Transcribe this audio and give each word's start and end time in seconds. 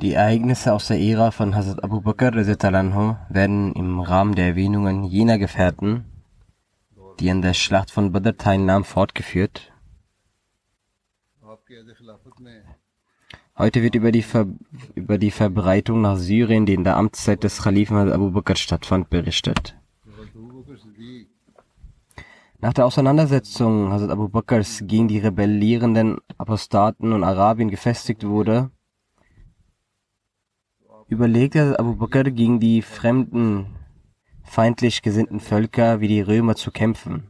Die 0.00 0.14
Ereignisse 0.14 0.72
aus 0.72 0.86
der 0.86 1.00
Ära 1.00 1.30
von 1.30 1.54
Hazrat 1.54 1.84
Abu 1.84 2.00
Bakr 2.00 2.34
werden 2.34 3.74
im 3.74 4.00
Rahmen 4.00 4.34
der 4.34 4.46
Erwähnungen 4.46 5.04
jener 5.04 5.36
Gefährten, 5.36 6.06
die 7.20 7.30
an 7.30 7.42
der 7.42 7.52
Schlacht 7.52 7.90
von 7.90 8.12
Badr 8.12 8.38
teilnahmen, 8.38 8.86
fortgeführt. 8.86 9.70
Heute 13.58 13.82
wird 13.82 13.94
über 13.94 14.12
die, 14.12 14.22
Ver 14.22 14.46
über 14.94 15.18
die 15.18 15.30
Verbreitung 15.30 16.00
nach 16.00 16.16
Syrien, 16.16 16.64
die 16.64 16.72
in 16.72 16.84
der 16.84 16.96
Amtszeit 16.96 17.44
des 17.44 17.62
Khalifen 17.62 17.98
Abu 18.10 18.30
Bakr 18.30 18.56
stattfand, 18.56 19.10
berichtet. 19.10 19.76
Nach 22.64 22.72
der 22.72 22.86
Auseinandersetzung 22.86 23.90
Hazrat 23.90 24.10
Abu 24.10 24.28
Bakrs 24.28 24.84
gegen 24.86 25.08
die 25.08 25.18
rebellierenden 25.18 26.18
Apostaten 26.38 27.12
und 27.12 27.24
Arabien 27.24 27.68
gefestigt 27.68 28.22
wurde, 28.22 28.70
überlegte 31.08 31.76
Abu 31.80 31.96
Bakr 31.96 32.30
gegen 32.30 32.60
die 32.60 32.80
fremden, 32.82 33.66
feindlich 34.44 35.02
gesinnten 35.02 35.40
Völker 35.40 36.00
wie 36.00 36.06
die 36.06 36.20
Römer 36.20 36.54
zu 36.54 36.70
kämpfen. 36.70 37.26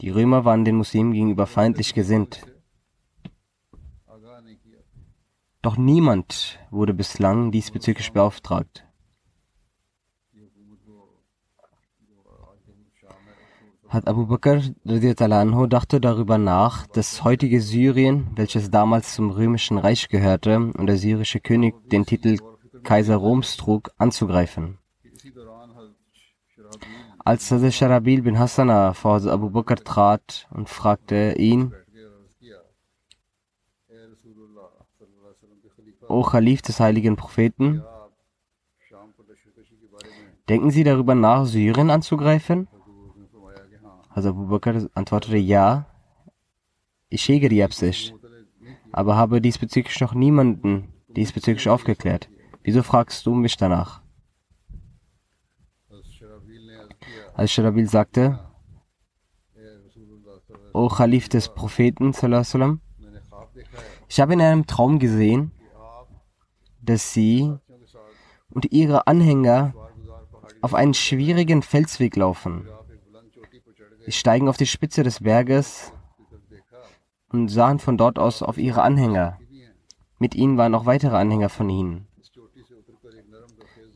Die 0.00 0.10
Römer 0.10 0.44
waren 0.44 0.64
den 0.64 0.76
Muslimen 0.76 1.12
gegenüber 1.12 1.48
feindlich 1.48 1.92
gesinnt. 1.92 2.46
Doch 5.60 5.76
niemand 5.76 6.60
wurde 6.70 6.94
bislang 6.94 7.50
diesbezüglich 7.50 8.12
beauftragt. 8.12 8.85
Hat 13.88 14.08
Abu 14.08 14.26
Bakr 14.26 14.62
anhu 14.86 15.66
dachte 15.66 16.00
darüber 16.00 16.38
nach, 16.38 16.86
das 16.88 17.24
heutige 17.24 17.60
Syrien, 17.60 18.26
welches 18.34 18.70
damals 18.70 19.14
zum 19.14 19.30
römischen 19.30 19.78
Reich 19.78 20.08
gehörte 20.08 20.56
und 20.58 20.86
der 20.86 20.96
syrische 20.96 21.40
König 21.40 21.74
den 21.90 22.04
Titel 22.04 22.38
Kaiser 22.82 23.16
Roms 23.16 23.56
trug, 23.56 23.90
anzugreifen. 23.98 24.78
Als 27.18 27.50
Hazrat 27.50 27.74
Sharabil 27.74 28.22
bin 28.22 28.38
Hassana 28.38 28.92
vor 28.92 29.26
Abu 29.26 29.50
Bakr 29.50 29.76
trat 29.76 30.46
und 30.50 30.68
fragte 30.68 31.34
ihn, 31.38 31.72
O 36.08 36.22
Khalif 36.22 36.62
des 36.62 36.78
heiligen 36.78 37.16
Propheten, 37.16 37.82
denken 40.48 40.70
Sie 40.70 40.84
darüber 40.84 41.16
nach, 41.16 41.46
Syrien 41.46 41.90
anzugreifen? 41.90 42.68
Also 44.16 44.30
Abu 44.30 44.46
Bakr 44.46 44.88
antwortete 44.94 45.36
ja, 45.36 45.84
ich 47.10 47.28
hege 47.28 47.50
die 47.50 47.62
Absicht, 47.62 48.14
aber 48.90 49.14
habe 49.14 49.42
diesbezüglich 49.42 50.00
noch 50.00 50.14
niemanden 50.14 50.94
diesbezüglich 51.08 51.68
aufgeklärt. 51.68 52.30
Wieso 52.62 52.82
fragst 52.82 53.26
du 53.26 53.34
mich 53.34 53.58
danach? 53.58 54.00
Als 57.34 57.52
Sharabil 57.52 57.90
sagte, 57.90 58.38
O 60.72 60.88
Khalif 60.88 61.28
des 61.28 61.52
Propheten, 61.52 62.14
ich 64.08 64.20
habe 64.20 64.32
in 64.32 64.40
einem 64.40 64.66
Traum 64.66 64.98
gesehen, 64.98 65.52
dass 66.80 67.12
sie 67.12 67.54
und 68.48 68.72
ihre 68.72 69.08
Anhänger 69.08 69.74
auf 70.62 70.72
einen 70.72 70.94
schwierigen 70.94 71.60
Felsweg 71.60 72.16
laufen. 72.16 72.66
Sie 74.06 74.12
steigen 74.12 74.48
auf 74.48 74.56
die 74.56 74.66
Spitze 74.66 75.02
des 75.02 75.20
Berges 75.20 75.92
und 77.28 77.48
sahen 77.48 77.80
von 77.80 77.98
dort 77.98 78.20
aus 78.20 78.40
auf 78.40 78.56
ihre 78.56 78.82
Anhänger. 78.82 79.38
Mit 80.20 80.36
ihnen 80.36 80.56
waren 80.56 80.76
auch 80.76 80.86
weitere 80.86 81.16
Anhänger 81.16 81.48
von 81.48 81.68
ihnen. 81.68 82.06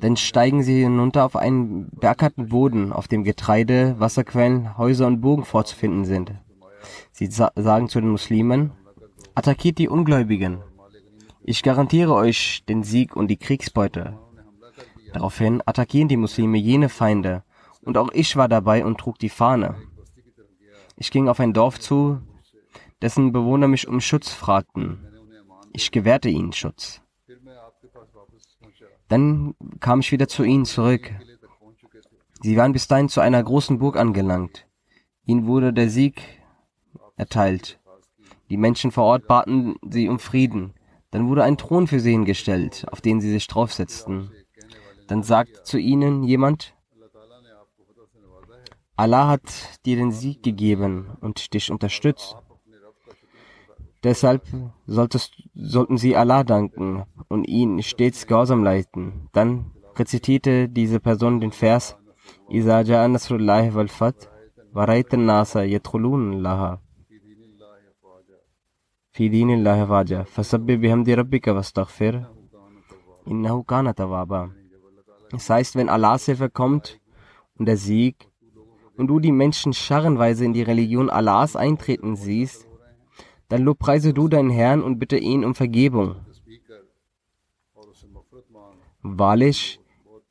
Dann 0.01 0.17
steigen 0.17 0.65
sie 0.65 0.83
hinunter 0.83 1.25
auf 1.25 1.37
einen 1.37 1.91
bergharten 1.91 2.49
Boden, 2.49 2.93
auf 2.93 3.07
dem 3.07 3.23
Getreide, 3.23 3.95
Wasserquellen, 3.99 4.77
Häuser 4.77 5.07
und 5.07 5.21
Burgen 5.21 5.45
vorzufinden 5.45 6.05
sind. 6.05 6.33
Sie 7.13 7.27
sa 7.27 7.53
sagen 7.55 7.89
zu 7.89 8.01
den 8.01 8.11
Muslimen, 8.11 8.73
attackiert 9.37 9.79
die 9.79 9.89
Ungläubigen. 9.89 10.59
Ich 11.45 11.63
garantiere 11.63 12.15
euch 12.15 12.65
den 12.69 12.83
Sieg 12.83 13.15
und 13.15 13.29
die 13.29 13.37
Kriegsbeute. 13.37 14.19
Daraufhin 15.13 15.63
attackieren 15.67 16.09
die 16.09 16.17
Muslime 16.17 16.59
jene 16.59 16.89
Feinde, 16.89 17.45
und 17.83 17.97
auch 17.97 18.11
ich 18.13 18.37
war 18.37 18.49
dabei 18.49 18.85
und 18.85 18.99
trug 18.99 19.19
die 19.19 19.29
Fahne. 19.29 19.77
Ich 21.01 21.11
ging 21.11 21.31
auf 21.31 21.41
ein 21.41 21.55
Dorf 21.55 21.81
zu, 21.81 22.21
dessen 23.01 23.33
Bewohner 23.33 23.69
mich 23.69 23.89
um 23.89 24.03
Schutz 24.03 24.35
fragten. 24.35 25.01
Ich 25.73 25.93
gewährte 25.93 26.29
ihnen 26.29 26.53
Schutz. 26.53 27.01
Dann 29.09 29.55
kam 29.81 30.01
ich 30.01 30.13
wieder 30.13 30.29
zu 30.29 30.45
ihnen 30.45 30.67
zurück. 30.67 31.11
Sie 32.43 32.55
waren 32.59 32.75
bis 32.75 32.87
dahin 32.87 33.09
zu 33.09 33.23
einer 33.23 33.43
großen 33.43 33.79
Burg 33.79 33.97
angelangt. 33.97 34.67
Ihnen 35.25 35.47
wurde 35.47 35.73
der 35.73 35.89
Sieg 35.89 36.23
erteilt. 37.17 37.81
Die 38.51 38.59
Menschen 38.59 38.91
vor 38.91 39.05
Ort 39.05 39.27
baten 39.27 39.77
sie 39.89 40.07
um 40.11 40.19
Frieden. 40.19 40.75
Dann 41.13 41.29
wurde 41.29 41.45
ein 41.45 41.57
Thron 41.57 41.87
für 41.87 42.01
sie 42.01 42.11
hingestellt, 42.11 42.87
auf 42.91 43.01
den 43.01 43.23
sie 43.23 43.31
sich 43.31 43.47
draufsetzten. 43.47 44.31
Dann 45.09 45.23
sagte 45.23 45.63
zu 45.63 45.79
ihnen 45.79 46.25
jemand, 46.25 46.75
Allah 49.00 49.28
hat 49.28 49.42
dir 49.86 49.98
den 49.98 50.12
Sieg 50.12 50.44
gegeben 50.44 51.18
und 51.22 51.54
dich 51.54 51.72
unterstützt. 51.72 52.38
Deshalb 54.04 54.44
solltest, 54.86 55.34
sollten 55.54 55.98
sie 55.98 56.16
Allah 56.16 56.44
danken 56.44 57.04
und 57.28 57.46
ihn 57.46 57.82
stets 57.82 58.28
gehorsam 58.28 58.64
leiten. 58.64 59.30
Dann 59.34 59.72
rezitierte 59.96 60.70
diese 60.70 61.00
Person 61.00 61.40
den 61.40 61.52
Vers 61.52 61.98
إذا 62.52 62.82
جاء 62.82 63.08
نصر 63.08 63.36
الله 63.36 63.78
والفتح 63.78 64.28
ورأيت 64.76 65.14
الناس 65.14 65.56
يدخلون 65.56 66.44
لها 66.44 66.82
في 69.12 69.30
دين 69.30 69.50
الله 69.50 69.86
فاجا 69.86 70.24
فسبح 70.24 70.76
بحمد 70.76 71.10
ربك 71.10 71.48
واستغفر 71.48 72.36
innahu 73.26 73.64
kana 73.64 73.94
tawwaba. 73.94 74.52
Das 75.32 75.50
heißt, 75.50 75.76
wenn 75.76 75.90
Allahs 75.90 76.26
Hilfe 76.26 76.50
kommt 76.50 77.02
und 77.58 77.66
der 77.66 77.78
Sieg 77.78 78.29
und 79.01 79.07
du 79.07 79.19
die 79.19 79.33
Menschen 79.33 79.73
scharrenweise 79.73 80.45
in 80.45 80.53
die 80.53 80.63
Religion 80.63 81.09
Allahs 81.09 81.57
eintreten 81.57 82.17
siehst, 82.17 82.69
dann 83.49 83.63
lobpreise 83.63 84.13
du 84.13 84.29
deinen 84.29 84.51
Herrn 84.51 84.83
und 84.83 84.99
bitte 84.99 85.17
ihn 85.17 85.43
um 85.43 85.55
Vergebung. 85.55 86.17
Wahrlich, 89.03 89.81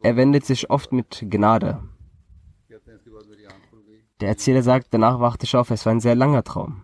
er 0.04 0.16
wendet 0.16 0.46
sich 0.46 0.70
oft 0.70 0.92
mit 0.94 1.26
Gnade. 1.30 1.80
Der 4.20 4.30
Erzähler 4.30 4.62
sagt, 4.62 4.94
danach 4.94 5.20
wachte 5.20 5.46
ich 5.46 5.56
auf, 5.56 5.72
es 5.72 5.86
war 5.88 5.94
ein 5.94 6.00
sehr 6.00 6.16
langer 6.16 6.44
Traum. 6.44 6.84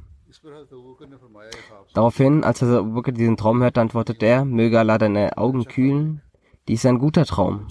Daraufhin, 1.93 2.43
als 2.43 2.63
er 2.63 2.79
Abu 2.79 3.01
diesen 3.03 3.38
Traum 3.38 3.61
hörte, 3.61 3.79
antwortete 3.79 4.25
er, 4.25 4.43
möge 4.43 4.79
Allah 4.79 4.97
deine 4.97 5.38
Augen 5.38 5.65
kühlen, 5.65 6.21
dies 6.67 6.79
ist 6.79 6.85
ein 6.88 6.97
guter 6.97 7.25
Traum. 7.25 7.67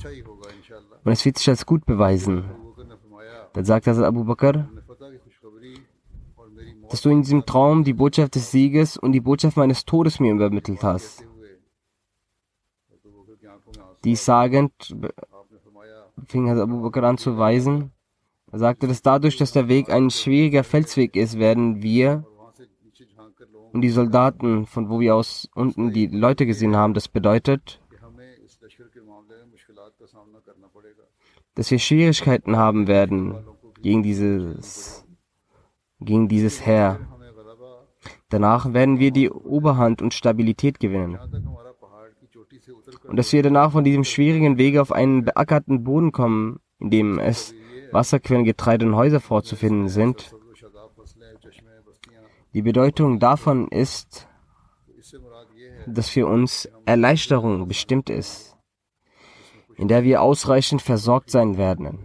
Und 1.04 1.12
es 1.12 1.24
wird 1.24 1.38
sich 1.38 1.48
als 1.48 1.66
gut 1.66 1.84
beweisen. 1.84 2.44
Dann 3.54 3.64
sagte 3.64 3.90
Hazrat 3.90 4.06
Abu 4.06 4.24
Bakr, 4.24 4.68
dass 6.90 7.00
du 7.00 7.08
in 7.08 7.22
diesem 7.22 7.46
Traum 7.46 7.84
die 7.84 7.94
Botschaft 7.94 8.34
des 8.34 8.50
Sieges 8.50 8.96
und 8.96 9.12
die 9.12 9.20
Botschaft 9.20 9.56
meines 9.56 9.84
Todes 9.84 10.20
mir 10.20 10.32
übermittelt 10.32 10.82
hast. 10.82 11.24
Dies 14.02 14.24
sagend 14.24 14.72
fing 16.26 16.50
Hazrat 16.50 16.64
Abu 16.64 16.82
Bakr 16.82 17.04
an 17.04 17.16
zu 17.16 17.38
weisen. 17.38 17.92
Er 18.50 18.58
sagte, 18.58 18.86
dass 18.86 19.02
dadurch, 19.02 19.36
dass 19.36 19.52
der 19.52 19.68
Weg 19.68 19.88
ein 19.88 20.10
schwieriger 20.10 20.64
Felsweg 20.64 21.16
ist, 21.16 21.38
werden 21.38 21.82
wir 21.82 22.24
und 23.72 23.80
die 23.80 23.88
Soldaten, 23.88 24.66
von 24.66 24.88
wo 24.88 25.00
wir 25.00 25.16
aus 25.16 25.48
unten 25.54 25.92
die 25.92 26.06
Leute 26.06 26.46
gesehen 26.46 26.76
haben, 26.76 26.94
das 26.94 27.08
bedeutet, 27.08 27.80
dass 31.54 31.70
wir 31.70 31.78
Schwierigkeiten 31.78 32.56
haben 32.56 32.86
werden 32.86 33.44
gegen 33.80 34.02
dieses, 34.02 35.06
gegen 36.00 36.28
dieses 36.28 36.64
Heer. 36.64 37.00
Danach 38.28 38.72
werden 38.72 38.98
wir 38.98 39.12
die 39.12 39.30
Oberhand 39.30 40.02
und 40.02 40.14
Stabilität 40.14 40.80
gewinnen. 40.80 41.18
Und 43.06 43.16
dass 43.16 43.32
wir 43.32 43.42
danach 43.42 43.72
von 43.72 43.84
diesem 43.84 44.04
schwierigen 44.04 44.58
Wege 44.58 44.80
auf 44.82 44.90
einen 44.90 45.24
beackerten 45.24 45.84
Boden 45.84 46.12
kommen, 46.12 46.60
in 46.80 46.90
dem 46.90 47.18
es 47.18 47.54
Wasserquellen, 47.92 48.44
Getreide 48.44 48.86
und 48.86 48.96
Häuser 48.96 49.20
vorzufinden 49.20 49.88
sind. 49.88 50.34
Die 52.54 52.62
Bedeutung 52.62 53.20
davon 53.20 53.68
ist, 53.68 54.26
dass 55.86 56.08
für 56.08 56.26
uns 56.26 56.68
Erleichterung 56.86 57.68
bestimmt 57.68 58.10
ist 58.10 58.53
in 59.83 59.87
der 59.87 60.03
wir 60.03 60.21
ausreichend 60.21 60.81
versorgt 60.81 61.29
sein 61.29 61.57
werden. 61.57 61.99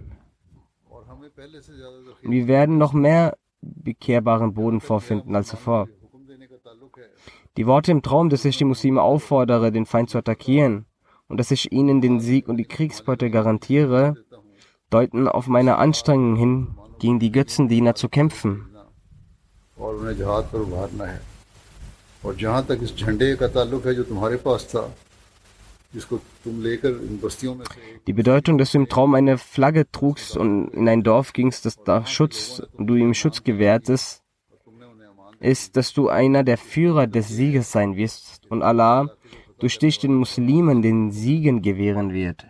wir 2.22 2.46
werden 2.46 2.78
noch 2.78 2.92
mehr 2.92 3.36
bekehrbaren 3.60 4.54
Boden 4.54 4.80
vorfinden 4.80 5.34
als 5.34 5.48
zuvor. 5.48 5.88
Die 7.56 7.66
Worte 7.66 7.92
im 7.92 8.02
Traum, 8.02 8.30
dass 8.30 8.44
ich 8.44 8.58
die 8.58 8.64
Muslime 8.64 9.02
auffordere, 9.02 9.70
den 9.70 9.86
Feind 9.86 10.10
zu 10.10 10.18
attackieren 10.18 10.86
und 11.28 11.38
dass 11.38 11.50
ich 11.50 11.72
ihnen 11.72 12.00
den 12.00 12.20
Sieg 12.20 12.48
und 12.48 12.56
die 12.56 12.64
Kriegsbeute 12.64 13.30
garantiere, 13.30 14.14
deuten 14.90 15.28
auf 15.28 15.46
meine 15.46 15.76
Anstrengungen 15.76 16.36
hin, 16.36 16.78
gegen 16.98 17.18
die 17.18 17.32
Götzendiener 17.32 17.94
zu 17.94 18.08
kämpfen. 18.08 18.70
और 22.24 22.36
जहाँ 22.36 22.64
तक 22.66 22.78
इस 22.82 22.96
झंडे 22.96 23.34
का 23.36 23.46
ताल्लुक 23.54 23.86
है 23.86 23.94
जो 23.94 24.02
तुम्हारे 24.08 24.36
पास 24.44 24.64
था 24.70 24.82
die 28.07 28.13
Bedeutung, 28.13 28.57
dass 28.59 28.71
du 28.71 28.77
im 28.77 28.89
Traum 28.89 29.15
eine 29.15 29.37
Flagge 29.39 29.89
trugst 29.91 30.37
und 30.37 30.69
in 30.69 30.87
ein 30.87 31.01
Dorf 31.01 31.33
gingst, 31.33 31.65
das 31.65 31.77
da 31.83 32.05
Schutz, 32.05 32.61
du 32.77 32.95
ihm 32.95 33.15
Schutz 33.15 33.43
gewährtest, 33.43 34.21
ist, 35.39 35.77
dass 35.77 35.93
du 35.93 36.09
einer 36.09 36.43
der 36.43 36.57
Führer 36.57 37.07
des 37.07 37.29
Sieges 37.29 37.71
sein 37.71 37.95
wirst 37.95 38.41
und 38.49 38.61
Allah 38.61 39.09
durch 39.57 39.79
dich 39.79 39.99
den 39.99 40.13
Muslimen 40.13 40.81
den 40.81 41.11
Siegen 41.11 41.61
gewähren 41.61 42.13
wird. 42.13 42.45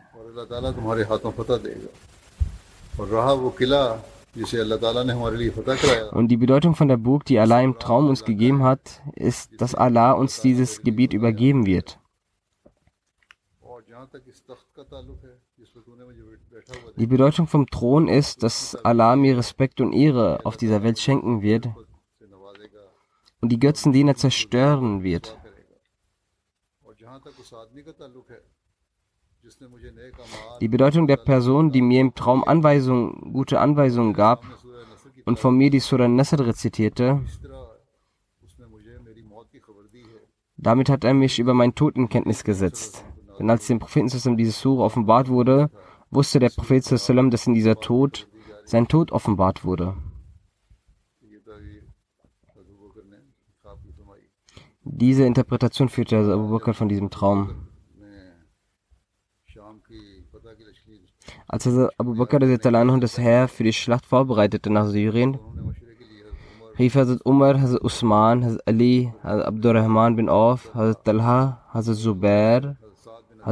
Und 6.12 6.28
die 6.28 6.38
Bedeutung 6.38 6.76
von 6.76 6.88
der 6.88 6.98
Burg, 6.98 7.26
die 7.26 7.40
Allah 7.40 7.62
im 7.62 7.80
Traum 7.80 8.10
uns 8.10 8.26
gegeben 8.26 8.64
hat, 8.64 9.02
ist, 9.16 9.62
dass 9.62 9.74
Allah 9.76 10.12
uns 10.12 10.42
dieses 10.42 10.82
Gebiet 10.82 11.14
übergeben 11.14 11.66
wird. 11.66 11.99
Die 16.98 17.08
Bedeutung 17.08 17.48
vom 17.48 17.68
Thron 17.68 18.08
ist, 18.08 18.44
dass 18.44 18.76
Allah 18.76 19.16
mir 19.16 19.38
Respekt 19.38 19.82
und 19.82 19.94
Ehre 19.94 20.40
auf 20.46 20.58
dieser 20.58 20.84
Welt 20.84 21.00
schenken 21.00 21.42
wird 21.42 21.70
und 23.42 23.52
die 23.52 23.60
Götzendiener 23.60 24.16
zerstören 24.16 25.04
wird. 25.04 25.38
Die 30.62 30.68
Bedeutung 30.68 31.08
der 31.08 31.18
Person, 31.18 31.72
die 31.72 31.82
mir 31.82 32.02
im 32.02 32.14
Traum 32.14 32.44
Anweisungen, 32.44 33.34
gute 33.34 33.60
Anweisungen 33.60 34.14
gab 34.14 34.44
und 35.26 35.40
von 35.40 35.56
mir 35.56 35.70
die 35.70 35.80
Surah 35.80 36.08
Nasr 36.08 36.46
rezitierte, 36.46 37.22
damit 40.58 40.90
hat 40.90 41.04
er 41.06 41.14
mich 41.14 41.40
über 41.40 41.54
meinen 41.54 41.76
Tod 41.76 41.96
in 41.96 42.10
Kenntnis 42.10 42.44
gesetzt. 42.44 43.06
Denn 43.40 43.50
als 43.50 43.66
dem 43.68 43.80
Propheten 43.80 44.38
diese 44.38 44.52
Sura 44.52 44.84
offenbart 44.84 45.30
wurde, 45.30 45.72
wusste 46.12 46.40
der 46.40 46.50
Prophet, 46.50 46.92
dass 46.92 47.48
in 47.48 47.54
dieser 47.54 47.80
Tod 47.80 48.28
sein 48.66 48.88
Tod 48.88 49.12
offenbart 49.12 49.64
wurde. 49.64 49.96
Diese 54.84 55.26
Interpretation 55.26 55.88
führte 55.88 56.18
also 56.18 56.34
Abu 56.34 56.50
Bakr 56.50 56.74
von 56.74 56.90
diesem 56.90 57.10
Traum. 57.10 57.68
Als 61.48 61.68
also 61.68 61.90
Abu 61.98 62.16
Bakr 62.16 62.40
das 62.40 63.18
Heer 63.18 63.48
für 63.48 63.64
die 63.64 63.74
Schlacht 63.74 64.06
vorbereitete 64.06 64.70
nach 64.70 64.88
Syrien, 64.88 65.38
rief 66.78 66.96
Hazrat 66.96 67.26
Umar, 67.26 67.62
Hazrat 67.62 67.84
Usman, 67.84 68.44
Hazrat 68.44 68.68
Ali, 68.68 69.14
Hazrat 69.24 69.46
Abdurrahman 69.46 70.16
bin 70.16 70.30
Auf, 70.30 70.74
Hazrat 70.74 71.06
Talha, 71.06 71.64
Hazrat 71.74 71.98
Zubair, 71.98 72.78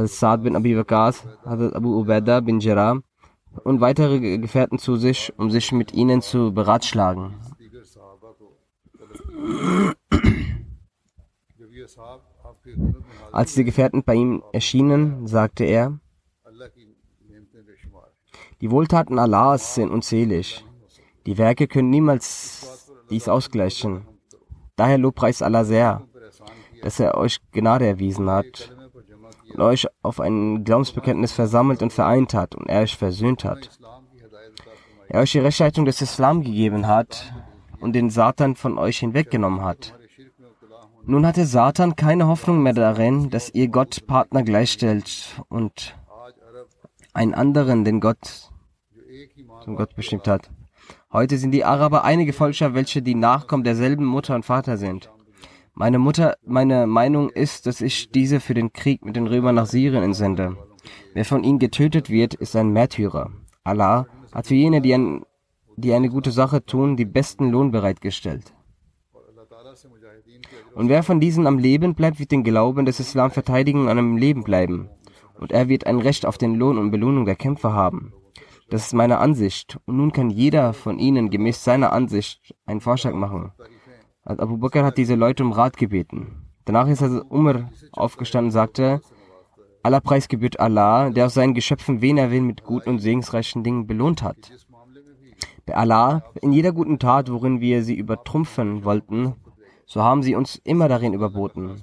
Saad 0.06 0.42
bin 0.42 0.54
Abi 0.54 0.76
Waqas, 0.76 1.24
Hazrat 1.44 1.74
Abu 1.74 1.98
Ubaidah 1.98 2.40
bin 2.40 2.60
Jarrah 2.60 3.00
und 3.64 3.80
weitere 3.80 4.38
Gefährten 4.38 4.78
zu 4.78 4.96
sich, 4.96 5.32
um 5.36 5.50
sich 5.50 5.72
mit 5.72 5.92
ihnen 5.92 6.22
zu 6.22 6.52
beratschlagen. 6.52 7.34
Als 13.32 13.54
die 13.54 13.64
Gefährten 13.64 14.04
bei 14.04 14.14
ihm 14.14 14.42
erschienen, 14.52 15.26
sagte 15.26 15.64
er, 15.64 15.98
die 18.60 18.70
Wohltaten 18.70 19.18
Allahs 19.18 19.74
sind 19.74 19.90
unzählig. 19.90 20.64
Die 21.26 21.38
Werke 21.38 21.66
können 21.66 21.90
niemals 21.90 22.92
dies 23.10 23.28
ausgleichen. 23.28 24.06
Daher 24.76 24.98
lobpreist 24.98 25.42
Allah 25.42 25.64
sehr, 25.64 26.06
dass 26.82 27.00
er 27.00 27.16
euch 27.16 27.38
Gnade 27.52 27.86
erwiesen 27.86 28.30
hat 28.30 28.77
und 29.52 29.60
euch 29.60 29.86
auf 30.02 30.20
ein 30.20 30.64
Glaubensbekenntnis 30.64 31.32
versammelt 31.32 31.82
und 31.82 31.92
vereint 31.92 32.34
hat 32.34 32.54
und 32.54 32.68
er 32.68 32.82
euch 32.82 32.96
versöhnt 32.96 33.44
hat. 33.44 33.70
Er 35.08 35.20
euch 35.20 35.32
die 35.32 35.38
Rechtsleitung 35.38 35.84
des 35.84 36.02
Islam 36.02 36.42
gegeben 36.42 36.86
hat 36.86 37.32
und 37.80 37.94
den 37.94 38.10
Satan 38.10 38.56
von 38.56 38.78
euch 38.78 38.98
hinweggenommen 38.98 39.62
hat. 39.62 39.94
Nun 41.04 41.26
hatte 41.26 41.46
Satan 41.46 41.96
keine 41.96 42.26
Hoffnung 42.26 42.62
mehr 42.62 42.74
darin, 42.74 43.30
dass 43.30 43.54
ihr 43.54 43.68
Gott 43.68 44.06
Partner 44.06 44.42
gleichstellt 44.42 45.42
und 45.48 45.96
einen 47.14 47.32
anderen, 47.34 47.84
den 47.84 48.00
Gott 48.00 48.50
zum 49.64 49.76
Gott 49.76 49.96
bestimmt 49.96 50.28
hat. 50.28 50.50
Heute 51.10 51.38
sind 51.38 51.52
die 51.52 51.64
Araber 51.64 52.04
einige 52.04 52.34
Völker, 52.34 52.74
welche 52.74 53.00
die 53.00 53.14
Nachkommen 53.14 53.64
derselben 53.64 54.04
Mutter 54.04 54.34
und 54.34 54.44
Vater 54.44 54.76
sind. 54.76 55.10
Meine 55.80 56.00
Mutter, 56.00 56.36
meine 56.44 56.88
Meinung 56.88 57.30
ist, 57.30 57.66
dass 57.66 57.80
ich 57.80 58.10
diese 58.10 58.40
für 58.40 58.52
den 58.52 58.72
Krieg 58.72 59.04
mit 59.04 59.14
den 59.14 59.28
Römern 59.28 59.54
nach 59.54 59.66
Syrien 59.66 60.02
entsende. 60.02 60.56
Wer 61.14 61.24
von 61.24 61.44
ihnen 61.44 61.60
getötet 61.60 62.10
wird, 62.10 62.34
ist 62.34 62.56
ein 62.56 62.72
Märtyrer. 62.72 63.30
Allah 63.62 64.08
hat 64.32 64.48
für 64.48 64.56
jene, 64.56 64.80
die, 64.80 64.92
ein, 64.92 65.24
die 65.76 65.92
eine 65.92 66.08
gute 66.08 66.32
Sache 66.32 66.66
tun, 66.66 66.96
die 66.96 67.04
besten 67.04 67.50
Lohn 67.50 67.70
bereitgestellt. 67.70 68.52
Und 70.74 70.88
wer 70.88 71.04
von 71.04 71.20
diesen 71.20 71.46
am 71.46 71.58
Leben 71.58 71.94
bleibt, 71.94 72.18
wird 72.18 72.32
den 72.32 72.42
Glauben 72.42 72.84
des 72.84 72.98
Islam 72.98 73.30
verteidigen 73.30 73.82
und 73.82 73.96
am 73.96 74.16
Leben 74.16 74.42
bleiben. 74.42 74.90
Und 75.38 75.52
er 75.52 75.68
wird 75.68 75.86
ein 75.86 76.00
Recht 76.00 76.26
auf 76.26 76.38
den 76.38 76.56
Lohn 76.56 76.76
und 76.76 76.90
Belohnung 76.90 77.24
der 77.24 77.36
Kämpfer 77.36 77.72
haben. 77.72 78.12
Das 78.68 78.86
ist 78.86 78.94
meine 78.94 79.18
Ansicht. 79.18 79.78
Und 79.84 79.96
nun 79.96 80.10
kann 80.10 80.30
jeder 80.30 80.72
von 80.72 80.98
ihnen 80.98 81.30
gemäß 81.30 81.62
seiner 81.62 81.92
Ansicht 81.92 82.56
einen 82.66 82.80
Vorschlag 82.80 83.14
machen. 83.14 83.52
Abu 84.28 84.58
Bakr 84.58 84.84
hat 84.84 84.98
diese 84.98 85.14
Leute 85.14 85.42
um 85.42 85.52
Rat 85.52 85.78
gebeten. 85.78 86.44
Danach 86.66 86.86
ist 86.88 87.02
also 87.02 87.22
Umar 87.30 87.70
aufgestanden 87.92 88.48
und 88.48 88.52
sagte, 88.52 89.00
Aller 89.82 90.02
Preis 90.02 90.28
gebührt 90.28 90.60
Allah, 90.60 91.08
der 91.08 91.26
aus 91.26 91.34
seinen 91.34 91.54
Geschöpfen 91.54 92.02
wen 92.02 92.18
er 92.18 92.30
will 92.30 92.42
mit 92.42 92.62
guten 92.62 92.90
und 92.90 92.98
segensreichen 92.98 93.64
Dingen 93.64 93.86
belohnt 93.86 94.22
hat. 94.22 94.52
Bei 95.64 95.74
Allah, 95.76 96.22
in 96.42 96.52
jeder 96.52 96.72
guten 96.72 96.98
Tat, 96.98 97.30
worin 97.30 97.60
wir 97.60 97.82
sie 97.82 97.94
übertrumpfen 97.94 98.84
wollten, 98.84 99.34
so 99.86 100.02
haben 100.02 100.22
sie 100.22 100.34
uns 100.34 100.60
immer 100.62 100.88
darin 100.88 101.14
überboten. 101.14 101.82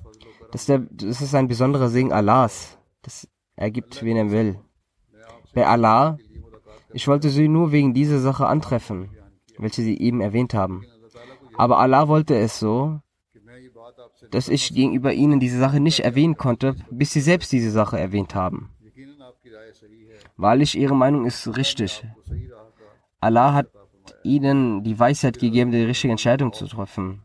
Das 0.52 0.62
ist, 0.62 0.70
der, 0.70 0.80
das 0.92 1.22
ist 1.22 1.34
ein 1.34 1.48
besonderer 1.48 1.90
Segen 1.90 2.14
Allahs. 2.14 2.78
Das 3.02 3.28
ergibt, 3.56 4.04
wen 4.04 4.18
er 4.18 4.32
will. 4.32 4.60
Bei 5.56 5.66
Allah, 5.66 6.18
ich 6.94 7.08
wollte 7.08 7.30
sie 7.30 7.48
nur 7.48 7.72
wegen 7.72 7.96
dieser 7.96 8.20
Sache 8.20 8.46
antreffen, 8.46 9.10
welche 9.58 9.82
sie 9.82 9.98
eben 9.98 10.22
erwähnt 10.22 10.54
haben. 10.54 10.86
Aber 11.58 11.80
Allah 11.80 12.08
wollte 12.08 12.36
es 12.38 12.60
so, 12.60 13.00
dass 14.32 14.50
ich 14.50 14.74
gegenüber 14.74 15.14
ihnen 15.14 15.40
diese 15.40 15.60
Sache 15.60 15.80
nicht 15.80 16.02
erwähnen 16.02 16.38
konnte, 16.38 16.76
bis 16.90 17.14
sie 17.14 17.22
selbst 17.22 17.52
diese 17.52 17.72
Sache 17.72 18.00
erwähnt 18.00 18.36
haben. 18.36 18.72
Wahrlich, 20.38 20.78
ihre 20.78 20.96
Meinung 20.96 21.26
ist 21.26 21.56
richtig. 21.56 22.06
Allah 23.22 23.54
hat 23.54 23.68
ihnen 24.24 24.84
die 24.84 25.00
Weisheit 25.00 25.40
gegeben, 25.40 25.72
die 25.72 25.84
richtige 25.84 26.12
Entscheidung 26.12 26.52
zu 26.52 26.68
treffen. 26.68 27.22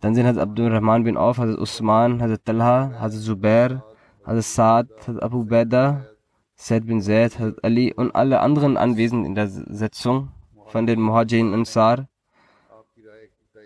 Dann 0.00 0.14
sind 0.14 0.26
Hazrat 0.26 0.48
Abdurrahman 0.48 1.04
bin 1.04 1.16
Auf, 1.16 1.38
Hazrat 1.38 1.58
Usman, 1.58 2.22
Hazrat 2.22 2.44
Talha, 2.44 2.92
Hazrat 2.98 3.22
Zubair, 3.22 3.84
Hazrat 4.24 4.44
Saad, 4.44 4.88
Hazrat 5.00 5.22
Abu 5.22 5.44
Beda, 5.44 6.06
Said 6.54 6.86
bin 6.86 7.02
Zaid, 7.02 7.38
Hazrat 7.38 7.62
Ali 7.62 7.92
und 7.92 8.14
alle 8.14 8.40
anderen 8.40 8.76
Anwesenden 8.76 9.26
in 9.26 9.34
der 9.34 9.48
Sitzung 9.48 10.30
von 10.66 10.86
den 10.86 11.00
Muhajirin 11.00 11.52
Ansar 11.52 12.08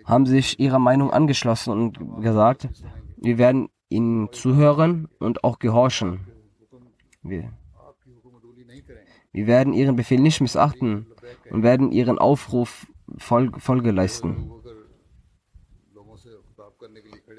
haben 0.04 0.26
sich 0.26 0.61
ihrer 0.61 0.78
Meinung 0.78 1.11
angeschlossen 1.11 1.70
und 1.70 2.23
gesagt, 2.23 2.68
wir 3.16 3.38
werden 3.38 3.68
ihnen 3.88 4.32
zuhören 4.32 5.08
und 5.18 5.44
auch 5.44 5.58
gehorchen. 5.58 6.26
Wir, 7.23 7.52
wir 9.32 9.46
werden 9.46 9.73
ihren 9.73 9.96
Befehl 9.96 10.20
nicht 10.20 10.40
missachten 10.40 11.06
und 11.50 11.62
werden 11.62 11.90
ihren 11.90 12.18
Aufruf 12.18 12.87
Folge, 13.18 13.61
Folge 13.61 13.90
leisten. 13.90 14.50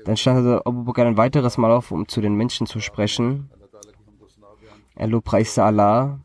Dann 0.05 0.17
stand 0.17 0.37
also 0.37 0.63
Abu 0.65 0.83
Bakr 0.83 1.05
ein 1.05 1.17
weiteres 1.17 1.57
Mal 1.57 1.71
auf, 1.71 1.91
um 1.91 2.07
zu 2.07 2.21
den 2.21 2.35
Menschen 2.35 2.67
zu 2.67 2.79
sprechen. 2.79 3.49
Er 4.95 5.07
lobpreiste 5.07 5.63
Allah, 5.63 6.19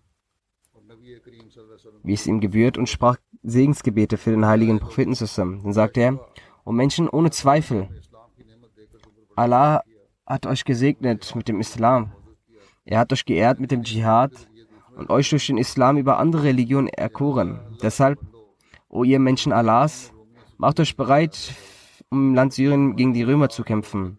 wie 2.03 2.13
es 2.13 2.27
ihm 2.27 2.41
gebührt, 2.41 2.79
und 2.79 2.89
sprach 2.89 3.17
Segensgebete 3.43 4.17
für 4.17 4.31
den 4.31 4.47
heiligen 4.47 4.81
Propheten 4.81 5.15
zusammen. 5.15 5.63
Dann 5.63 5.73
sagte 5.73 6.01
er, 6.01 6.21
O 6.65 6.73
Menschen, 6.73 7.09
ohne 7.09 7.31
Zweifel, 7.31 7.89
Allah 9.35 9.83
hat 10.27 10.47
euch 10.47 10.65
gesegnet 10.65 11.35
mit 11.35 11.49
dem 11.49 11.61
Islam. 11.61 12.13
Er 12.85 12.99
hat 12.99 13.13
euch 13.13 13.25
geehrt 13.25 13.61
mit 13.61 13.71
dem 13.71 13.83
Dschihad 13.83 14.33
und 14.97 15.11
euch 15.11 15.31
durch 15.31 15.47
den 15.47 15.59
Islam 15.59 15.97
über 15.97 16.19
andere 16.19 16.45
Religionen 16.45 16.89
erkoren. 16.89 17.61
Deshalb, 17.83 18.19
o 18.89 19.05
ihr 19.05 19.19
Menschen 19.19 19.53
Allahs, 19.53 20.13
macht 20.59 20.79
euch 20.79 20.97
bereit, 20.97 21.55
um 22.11 22.31
im 22.31 22.35
Land 22.35 22.53
Syrien 22.53 22.97
gegen 22.97 23.15
die 23.15 23.23
Römer 23.23 23.49
zu 23.49 23.63
kämpfen. 23.63 24.19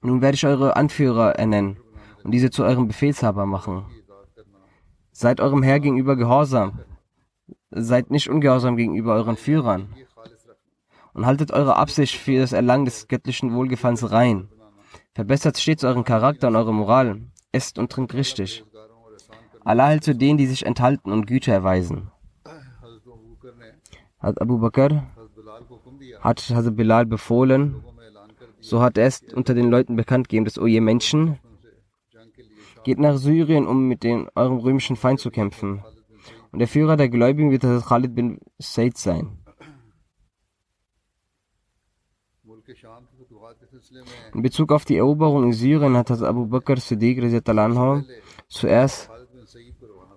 Nun 0.00 0.22
werde 0.22 0.36
ich 0.36 0.46
eure 0.46 0.76
Anführer 0.76 1.32
ernennen 1.32 1.78
und 2.22 2.30
diese 2.30 2.50
zu 2.50 2.64
eurem 2.64 2.86
Befehlshaber 2.86 3.46
machen. 3.46 3.84
Seid 5.10 5.40
eurem 5.40 5.62
Herr 5.62 5.80
gegenüber 5.80 6.16
gehorsam. 6.16 6.80
Seid 7.74 8.10
nicht 8.10 8.28
ungehorsam 8.28 8.76
gegenüber 8.76 9.14
euren 9.14 9.36
Führern. 9.36 9.94
Und 11.14 11.26
haltet 11.26 11.50
eure 11.50 11.76
Absicht 11.76 12.16
für 12.16 12.38
das 12.38 12.52
Erlangen 12.52 12.84
des 12.84 13.08
göttlichen 13.08 13.54
Wohlgefallens 13.54 14.12
rein. 14.12 14.48
Verbessert 15.14 15.58
stets 15.58 15.84
euren 15.84 16.04
Charakter 16.04 16.48
und 16.48 16.56
eure 16.56 16.72
Moral. 16.72 17.22
Esst 17.50 17.78
und 17.78 17.90
trinkt 17.92 18.14
richtig. 18.14 18.64
Allah 19.64 19.88
hält 19.88 20.04
zu 20.04 20.14
denen, 20.14 20.38
die 20.38 20.46
sich 20.46 20.64
enthalten 20.66 21.12
und 21.12 21.26
Güte 21.26 21.52
erweisen. 21.52 22.10
Hat 24.18 24.40
Abu 24.40 24.58
Bakr 24.58 25.06
hat 26.20 26.40
Hazrat 26.50 26.76
Bilal 26.76 27.06
befohlen, 27.06 27.82
so 28.60 28.80
hat 28.80 28.96
er 28.96 29.06
es 29.06 29.22
unter 29.34 29.54
den 29.54 29.70
Leuten 29.70 29.96
bekannt 29.96 30.28
gegeben, 30.28 30.44
dass, 30.44 30.58
o 30.58 30.66
ihr 30.66 30.80
Menschen, 30.80 31.38
geht 32.84 32.98
nach 32.98 33.16
Syrien, 33.16 33.66
um 33.66 33.88
mit 33.88 34.02
den, 34.02 34.28
eurem 34.34 34.58
römischen 34.58 34.96
Feind 34.96 35.20
zu 35.20 35.30
kämpfen. 35.30 35.82
Und 36.52 36.58
der 36.58 36.68
Führer 36.68 36.96
der 36.98 37.08
Gläubigen 37.08 37.50
wird 37.50 37.64
Hazrat 37.64 37.88
Khalid 37.88 38.14
bin 38.14 38.38
Said 38.58 38.98
sein. 38.98 39.38
In 44.34 44.42
Bezug 44.42 44.70
auf 44.70 44.84
die 44.84 44.98
Eroberung 44.98 45.44
in 45.44 45.52
Syrien 45.54 45.96
hat 45.96 46.10
Hazrat 46.10 46.28
Abu 46.28 46.46
Bakr 46.46 46.76
Siddiq 46.76 47.18
zuerst 48.48 49.10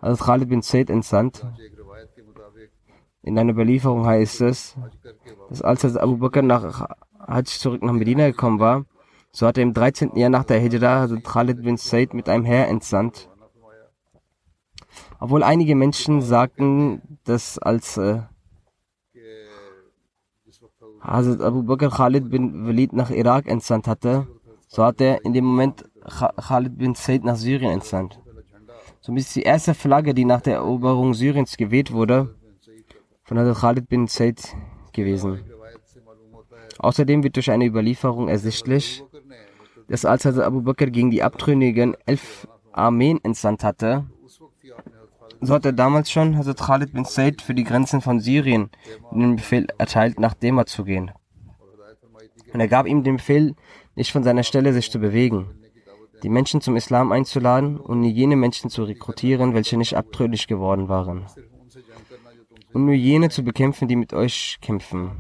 Hazrat 0.01 0.25
Khalid 0.27 0.50
bin 0.50 0.62
Said 0.62 0.89
entsandt. 0.89 1.46
In 3.22 3.39
einer 3.39 3.54
Überlieferung 3.54 4.06
heißt 4.06 4.42
es, 4.42 4.75
dass 5.50 5.62
als 5.62 5.86
Hazrat 5.86 6.04
Abu 6.04 6.18
Bakr 6.18 6.42
nach 6.42 6.89
Hajj 7.18 7.46
zurück 7.46 7.82
nach 7.82 7.94
Medina 7.94 8.27
gekommen 8.27 8.60
war, 8.60 8.86
so 9.32 9.48
hat 9.48 9.58
er 9.58 9.63
im 9.63 9.74
13. 9.74 10.18
Jahr 10.18 10.30
nach 10.30 10.44
der 10.44 10.60
Hijra 10.60 11.00
Hazrat 11.00 11.24
Khalid 11.24 11.63
bin 11.63 11.77
Said 11.77 12.13
mit 12.13 12.27
einem 12.27 12.44
Heer 12.44 12.68
entsandt. 12.68 13.30
Obwohl 15.19 15.43
einige 15.43 15.75
Menschen 15.75 16.22
sagten, 16.22 17.01
dass 17.24 17.57
als 17.57 17.98
äh, 17.98 18.22
Hazrat 21.01 21.41
Abu 21.41 21.63
Bakr 21.63 21.89
Khalid 21.89 22.29
bin 22.29 22.65
Walid 22.65 22.93
nach 22.93 23.12
Irak 23.12 23.48
entsandt 23.48 23.88
hatte, 23.88 24.27
so 24.67 24.84
hat 24.84 25.00
er 25.01 25.24
in 25.24 25.34
dem 25.34 25.45
Moment 25.45 25.86
Khalid 26.03 26.77
bin 26.77 26.95
Said 26.95 27.24
nach 27.24 27.36
Syrien 27.36 27.72
entsandt. 27.72 28.19
Somit 29.01 29.24
ist 29.24 29.36
die 29.36 29.43
erste 29.43 29.74
Flagge, 29.74 30.13
die 30.13 30.25
nach 30.25 30.41
der 30.41 30.55
Eroberung 30.55 31.13
Syriens 31.13 31.57
geweht 31.57 31.91
wurde, 31.91 32.36
von 33.24 33.38
Hazrat 33.38 33.57
Khalid 33.57 33.89
bin 33.89 34.07
Said 34.07 34.55
gewesen. 34.93 35.43
Außerdem 36.79 37.24
wird 37.24 37.36
durch 37.36 37.51
eine 37.51 37.65
Überlieferung 37.65 38.27
ersichtlich, 38.27 39.03
dass 39.88 40.05
als 40.05 40.25
Hazrat 40.25 40.45
Abu 40.45 40.62
Bakr 40.62 40.88
gegen 40.88 41.12
die 41.12 41.24
Abtrünnigen 41.24 41.95
elf 42.05 42.48
Armeen 42.72 43.24
entsandt 43.24 43.63
hatte, 43.63 44.05
so 45.42 45.54
hat 45.54 45.65
er 45.65 45.74
damals 45.74 46.12
schon 46.12 46.38
Hazrat 46.38 46.60
Khalid 46.60 46.94
bin 46.94 47.06
Said 47.06 47.42
für 47.42 47.54
die 47.54 47.63
Grenzen 47.63 48.01
von 48.01 48.20
Syrien 48.20 48.70
den 49.12 49.36
Befehl 49.36 49.68
erteilt, 49.77 50.20
nach 50.20 50.34
Dema 50.34 50.65
zu 50.65 50.84
gehen. 50.84 51.12
Und 52.54 52.60
er 52.60 52.68
gab 52.68 52.88
ihm 52.88 53.04
den 53.04 53.18
Befehl, 53.18 53.56
nicht 53.96 54.12
von 54.12 54.24
seiner 54.24 54.44
Stelle 54.44 54.74
sich 54.74 54.92
zu 54.92 55.00
bewegen, 55.00 55.48
die 56.24 56.30
Menschen 56.30 56.62
zum 56.62 56.75
Islam 56.75 57.12
einzuladen 57.12 57.77
und 57.77 58.01
nur 58.01 58.10
jene 58.10 58.36
Menschen 58.36 58.70
zu 58.70 58.84
rekrutieren, 58.84 59.54
welche 59.54 59.77
nicht 59.77 59.96
abtrünnig 59.96 60.48
geworden 60.48 60.89
waren. 60.89 61.25
Und 62.74 62.86
nur 62.86 62.94
jene 62.94 63.30
zu 63.30 63.44
bekämpfen, 63.44 63.88
die 63.88 63.96
mit 63.96 64.13
euch 64.13 64.58
kämpfen, 64.62 65.12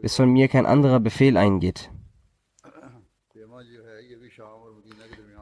bis 0.00 0.16
von 0.16 0.30
mir 0.32 0.48
kein 0.48 0.66
anderer 0.66 1.00
Befehl 1.00 1.36
eingeht. 1.36 1.90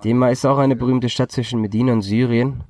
Dema 0.04 0.30
ist 0.30 0.44
auch 0.44 0.58
eine 0.58 0.76
berühmte 0.76 1.08
Stadt 1.08 1.30
zwischen 1.30 1.60
Medina 1.60 1.92
und 1.92 2.02
Syrien 2.02 2.64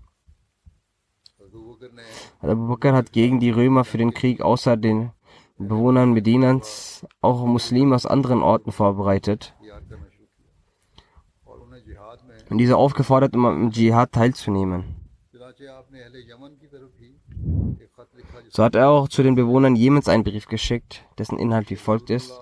Abu 2.43 2.67
Bakr 2.67 2.93
hat 2.93 3.13
gegen 3.13 3.39
die 3.39 3.51
Römer 3.51 3.85
für 3.85 3.99
den 3.99 4.13
Krieg 4.13 4.41
außer 4.43 4.77
den 4.77 5.13
Bewohnern 5.59 6.13
Medinans 6.13 7.07
auch 7.21 7.47
Muslime 7.47 7.95
aus 7.95 8.05
anderen 8.05 8.43
Orten 8.43 8.73
vorbereitet 8.73 9.55
und 12.51 12.59
diese 12.59 12.77
aufgefordert, 12.77 13.37
um 13.37 13.47
am 13.47 13.71
Dschihad 13.71 14.13
teilzunehmen. 14.13 14.97
So 18.51 18.65
hat 18.65 18.75
er 18.75 18.91
auch 18.91 19.09
zu 19.09 19.23
den 19.23 19.37
Bewohnern 19.37 19.77
Jemens 19.77 20.09
einen 20.09 20.25
Brief 20.25 20.47
geschickt, 20.47 21.05
dessen 21.19 21.39
Inhalt 21.39 21.71
wie 21.71 21.77
folgt 21.77 22.11
ist. 22.11 22.33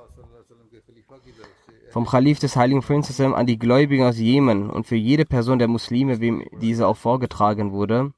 Vom 1.90 2.07
Khalif 2.07 2.38
des 2.38 2.57
Heiligen 2.57 2.80
Prinzessin 2.83 3.35
an 3.35 3.47
die 3.47 3.59
Gläubigen 3.59 4.04
aus 4.04 4.19
Jemen 4.19 4.71
und 4.71 4.87
für 4.87 4.97
jede 4.97 5.26
Person 5.26 5.59
der 5.59 5.69
Muslime, 5.69 6.21
wem 6.21 6.45
diese 6.61 6.87
auch 6.87 6.97
vorgetragen 6.97 7.73
wurde, 7.73 8.12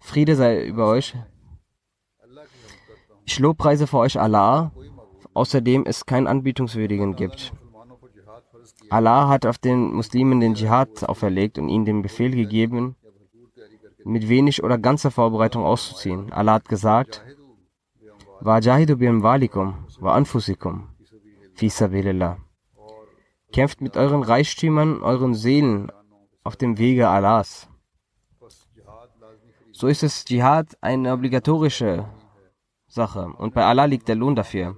Friede 0.00 0.34
sei 0.34 0.64
über 0.64 0.86
euch. 0.88 1.14
Ich 3.24 3.38
lobpreise 3.38 3.86
vor 3.86 4.00
euch 4.00 4.18
Allah, 4.18 4.72
außerdem 5.34 5.84
es 5.86 6.04
keinen 6.06 6.26
Anbietungswürdigen 6.26 7.14
gibt. 7.14 7.52
Allah 8.88 9.28
hat 9.28 9.46
auf 9.46 9.58
den 9.58 9.92
Muslimen 9.92 10.40
den 10.40 10.54
Dschihad 10.54 11.08
auferlegt 11.08 11.58
und 11.58 11.68
ihnen 11.68 11.84
den 11.84 12.02
Befehl 12.02 12.32
gegeben, 12.34 12.96
mit 14.04 14.28
wenig 14.28 14.64
oder 14.64 14.78
ganzer 14.78 15.10
Vorbereitung 15.10 15.64
auszuziehen. 15.64 16.32
Allah 16.32 16.54
hat 16.54 16.68
gesagt, 16.68 17.24
Wajahidu 18.40 18.96
bim 18.96 19.22
walikum 19.22 19.86
wa 20.00 20.14
anfusikum 20.14 20.88
fi 21.54 21.68
sabilillah. 21.68 22.38
Kämpft 23.52 23.80
mit 23.80 23.96
euren 23.96 24.22
Reichtümern, 24.22 25.02
euren 25.02 25.34
Seelen 25.34 25.92
auf 26.42 26.56
dem 26.56 26.78
Wege 26.78 27.08
Allahs. 27.08 27.69
So 29.80 29.86
ist 29.86 30.02
es 30.02 30.26
Dschihad 30.26 30.76
eine 30.82 31.10
obligatorische 31.10 32.04
Sache 32.86 33.32
und 33.38 33.54
bei 33.54 33.64
Allah 33.64 33.86
liegt 33.86 34.08
der 34.08 34.14
Lohn 34.14 34.36
dafür. 34.36 34.76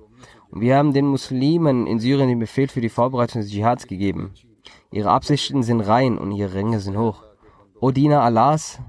Und 0.49 0.61
wir 0.61 0.77
haben 0.77 0.93
den 0.93 1.09
Muslimen 1.09 1.89
in 1.89 1.99
Syrien 1.99 2.29
den 2.29 2.39
Befehl 2.39 2.69
für 2.69 2.81
die 2.81 2.89
Vorbereitung 2.89 3.43
des 3.43 3.51
Dschihads 3.51 3.89
gegeben. 3.89 4.33
Ihre 4.93 5.11
Absichten 5.11 5.65
sind 5.65 5.81
rein 5.81 6.19
und 6.19 6.31
ihre 6.31 6.55
Ränge 6.55 6.79
sind 6.79 6.97
hoch. 6.97 7.25
O 7.81 7.91
Diener 7.91 8.23
Allahs, 8.23 8.81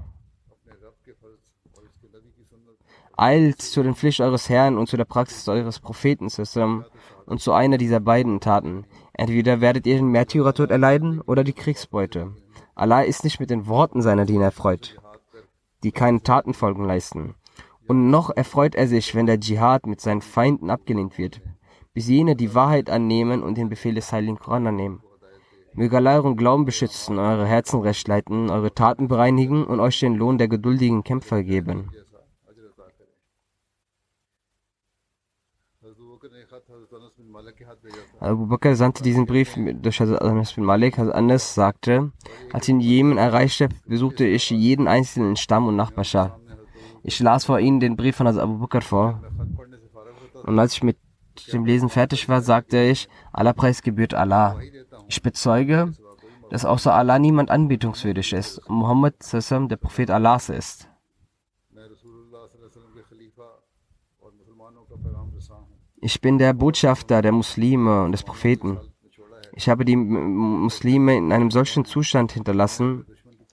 eilt 3.16 3.60
zu 3.60 3.82
den 3.82 3.96
Pflicht 3.96 4.20
eures 4.20 4.48
Herrn 4.48 4.78
und 4.78 4.88
zu 4.88 4.96
der 4.96 5.06
Praxis 5.06 5.48
eures 5.48 5.80
Propheten 5.80 6.30
zusammen 6.30 6.84
und 7.26 7.40
zu 7.40 7.52
einer 7.52 7.76
dieser 7.76 7.98
beiden 7.98 8.38
Taten. 8.38 8.86
Entweder 9.14 9.60
werdet 9.60 9.84
ihr 9.84 9.96
den 9.96 10.12
Märtyrertod 10.12 10.70
erleiden 10.70 11.20
oder 11.22 11.42
die 11.42 11.54
Kriegsbeute. 11.54 12.36
Allah 12.76 13.00
ist 13.00 13.24
nicht 13.24 13.40
mit 13.40 13.50
den 13.50 13.66
Worten 13.66 14.00
seiner 14.00 14.26
Diener 14.26 14.44
erfreut, 14.44 14.96
die 15.84 15.92
keine 15.92 16.22
Tatenfolgen 16.22 16.84
leisten. 16.84 17.34
Und 17.86 18.10
noch 18.10 18.30
erfreut 18.30 18.74
er 18.74 18.88
sich, 18.88 19.14
wenn 19.14 19.26
der 19.26 19.38
Dschihad 19.38 19.86
mit 19.86 20.00
seinen 20.00 20.22
Feinden 20.22 20.70
abgelehnt 20.70 21.18
wird, 21.18 21.42
bis 21.92 22.08
jene 22.08 22.34
die 22.34 22.54
Wahrheit 22.54 22.88
annehmen 22.88 23.42
und 23.42 23.58
den 23.58 23.68
Befehl 23.68 23.94
des 23.94 24.10
Heiligen 24.10 24.38
Koran 24.38 24.66
annehmen. 24.66 25.02
Möge 25.74 25.96
Allah 25.96 26.16
euren 26.16 26.36
Glauben 26.36 26.64
beschützen, 26.64 27.18
eure 27.18 27.46
Herzen 27.46 27.80
recht 27.80 28.08
leiten, 28.08 28.48
eure 28.48 28.72
Taten 28.72 29.08
bereinigen 29.08 29.64
und 29.64 29.80
euch 29.80 30.00
den 30.00 30.14
Lohn 30.14 30.38
der 30.38 30.48
geduldigen 30.48 31.04
Kämpfer 31.04 31.42
geben. 31.42 31.90
Abu 38.20 38.46
Bakr 38.46 38.76
sandte 38.76 39.02
diesen 39.02 39.26
Brief 39.26 39.56
durch 39.56 40.00
Hazrat 40.00 40.54
bin 40.54 40.64
Malik. 40.64 40.98
Hazrat 40.98 41.14
Anas 41.14 41.54
sagte, 41.54 42.12
als 42.52 42.68
ich 42.68 42.74
in 42.74 42.80
Jemen 42.80 43.18
erreichte, 43.18 43.68
besuchte 43.86 44.26
ich 44.26 44.50
jeden 44.50 44.88
einzelnen 44.88 45.36
Stamm 45.36 45.66
und 45.66 45.76
Nachbarschaft. 45.76 46.38
Ich 47.02 47.20
las 47.20 47.44
vor 47.44 47.60
ihnen 47.60 47.80
den 47.80 47.96
Brief 47.96 48.16
von 48.16 48.26
Hazrat 48.26 48.44
Abu 48.44 48.58
Bakr 48.58 48.80
vor. 48.80 49.22
Und 50.44 50.58
als 50.58 50.74
ich 50.74 50.82
mit 50.82 50.98
dem 51.52 51.64
Lesen 51.64 51.88
fertig 51.88 52.28
war, 52.28 52.40
sagte 52.40 52.82
ich, 52.82 53.08
aller 53.32 53.52
Preis 53.52 53.82
gebührt 53.82 54.14
Allah. 54.14 54.58
Ich 55.08 55.22
bezeuge, 55.22 55.92
dass 56.50 56.64
außer 56.64 56.94
Allah 56.94 57.18
niemand 57.18 57.50
anbetungswürdig 57.50 58.32
ist 58.32 58.58
und 58.58 58.76
Muhammad 58.76 59.14
der 59.20 59.76
Prophet 59.76 60.10
Allahs 60.10 60.48
ist. 60.48 60.88
Ich 66.06 66.20
bin 66.20 66.36
der 66.36 66.52
Botschafter 66.52 67.22
der 67.22 67.32
Muslime 67.32 68.04
und 68.04 68.12
des 68.12 68.24
Propheten. 68.24 68.78
Ich 69.54 69.70
habe 69.70 69.86
die 69.86 69.96
Muslime 69.96 71.16
in 71.16 71.32
einem 71.32 71.50
solchen 71.50 71.86
Zustand 71.86 72.32
hinterlassen, 72.32 73.06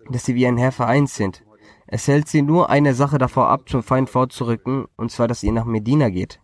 dass 0.10 0.25
sie 0.25 0.36
wie 0.36 0.46
ein 0.46 0.58
Herr 0.58 0.74
vereint 0.74 1.10
sind. 1.10 1.46
Es 1.88 2.10
hält 2.10 2.27
sie 2.27 2.41
nur 2.41 2.70
eine 2.70 2.93
Sache 2.93 3.17
davor 3.20 3.48
ab, 3.48 3.70
zum 3.70 3.84
Feind 3.84 4.10
vorzurücken, 4.10 4.88
und 4.98 5.12
zwar, 5.12 5.29
dass 5.29 5.43
ihr 5.43 5.53
nach 5.53 5.63
Medina 5.63 6.10
geht. 6.10 6.41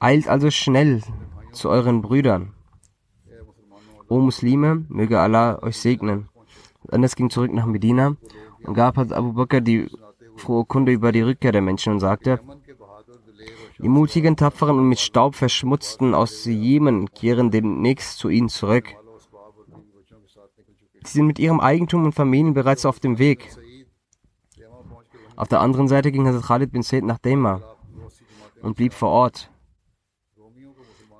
Eilt 0.00 0.26
also 0.26 0.50
schnell 0.50 1.02
zu 1.52 1.68
euren 1.68 2.02
Brüdern. 2.02 2.52
O 4.08 4.18
Muslime, 4.18 4.86
möge 4.88 5.20
Allah 5.20 5.62
euch 5.62 5.76
segnen. 5.76 6.30
Anders 6.90 7.14
ging 7.14 7.30
zurück 7.30 7.52
nach 7.52 7.66
Medina 7.66 8.16
und 8.64 8.74
gab 8.74 8.98
Abu 8.98 9.34
Bakr 9.34 9.60
die 9.60 9.88
frohe 10.34 10.64
Kunde 10.64 10.90
über 10.90 11.12
die 11.12 11.22
Rückkehr 11.22 11.52
der 11.52 11.62
Menschen 11.62 11.92
und 11.92 12.00
sagte, 12.00 12.40
die 13.78 13.88
mutigen, 13.88 14.36
tapferen 14.36 14.78
und 14.78 14.88
mit 14.88 15.00
Staub 15.00 15.34
verschmutzten 15.34 16.14
aus 16.14 16.44
Jemen 16.44 17.10
kehren 17.12 17.50
demnächst 17.50 18.18
zu 18.18 18.28
ihnen 18.28 18.48
zurück. 18.48 18.94
Sie 21.04 21.12
sind 21.18 21.26
mit 21.26 21.38
ihrem 21.38 21.60
Eigentum 21.60 22.04
und 22.04 22.12
Familien 22.12 22.54
bereits 22.54 22.86
auf 22.86 23.00
dem 23.00 23.18
Weg. 23.18 23.50
Auf 25.36 25.48
der 25.48 25.60
anderen 25.60 25.88
Seite 25.88 26.12
ging 26.12 26.26
Hazrat 26.26 26.44
Khalid 26.44 26.72
bin 26.72 26.82
Said 26.82 27.04
nach 27.04 27.18
Dema 27.18 27.60
und 28.62 28.76
blieb 28.76 28.94
vor 28.94 29.10
Ort. 29.10 29.50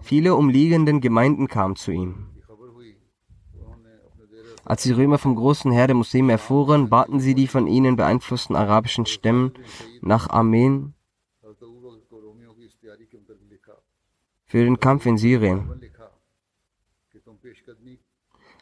Viele 0.01 0.35
umliegenden 0.35 1.01
Gemeinden 1.01 1.49
kamen 1.49 1.77
zu 1.77 1.91
ihm. 1.91 2.31
Als 4.65 4.83
die 4.83 4.93
Römer 4.93 5.19
vom 5.19 5.35
großen 5.35 5.71
Heer 5.73 5.87
der 5.87 5.97
Muslime 5.97 6.33
erfuhren, 6.33 6.89
baten 6.89 7.21
sie 7.21 7.35
die 7.35 7.49
von 7.49 7.67
ihnen 7.67 7.97
beeinflussten 7.97 8.57
arabischen 8.57 9.05
Stämmen 9.05 9.53
nach 10.01 10.31
Armeen 10.31 10.94
für 14.55 14.65
den 14.65 14.79
Kampf 14.79 15.05
in 15.05 15.19
Syrien. 15.19 15.69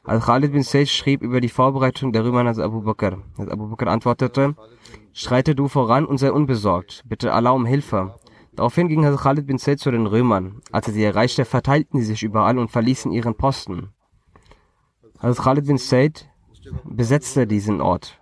Als 0.05 0.25
Khalid 0.25 0.53
bin 0.53 0.63
Said 0.63 0.89
schrieb 0.89 1.21
über 1.21 1.43
die 1.43 1.51
Vorbereitung 1.51 2.15
der 2.15 2.25
Römer 2.25 2.41
an 2.41 2.59
Abu 2.59 2.81
Bakr. 2.81 3.19
Als 3.37 3.51
Abu 3.51 3.69
Bakr 3.69 3.89
antwortete, 3.89 4.57
schreite 5.13 5.55
du 5.55 5.69
voran 5.69 6.07
und 6.07 6.17
sei 6.17 6.33
unbesorgt. 6.33 7.03
Bitte 7.07 7.35
Allah 7.35 7.51
um 7.51 7.67
Hilfe. 7.67 8.15
Daraufhin 8.55 8.89
ging 8.89 9.03
Khalid 9.03 9.47
bin 9.47 9.59
Said 9.59 9.81
zu 9.81 9.91
den 9.91 10.07
Römern. 10.07 10.63
Als 10.71 10.89
er 10.89 10.95
sie 10.95 11.05
erreichte, 11.05 11.45
verteilten 11.45 12.01
sie 12.01 12.07
sich 12.07 12.23
überall 12.23 12.57
und 12.57 12.71
verließen 12.71 13.13
ihren 13.13 13.35
Posten. 13.35 13.91
Als 15.19 15.43
Khalid 15.43 15.67
bin 15.67 15.77
Said 15.77 16.27
besetzte 16.85 17.47
diesen 17.47 17.83
Ort. 17.83 18.19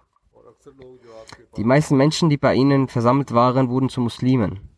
Die 1.57 1.63
meisten 1.63 1.97
Menschen, 1.97 2.31
die 2.31 2.37
bei 2.37 2.57
ihnen 2.57 2.89
versammelt 2.89 3.33
waren, 3.33 3.69
wurden 3.69 3.91
zu 3.91 4.01
Muslimen. 4.01 4.70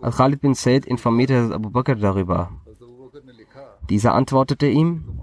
Als 0.00 0.16
Khalid 0.16 0.40
bin 0.40 0.54
Said 0.54 0.86
informierte 0.86 1.50
Abu 1.54 1.70
Bakr 1.70 1.94
darüber. 1.94 2.50
Dieser 3.88 4.14
antwortete 4.14 4.66
ihm, 4.66 5.20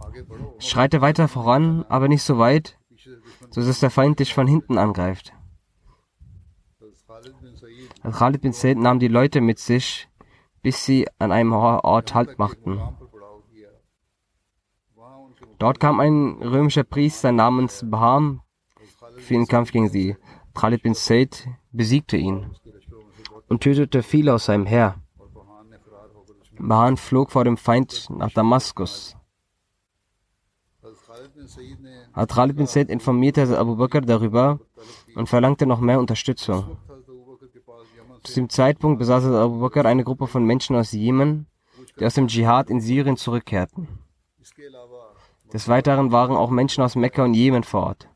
schreite 0.60 1.01
weiter 1.01 1.27
voran, 1.27 1.86
aber 1.89 2.08
nicht 2.08 2.23
so 2.23 2.38
weit, 2.38 2.77
so 3.49 3.62
dass 3.62 3.80
der 3.80 3.89
Feind 3.89 4.19
dich 4.19 4.34
von 4.34 4.47
hinten 4.47 4.77
angreift. 4.77 5.34
Als 8.01 8.17
Khalid 8.17 8.41
bin 8.41 8.53
Said 8.53 8.77
nahm 8.77 8.99
die 8.99 9.08
Leute 9.08 9.41
mit 9.41 9.60
sich, 9.60 10.10
bis 10.62 10.86
sie 10.86 11.08
an 11.19 11.32
einem 11.32 11.51
Ort 11.53 12.13
Halt 12.13 12.39
machten. 12.39 12.80
Dort 15.60 15.80
kam 15.80 15.99
ein 15.99 16.41
römischer 16.41 16.84
Priester 16.84 17.32
namens 17.32 17.84
Baham 17.89 18.41
für 19.17 19.34
den 19.34 19.47
Kampf 19.47 19.71
gegen 19.71 19.89
sie. 19.89 20.15
Khalid 20.53 20.84
bin 20.84 20.93
Said 20.93 21.47
besiegte 21.71 22.17
ihn 22.17 22.56
und 23.47 23.62
tötete 23.62 24.03
viele 24.03 24.33
aus 24.33 24.45
seinem 24.45 24.65
Heer. 24.65 24.95
Bahan 26.60 26.97
flog 26.97 27.31
vor 27.31 27.43
dem 27.43 27.57
Feind 27.57 28.10
nach 28.10 28.31
Damaskus. 28.31 29.15
Khalid 32.27 32.55
bin 32.55 32.67
Said 32.67 32.89
informierte 32.89 33.57
Abu 33.57 33.75
Bakr 33.75 34.01
darüber 34.01 34.60
und 35.15 35.29
verlangte 35.29 35.65
noch 35.65 35.79
mehr 35.79 35.99
Unterstützung. 35.99 36.77
Zu 38.23 38.33
diesem 38.33 38.49
Zeitpunkt 38.49 38.99
besaß 38.99 39.25
Abu 39.25 39.60
Bakr 39.60 39.86
eine 39.86 40.03
Gruppe 40.03 40.27
von 40.27 40.43
Menschen 40.43 40.75
aus 40.75 40.91
Jemen, 40.91 41.47
die 41.99 42.05
aus 42.05 42.15
dem 42.15 42.27
Dschihad 42.27 42.69
in 42.69 42.81
Syrien 42.81 43.17
zurückkehrten. 43.17 43.88
Des 45.53 45.67
Weiteren 45.67 46.12
waren 46.12 46.36
auch 46.36 46.49
Menschen 46.49 46.83
aus 46.83 46.95
Mekka 46.95 47.23
und 47.23 47.33
Jemen 47.33 47.63
vor 47.63 47.83
Ort. 47.83 48.10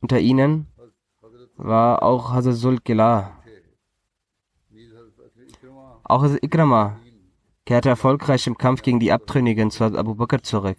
Unter 0.00 0.18
ihnen 0.18 0.66
war 1.56 2.02
auch 2.02 2.32
Hazrat 2.32 2.56
Zulkila. 2.56 3.39
Auch 6.10 6.24
Hazrat 6.24 6.42
Ikrama 6.42 6.96
kehrte 7.64 7.88
erfolgreich 7.88 8.48
im 8.48 8.58
Kampf 8.58 8.82
gegen 8.82 8.98
die 8.98 9.12
Abtrünnigen 9.12 9.70
zu 9.70 9.84
Abu 9.84 10.16
Bakr 10.16 10.42
zurück. 10.42 10.78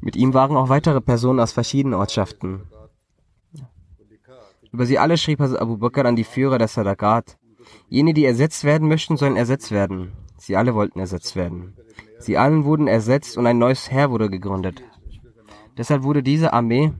Mit 0.00 0.14
ihm 0.14 0.34
waren 0.34 0.56
auch 0.56 0.68
weitere 0.68 1.00
Personen 1.00 1.40
aus 1.40 1.50
verschiedenen 1.50 1.98
Ortschaften. 1.98 2.62
Über 4.70 4.86
sie 4.86 5.00
alle 5.00 5.18
schrieb 5.18 5.40
Abu 5.40 5.78
Bakr 5.78 6.04
an 6.04 6.14
die 6.14 6.22
Führer 6.22 6.58
der 6.58 6.68
Sadaqat. 6.68 7.36
Jene, 7.88 8.14
die 8.14 8.24
ersetzt 8.24 8.62
werden 8.62 8.86
möchten, 8.86 9.16
sollen 9.16 9.36
ersetzt 9.36 9.72
werden. 9.72 10.12
Sie 10.36 10.56
alle 10.56 10.76
wollten 10.76 11.00
ersetzt 11.00 11.34
werden. 11.34 11.74
Sie 12.20 12.38
allen 12.38 12.62
wurden 12.66 12.86
ersetzt 12.86 13.36
und 13.36 13.48
ein 13.48 13.58
neues 13.58 13.90
Heer 13.90 14.12
wurde 14.12 14.30
gegründet. 14.30 14.84
Deshalb 15.76 16.04
wurde 16.04 16.22
diese 16.22 16.52
Armee 16.52 16.92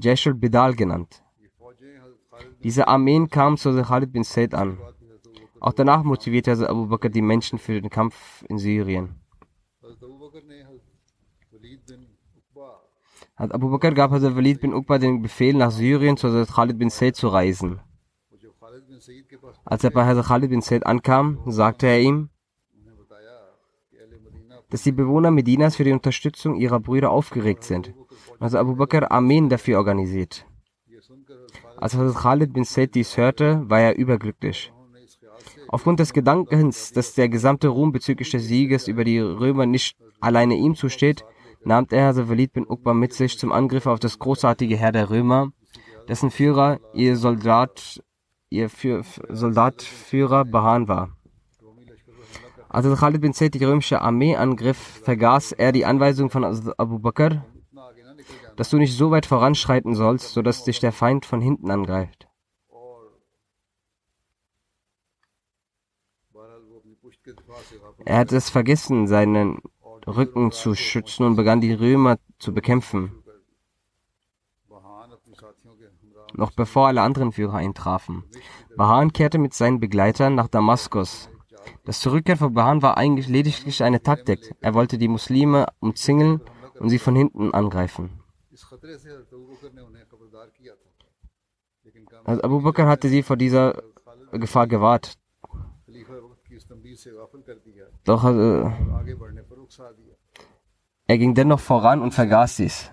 Jeshul 0.00 0.32
Bidal 0.32 0.74
genannt. 0.74 1.22
Diese 2.62 2.88
Armeen 2.88 3.28
kamen 3.30 3.56
zu 3.56 3.72
Khalid 3.82 4.12
bin 4.12 4.22
Said 4.22 4.54
an. 4.54 4.78
Auch 5.60 5.72
danach 5.72 6.02
motivierte 6.02 6.68
Abu 6.68 6.86
Bakr 6.86 7.08
die 7.08 7.22
Menschen 7.22 7.58
für 7.58 7.80
den 7.80 7.90
Kampf 7.90 8.44
in 8.48 8.58
Syrien. 8.58 9.20
Abu 13.36 13.70
Bakr 13.70 13.92
gab 13.92 14.10
Hazrat 14.10 14.36
Walid 14.36 14.60
bin 14.60 14.74
Uqba 14.74 14.98
den 14.98 15.22
Befehl, 15.22 15.54
nach 15.54 15.70
Syrien 15.70 16.16
zu 16.16 16.28
Hazrat 16.28 16.54
Khalid 16.54 16.78
bin 16.78 16.90
Said 16.90 17.16
zu 17.16 17.28
reisen. 17.28 17.80
Als 19.64 19.84
er 19.84 19.90
bei 19.90 20.04
Hazrat 20.04 20.26
Khalid 20.26 20.50
bin 20.50 20.60
Said 20.60 20.84
ankam, 20.84 21.40
sagte 21.46 21.86
er 21.86 22.00
ihm, 22.00 22.28
dass 24.68 24.82
die 24.82 24.92
Bewohner 24.92 25.30
Medinas 25.30 25.76
für 25.76 25.84
die 25.84 25.92
Unterstützung 25.92 26.54
ihrer 26.56 26.80
Brüder 26.80 27.10
aufgeregt 27.10 27.64
sind. 27.64 27.92
Also 28.38 28.58
Abu 28.58 28.76
Bakr 28.76 29.10
Armeen 29.10 29.48
dafür 29.48 29.78
organisiert. 29.78 30.46
Als 31.80 31.96
Hazrat 31.96 32.22
Khalid 32.22 32.52
bin 32.52 32.64
Said 32.64 32.94
dies 32.94 33.16
hörte, 33.16 33.62
war 33.70 33.80
er 33.80 33.96
überglücklich. 33.96 34.70
Aufgrund 35.68 35.98
des 35.98 36.12
Gedankens, 36.12 36.92
dass 36.92 37.14
der 37.14 37.30
gesamte 37.30 37.68
Ruhm 37.68 37.90
bezüglich 37.90 38.30
des 38.30 38.44
Sieges 38.44 38.86
über 38.86 39.02
die 39.02 39.18
Römer 39.18 39.64
nicht 39.64 39.96
alleine 40.20 40.56
ihm 40.56 40.74
zusteht, 40.74 41.24
nahm 41.64 41.86
er 41.90 42.08
Hazrat 42.08 42.28
Walid 42.28 42.52
bin 42.52 42.68
Uqba 42.68 42.92
mit 42.92 43.14
sich 43.14 43.38
zum 43.38 43.50
Angriff 43.50 43.86
auf 43.86 43.98
das 43.98 44.18
großartige 44.18 44.76
Heer 44.76 44.92
der 44.92 45.08
Römer, 45.08 45.52
dessen 46.06 46.30
Führer 46.30 46.80
ihr 46.92 47.16
Soldat, 47.16 48.02
ihr 48.50 48.68
Für 48.68 49.02
Soldatführer 49.30 50.44
Bahan 50.44 50.86
war. 50.86 51.16
Als 52.68 53.00
Khalid 53.00 53.22
bin 53.22 53.32
Zaid 53.32 53.54
die 53.54 53.64
römische 53.64 54.02
Armee 54.02 54.36
angriff, 54.36 55.00
vergaß 55.02 55.52
er 55.52 55.72
die 55.72 55.86
Anweisung 55.86 56.28
von 56.28 56.44
Abu 56.44 56.98
Bakr, 56.98 57.46
dass 58.60 58.68
du 58.68 58.76
nicht 58.76 58.94
so 58.94 59.10
weit 59.10 59.24
voranschreiten 59.24 59.94
sollst, 59.94 60.34
sodass 60.34 60.64
dich 60.64 60.80
der 60.80 60.92
Feind 60.92 61.24
von 61.24 61.40
hinten 61.40 61.70
angreift. 61.70 62.28
Er 68.04 68.18
hatte 68.18 68.36
es 68.36 68.50
vergessen, 68.50 69.06
seinen 69.06 69.62
Rücken 70.06 70.52
zu 70.52 70.74
schützen 70.74 71.24
und 71.24 71.36
begann 71.36 71.62
die 71.62 71.72
Römer 71.72 72.18
zu 72.38 72.52
bekämpfen, 72.52 73.24
noch 76.34 76.50
bevor 76.50 76.88
alle 76.88 77.00
anderen 77.00 77.32
Führer 77.32 77.54
eintrafen. 77.54 78.24
Bahan 78.76 79.14
kehrte 79.14 79.38
mit 79.38 79.54
seinen 79.54 79.80
Begleitern 79.80 80.34
nach 80.34 80.48
Damaskus. 80.48 81.30
Das 81.86 82.00
Zurückkehren 82.00 82.38
von 82.38 82.52
Bahan 82.52 82.82
war 82.82 82.98
eigentlich 82.98 83.26
lediglich 83.26 83.82
eine 83.82 84.02
Taktik. 84.02 84.54
Er 84.60 84.74
wollte 84.74 84.98
die 84.98 85.08
Muslime 85.08 85.64
umzingeln 85.78 86.42
und 86.78 86.90
sie 86.90 86.98
von 86.98 87.16
hinten 87.16 87.54
angreifen. 87.54 88.19
Also 92.24 92.42
Abu 92.42 92.60
Bakr 92.60 92.86
hatte 92.86 93.08
sie 93.08 93.22
vor 93.22 93.36
dieser 93.36 93.82
Gefahr 94.32 94.66
gewahrt. 94.66 95.18
Doch 98.04 98.24
äh, 98.24 98.70
er 101.06 101.18
ging 101.18 101.34
dennoch 101.34 101.60
voran 101.60 102.02
und 102.02 102.12
vergaß 102.12 102.56
dies. 102.56 102.90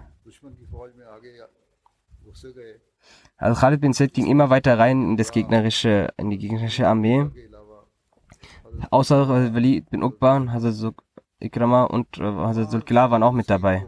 Also 3.38 3.60
Khalid 3.60 3.82
bin 3.82 3.94
Zaid 3.94 4.14
ging 4.14 4.28
immer 4.28 4.50
weiter 4.50 4.80
rein 4.80 5.02
in, 5.04 5.18
das 5.18 5.32
gegnerische, 5.32 6.10
in 6.18 6.30
die 6.30 6.38
gegnerische 6.38 6.88
Armee. 6.88 7.30
Außer 8.92 9.54
Walid 9.54 9.90
bin 9.90 10.04
Uqba 10.04 10.46
Hazrat 10.52 10.96
Ikrama 11.40 11.84
und 11.86 12.18
äh, 12.18 12.24
Hazrat 12.24 12.72
Zulkila 12.72 13.12
waren 13.12 13.24
auch 13.24 13.32
mit 13.34 13.50
dabei. 13.50 13.86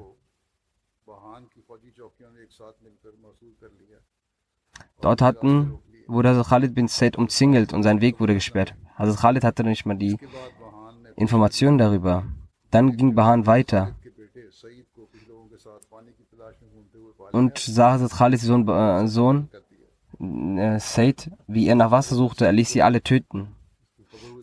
Dort 5.02 5.22
hatten, 5.22 5.80
wurde 6.08 6.30
Hazrat 6.30 6.48
Khalid 6.48 6.76
bin 6.76 6.88
Zaid 6.88 7.18
umzingelt 7.18 7.74
und 7.74 7.84
sein 7.84 8.02
Weg 8.02 8.20
wurde 8.20 8.34
gesperrt. 8.34 8.76
Hazrat 8.98 9.22
Khalid 9.22 9.44
hatte 9.44 9.64
nicht 9.64 9.86
mal 9.86 9.98
die 9.98 10.18
Informationen 11.16 11.78
darüber. 11.78 12.24
Dann 12.72 12.96
ging 12.98 13.16
Bahan 13.16 13.46
weiter 13.46 13.96
und 17.32 17.58
sah 17.58 17.92
Hazrat 17.92 18.12
Khalids 18.12 18.44
Sohn, 18.44 18.68
äh, 18.68 19.08
Sohn 19.08 19.50
äh, 20.20 20.80
Said, 20.80 21.32
wie 21.48 21.68
er 21.68 21.76
nach 21.76 21.92
Wasser 21.92 22.16
suchte, 22.16 22.46
er 22.46 22.52
ließ 22.52 22.70
sie 22.70 22.82
alle 22.82 23.02
töten. 23.02 23.56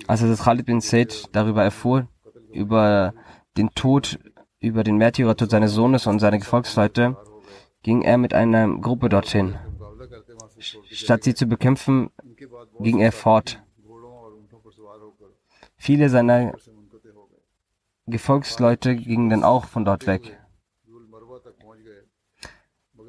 Als 0.06 0.22
Hazrat 0.22 0.44
Khalid 0.44 0.66
bin 0.66 0.80
Said 0.80 1.28
darüber 1.32 1.64
erfuhr, 1.64 2.08
über 2.52 3.12
den 3.56 3.70
Tod, 3.70 4.18
über 4.60 4.84
den 4.84 4.96
Märtyrertod 4.96 5.50
seines 5.50 5.72
Sohnes 5.72 6.06
und 6.06 6.18
seiner 6.18 6.38
Gefolgsleute, 6.38 7.16
ging 7.82 8.02
er 8.02 8.18
mit 8.18 8.34
einer 8.34 8.68
Gruppe 8.78 9.08
dorthin. 9.08 9.56
Statt 10.58 11.24
sie 11.24 11.34
zu 11.34 11.46
bekämpfen, 11.46 12.10
ging 12.80 13.00
er 13.00 13.12
fort. 13.12 13.62
Viele 15.76 16.08
seiner 16.08 16.54
Gefolgsleute 18.06 18.96
gingen 18.96 19.30
dann 19.30 19.44
auch 19.44 19.66
von 19.66 19.84
dort 19.84 20.06
weg. 20.06 20.38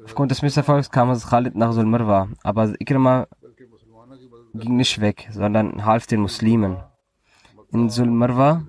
Aufgrund 0.04 0.30
des 0.30 0.42
Misserfolgs 0.42 0.90
kam 0.90 1.10
es 1.10 1.28
Khalid 1.28 1.54
nach 1.54 1.72
Sulmarwa, 1.72 2.28
aber 2.42 2.74
Ikrima 2.80 3.26
ging 4.54 4.76
nicht 4.76 5.00
weg, 5.00 5.28
sondern 5.30 5.84
half 5.84 6.06
den 6.06 6.20
Muslimen. 6.20 6.78
In 7.70 7.90
Sulmarwa, 7.90 8.66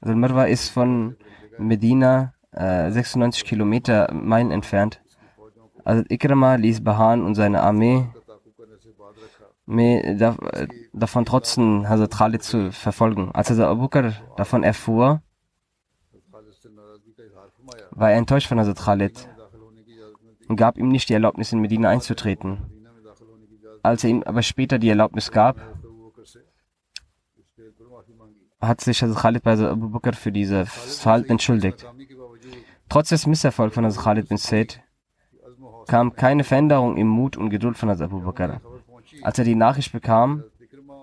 Sulmarwa 0.00 0.44
ist 0.44 0.70
von 0.70 1.16
Medina 1.58 2.34
äh, 2.52 2.90
96 2.90 3.44
Kilometer 3.44 4.12
Meilen 4.12 4.50
entfernt. 4.50 5.02
Also 5.84 6.02
Ikrima 6.08 6.54
ließ 6.54 6.82
Bahan 6.82 7.22
und 7.22 7.34
seine 7.34 7.62
Armee 7.62 8.06
davon 10.92 11.24
trotzen, 11.24 11.88
Hazrat 11.88 12.16
Khalid 12.16 12.42
zu 12.42 12.72
verfolgen. 12.72 13.30
Als 13.32 13.50
Hazrat 13.50 13.68
Abu 13.68 13.82
Bakr 13.82 14.12
davon 14.36 14.62
erfuhr, 14.62 15.22
war 17.90 18.10
er 18.10 18.18
enttäuscht 18.18 18.48
von 18.48 18.58
Hazrat 18.58 18.78
Khalid 18.78 19.28
und 20.48 20.56
gab 20.56 20.76
ihm 20.76 20.88
nicht 20.88 21.08
die 21.08 21.14
Erlaubnis, 21.14 21.52
in 21.52 21.60
Medina 21.60 21.88
einzutreten. 21.88 22.58
Als 23.82 24.04
er 24.04 24.10
ihm 24.10 24.22
aber 24.22 24.42
später 24.42 24.78
die 24.78 24.88
Erlaubnis 24.88 25.30
gab, 25.30 25.56
hat 28.60 28.80
sich 28.80 29.02
Hazrat 29.02 29.18
Khalid 29.18 29.42
bei 29.42 29.58
Abu 29.58 29.90
Bakr 29.90 30.14
für 30.14 30.32
dieses 30.32 30.98
Verhalten 30.98 31.32
entschuldigt. 31.32 31.86
Trotz 32.88 33.08
des 33.10 33.26
Misserfolgs 33.26 33.74
von 33.74 33.84
Hazrat 33.84 34.04
Khalid 34.04 34.28
bin 34.28 34.38
Said 34.38 34.83
kam 35.86 36.14
keine 36.14 36.44
Veränderung 36.44 36.96
im 36.96 37.08
Mut 37.08 37.36
und 37.36 37.50
Geduld 37.50 37.76
von 37.76 37.88
Hazrat 37.88 38.10
Abu 38.10 38.20
Bakr. 38.20 38.60
Als 39.22 39.38
er 39.38 39.44
die 39.44 39.54
Nachricht 39.54 39.92
bekam, 39.92 40.44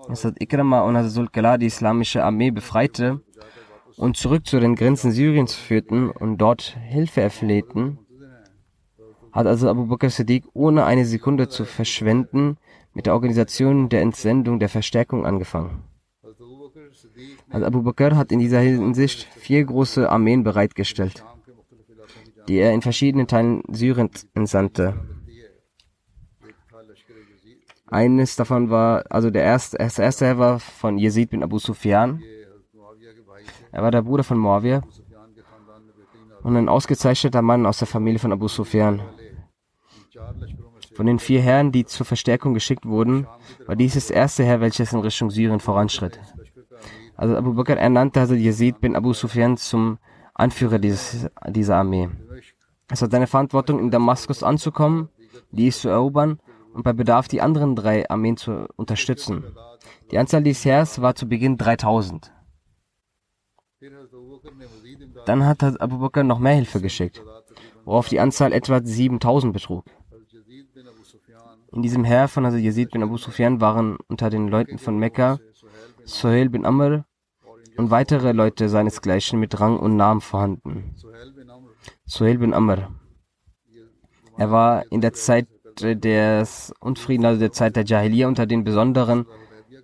dass 0.08 0.24
Hazrat 0.24 0.40
Ikrama 0.40 0.82
und 0.82 0.96
Hazrat 0.96 1.12
Zulkala 1.12 1.58
die 1.58 1.66
islamische 1.66 2.24
Armee 2.24 2.50
befreite 2.50 3.20
und 3.96 4.16
zurück 4.16 4.46
zu 4.46 4.60
den 4.60 4.74
Grenzen 4.74 5.12
Syriens 5.12 5.54
führten 5.54 6.10
und 6.10 6.38
dort 6.38 6.76
Hilfe 6.88 7.20
erflehten, 7.20 7.98
hat 9.32 9.46
also 9.46 9.68
Abu 9.68 9.86
Bakr 9.86 10.10
Siddiq 10.10 10.44
ohne 10.52 10.84
eine 10.84 11.06
Sekunde 11.06 11.48
zu 11.48 11.64
verschwenden 11.64 12.58
mit 12.92 13.06
der 13.06 13.14
Organisation 13.14 13.88
der 13.88 14.02
Entsendung 14.02 14.58
der 14.58 14.68
Verstärkung 14.68 15.24
angefangen. 15.24 15.84
Also 17.50 17.66
Abu 17.66 17.82
Bakr 17.82 18.16
hat 18.16 18.32
in 18.32 18.38
dieser 18.38 18.60
Hinsicht 18.60 19.24
vier 19.24 19.64
große 19.64 20.10
Armeen 20.10 20.42
bereitgestellt, 20.44 21.24
die 22.52 22.58
er 22.58 22.74
in 22.74 22.82
verschiedenen 22.82 23.26
Teilen 23.26 23.62
Syriens 23.68 24.28
entsandte. 24.34 24.94
Eines 27.86 28.36
davon 28.36 28.68
war, 28.68 29.04
also 29.08 29.30
der 29.30 29.42
erste, 29.42 29.78
das 29.78 29.98
erste 29.98 30.26
Herr 30.26 30.38
war 30.38 30.60
von 30.60 30.98
Yazid 30.98 31.30
bin 31.30 31.42
Abu 31.42 31.58
Sufyan. 31.58 32.22
Er 33.70 33.82
war 33.82 33.90
der 33.90 34.02
Bruder 34.02 34.22
von 34.22 34.36
Muawiyah 34.36 34.82
und 36.42 36.56
ein 36.58 36.68
ausgezeichneter 36.68 37.40
Mann 37.40 37.64
aus 37.64 37.78
der 37.78 37.88
Familie 37.88 38.18
von 38.18 38.32
Abu 38.32 38.48
Sufyan. 38.48 39.00
Von 40.94 41.06
den 41.06 41.20
vier 41.20 41.40
Herren, 41.40 41.72
die 41.72 41.86
zur 41.86 42.04
Verstärkung 42.04 42.52
geschickt 42.52 42.84
wurden, 42.84 43.26
war 43.64 43.76
dies 43.76 43.94
das 43.94 44.10
erste 44.10 44.44
Herr, 44.44 44.60
welches 44.60 44.92
in 44.92 45.00
Richtung 45.00 45.30
Syrien 45.30 45.60
voranschritt. 45.60 46.20
Also 47.16 47.34
Abu 47.34 47.54
Bakr 47.54 47.78
ernannte 47.78 48.20
Hazrat 48.20 48.40
Yazid 48.40 48.82
bin 48.82 48.94
Abu 48.94 49.14
Sufyan 49.14 49.56
zum 49.56 49.96
Anführer 50.34 50.78
dieses, 50.78 51.28
dieser 51.48 51.76
Armee. 51.76 52.08
Es 52.90 53.02
hat 53.02 53.10
seine 53.10 53.26
Verantwortung, 53.26 53.78
in 53.78 53.90
Damaskus 53.90 54.42
anzukommen, 54.42 55.08
dies 55.50 55.80
zu 55.80 55.88
erobern 55.88 56.40
und 56.74 56.82
bei 56.82 56.92
Bedarf 56.92 57.28
die 57.28 57.40
anderen 57.40 57.76
drei 57.76 58.08
Armeen 58.08 58.36
zu 58.36 58.66
unterstützen. 58.76 59.44
Die 60.10 60.18
Anzahl 60.18 60.42
dieses 60.42 60.64
Heers 60.64 61.00
war 61.00 61.14
zu 61.14 61.28
Beginn 61.28 61.56
3000. 61.56 62.32
Dann 65.26 65.44
hat 65.44 65.62
Abu 65.80 65.98
Bakr 65.98 66.22
noch 66.22 66.38
mehr 66.38 66.54
Hilfe 66.54 66.80
geschickt, 66.80 67.22
worauf 67.84 68.08
die 68.08 68.20
Anzahl 68.20 68.52
etwa 68.52 68.80
7000 68.82 69.52
betrug. 69.52 69.84
In 71.72 71.82
diesem 71.82 72.04
Heer 72.04 72.28
von 72.28 72.44
Hazrat 72.44 72.60
Yazid 72.60 72.90
bin 72.90 73.02
Abu 73.02 73.16
Sufyan 73.16 73.60
waren 73.60 73.96
unter 74.08 74.28
den 74.28 74.48
Leuten 74.48 74.78
von 74.78 74.98
Mekka 74.98 75.38
Suhail 76.04 76.50
bin 76.50 76.66
Amr 76.66 77.06
und 77.76 77.90
weitere 77.90 78.32
Leute 78.32 78.68
seinesgleichen 78.68 79.40
mit 79.40 79.58
Rang 79.60 79.78
und 79.78 79.96
Namen 79.96 80.20
vorhanden. 80.20 80.94
Suhail 82.04 82.38
bin 82.38 82.54
Amr. 82.54 82.90
Er 84.36 84.50
war 84.50 84.84
in 84.90 85.00
der 85.00 85.12
Zeit 85.12 85.46
des 85.80 86.72
Unfriedens, 86.80 87.26
also 87.26 87.40
der 87.40 87.52
Zeit 87.52 87.76
der 87.76 87.84
Jahiliya, 87.84 88.28
unter 88.28 88.46
den 88.46 88.64
Besonderen 88.64 89.26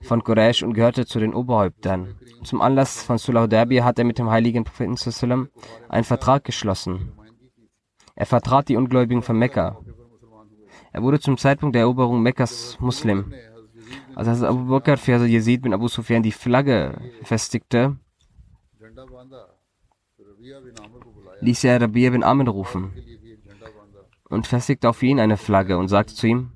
von 0.03 0.23
Quraysh 0.23 0.63
und 0.63 0.75
gehörte 0.75 1.07
zu 1.07 1.19
den 1.19 1.35
Oberhäuptern. 1.35 2.17
Zum 2.45 2.61
Anlass 2.61 3.03
von 3.03 3.19
Sulah 3.19 3.43
Hudaybiyah 3.43 3.85
hat 3.85 3.99
er 3.99 4.05
mit 4.05 4.19
dem 4.19 4.31
heiligen 4.31 4.65
Propheten 4.65 5.49
einen 5.89 6.05
Vertrag 6.05 6.45
geschlossen. 6.45 7.13
Er 8.15 8.27
vertrat 8.27 8.69
die 8.69 8.77
Ungläubigen 8.77 9.23
von 9.23 9.39
Mekka. 9.39 9.79
Er 10.93 11.03
wurde 11.03 11.21
zum 11.21 11.37
Zeitpunkt 11.37 11.75
der 11.75 11.83
Eroberung 11.83 12.23
Mekkas 12.23 12.79
Muslim. 12.81 13.33
Als 14.15 14.43
Abu 14.43 14.67
Bakr 14.67 14.97
für 14.97 15.25
Yazid 15.27 15.63
bin 15.63 15.73
Abu 15.73 15.89
Sufyan 15.89 16.23
die 16.23 16.33
Flagge 16.33 17.01
festigte, 17.23 17.97
ließ 21.41 21.65
er 21.65 21.81
Rabia 21.81 22.11
bin 22.11 22.23
Amr 22.23 22.49
rufen 22.49 22.93
und 24.29 24.47
festigte 24.47 24.89
auf 24.89 25.03
ihn 25.03 25.21
eine 25.21 25.37
Flagge 25.37 25.79
und 25.79 25.89
sagte 25.89 26.15
zu 26.15 26.27
ihm, 26.27 26.53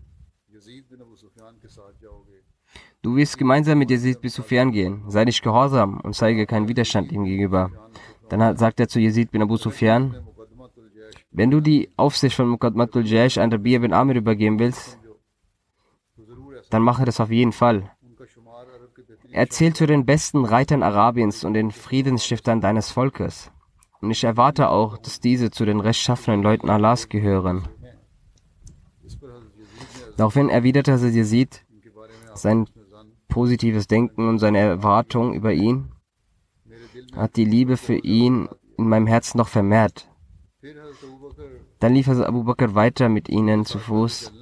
Du 3.02 3.16
wirst 3.16 3.36
gemeinsam 3.36 3.78
mit 3.78 3.90
Yazid 3.90 4.20
bis 4.20 4.34
Sufyan 4.34 4.70
gehen, 4.70 5.02
sei 5.08 5.24
nicht 5.24 5.42
gehorsam 5.42 6.00
und 6.00 6.14
zeige 6.14 6.46
keinen 6.46 6.68
Widerstand 6.68 7.10
ihm 7.10 7.24
gegenüber. 7.24 7.70
Dann 8.28 8.56
sagt 8.56 8.78
er 8.78 8.88
zu 8.88 9.00
Yazid 9.00 9.32
bin 9.32 9.42
Abu 9.42 9.56
Sufyan, 9.56 10.16
wenn 11.32 11.50
du 11.50 11.60
die 11.60 11.90
Aufsicht 11.96 12.36
von 12.36 12.48
Muqadmatul 12.48 13.04
Jaish 13.06 13.38
an 13.38 13.50
Rabia 13.52 13.80
bin 13.80 13.92
Amir 13.92 14.16
übergeben 14.16 14.58
willst, 14.58 14.98
dann 16.72 16.82
mache 16.82 17.04
das 17.04 17.20
auf 17.20 17.30
jeden 17.30 17.52
Fall. 17.52 17.90
Er 19.30 19.48
zählt 19.50 19.76
zu 19.76 19.86
den 19.86 20.06
besten 20.06 20.44
Reitern 20.44 20.82
Arabiens 20.82 21.44
und 21.44 21.54
den 21.54 21.70
Friedensstiftern 21.70 22.60
deines 22.60 22.90
Volkes. 22.90 23.50
Und 24.00 24.10
ich 24.10 24.24
erwarte 24.24 24.68
auch, 24.68 24.98
dass 24.98 25.20
diese 25.20 25.50
zu 25.50 25.64
den 25.64 25.80
rechtschaffenen 25.80 26.42
Leuten 26.42 26.70
Allahs 26.70 27.08
gehören. 27.08 27.68
Daraufhin 30.16 30.48
erwiderte 30.48 30.92
Hazrat 30.92 31.14
Yazid 31.14 31.64
sein 32.34 32.66
positives 33.28 33.86
Denken 33.86 34.28
und 34.28 34.38
seine 34.38 34.58
Erwartung 34.58 35.34
über 35.34 35.52
ihn 35.52 35.92
hat 37.14 37.36
die 37.36 37.44
Liebe 37.44 37.76
für 37.76 37.96
ihn 37.96 38.48
in 38.78 38.88
meinem 38.88 39.06
Herzen 39.06 39.38
noch 39.38 39.48
vermehrt. 39.48 40.08
Dann 41.80 41.94
lief 41.94 42.08
Abu 42.08 42.44
Bakr 42.44 42.74
weiter 42.74 43.08
mit 43.08 43.28
ihnen 43.28 43.64
zu 43.64 43.78
Fuß. 43.78 44.32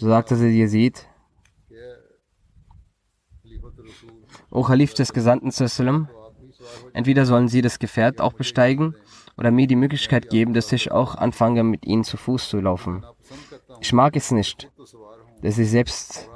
So 0.00 0.08
sagte 0.08 0.34
sie 0.34 0.58
Yazid, 0.58 1.06
O 4.50 4.62
Khalif 4.62 4.94
des 4.94 5.12
Gesandten 5.12 5.50
Sallam, 5.50 6.08
entweder 6.94 7.26
sollen 7.26 7.48
sie 7.48 7.60
das 7.60 7.78
Gefährt 7.78 8.18
auch 8.22 8.32
besteigen 8.32 8.96
oder 9.36 9.50
mir 9.50 9.66
die 9.66 9.76
Möglichkeit 9.76 10.30
geben, 10.30 10.54
dass 10.54 10.72
ich 10.72 10.90
auch 10.90 11.16
anfange, 11.16 11.64
mit 11.64 11.84
ihnen 11.84 12.04
zu 12.04 12.16
Fuß 12.16 12.48
zu 12.48 12.60
laufen. 12.60 13.04
Ich 13.80 13.92
mag 13.92 14.16
es 14.16 14.30
nicht, 14.30 14.72
dass 15.42 15.58
ich 15.58 15.68
selbst 15.70 16.30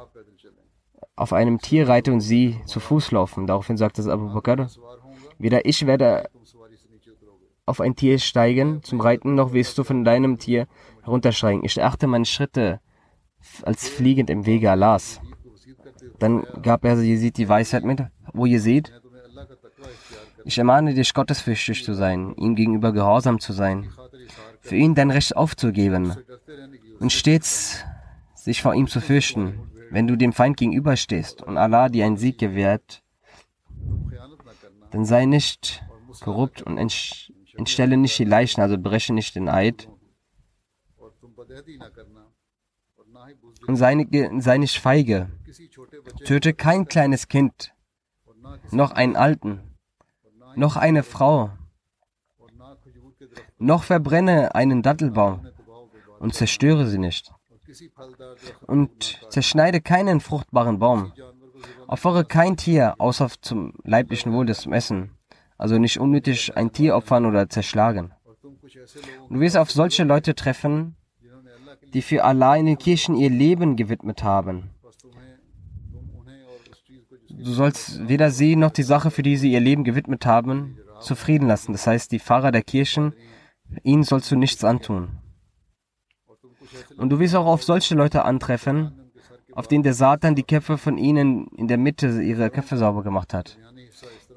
auf 1.16 1.32
einem 1.32 1.58
Tier 1.58 1.88
reite 1.88 2.12
und 2.12 2.20
sie 2.20 2.60
zu 2.66 2.80
Fuß 2.80 3.12
laufen. 3.12 3.46
Daraufhin 3.46 3.78
sagte 3.78 4.02
es 4.02 4.08
Abu 4.08 4.28
Bakr, 4.34 4.68
weder 5.38 5.64
ich 5.64 5.86
werde 5.86 6.28
auf 7.64 7.80
ein 7.80 7.96
Tier 7.96 8.18
steigen 8.18 8.82
zum 8.82 9.00
Reiten, 9.00 9.34
noch 9.34 9.54
wirst 9.54 9.78
du 9.78 9.84
von 9.84 10.04
deinem 10.04 10.38
Tier 10.38 10.66
heruntersteigen. 11.02 11.64
Ich 11.64 11.82
achte 11.82 12.06
meine 12.06 12.26
Schritte 12.26 12.82
als 13.62 13.88
fliegend 13.88 14.30
im 14.30 14.46
Wege 14.46 14.70
Allahs. 14.70 15.20
Dann 16.18 16.44
gab 16.62 16.84
er 16.84 17.00
Jesid 17.00 17.36
die 17.36 17.48
Weisheit 17.48 17.84
mit, 17.84 18.02
wo 18.32 18.46
ihr 18.46 18.60
seht, 18.60 18.92
ich 20.44 20.58
ermahne 20.58 20.94
dich, 20.94 21.14
gottesfürchtig 21.14 21.84
zu 21.84 21.94
sein, 21.94 22.34
ihm 22.36 22.54
gegenüber 22.54 22.92
gehorsam 22.92 23.40
zu 23.40 23.52
sein, 23.52 23.90
für 24.60 24.76
ihn 24.76 24.94
dein 24.94 25.10
Recht 25.10 25.36
aufzugeben 25.36 26.14
und 27.00 27.12
stets 27.12 27.84
sich 28.34 28.60
vor 28.60 28.74
ihm 28.74 28.86
zu 28.86 29.00
fürchten, 29.00 29.70
wenn 29.90 30.06
du 30.06 30.16
dem 30.16 30.32
Feind 30.32 30.56
gegenüberstehst 30.56 31.42
und 31.42 31.56
Allah 31.56 31.88
dir 31.88 32.04
einen 32.04 32.16
Sieg 32.16 32.38
gewährt, 32.38 33.02
dann 34.90 35.04
sei 35.04 35.24
nicht 35.24 35.82
korrupt 36.20 36.62
und 36.62 36.78
entstelle 36.78 37.96
nicht 37.96 38.18
die 38.18 38.24
Leichen, 38.24 38.60
also 38.60 38.76
breche 38.78 39.14
nicht 39.14 39.34
den 39.34 39.48
Eid. 39.48 39.88
Und 43.66 43.76
sei, 43.76 44.06
sei 44.38 44.58
nicht 44.58 44.78
feige. 44.78 45.30
Töte 46.24 46.52
kein 46.54 46.86
kleines 46.86 47.28
Kind, 47.28 47.74
noch 48.70 48.92
einen 48.92 49.16
Alten, 49.16 49.60
noch 50.56 50.76
eine 50.76 51.02
Frau, 51.02 51.50
noch 53.58 53.84
verbrenne 53.84 54.54
einen 54.54 54.82
Dattelbaum 54.82 55.46
und 56.18 56.34
zerstöre 56.34 56.86
sie 56.86 56.98
nicht. 56.98 57.32
Und 58.66 59.20
zerschneide 59.30 59.80
keinen 59.80 60.20
fruchtbaren 60.20 60.78
Baum. 60.78 61.12
Opfere 61.86 62.24
kein 62.24 62.56
Tier, 62.56 62.94
außer 62.98 63.28
zum 63.40 63.74
leiblichen 63.84 64.32
Wohl 64.32 64.46
des 64.46 64.66
Essen. 64.66 65.16
Also 65.56 65.78
nicht 65.78 65.98
unnötig 65.98 66.56
ein 66.56 66.72
Tier 66.72 66.96
opfern 66.96 67.26
oder 67.26 67.48
zerschlagen. 67.48 68.12
Du 69.30 69.40
wirst 69.40 69.56
auf 69.56 69.70
solche 69.70 70.04
Leute 70.04 70.34
treffen, 70.34 70.96
die 71.94 72.02
für 72.02 72.24
Allah 72.24 72.56
in 72.56 72.66
den 72.66 72.78
Kirchen 72.78 73.16
ihr 73.16 73.30
Leben 73.30 73.76
gewidmet 73.76 74.22
haben. 74.22 74.70
Du 77.30 77.52
sollst 77.52 78.08
weder 78.08 78.30
sie 78.30 78.56
noch 78.56 78.70
die 78.70 78.82
Sache, 78.82 79.10
für 79.10 79.22
die 79.22 79.36
sie 79.36 79.52
ihr 79.52 79.60
Leben 79.60 79.84
gewidmet 79.84 80.26
haben, 80.26 80.78
zufrieden 81.00 81.48
lassen. 81.48 81.72
Das 81.72 81.86
heißt, 81.86 82.12
die 82.12 82.18
Pfarrer 82.18 82.52
der 82.52 82.62
Kirchen, 82.62 83.12
ihnen 83.82 84.02
sollst 84.02 84.30
du 84.30 84.36
nichts 84.36 84.64
antun. 84.64 85.18
Und 86.96 87.10
du 87.10 87.18
wirst 87.18 87.34
auch 87.34 87.46
auf 87.46 87.62
solche 87.62 87.94
Leute 87.94 88.24
antreffen, 88.24 88.92
auf 89.52 89.68
denen 89.68 89.82
der 89.82 89.94
Satan 89.94 90.34
die 90.34 90.42
Köpfe 90.42 90.78
von 90.78 90.98
ihnen 90.98 91.46
in 91.56 91.68
der 91.68 91.78
Mitte 91.78 92.22
ihrer 92.22 92.50
Köpfe 92.50 92.76
sauber 92.76 93.02
gemacht 93.02 93.34
hat. 93.34 93.58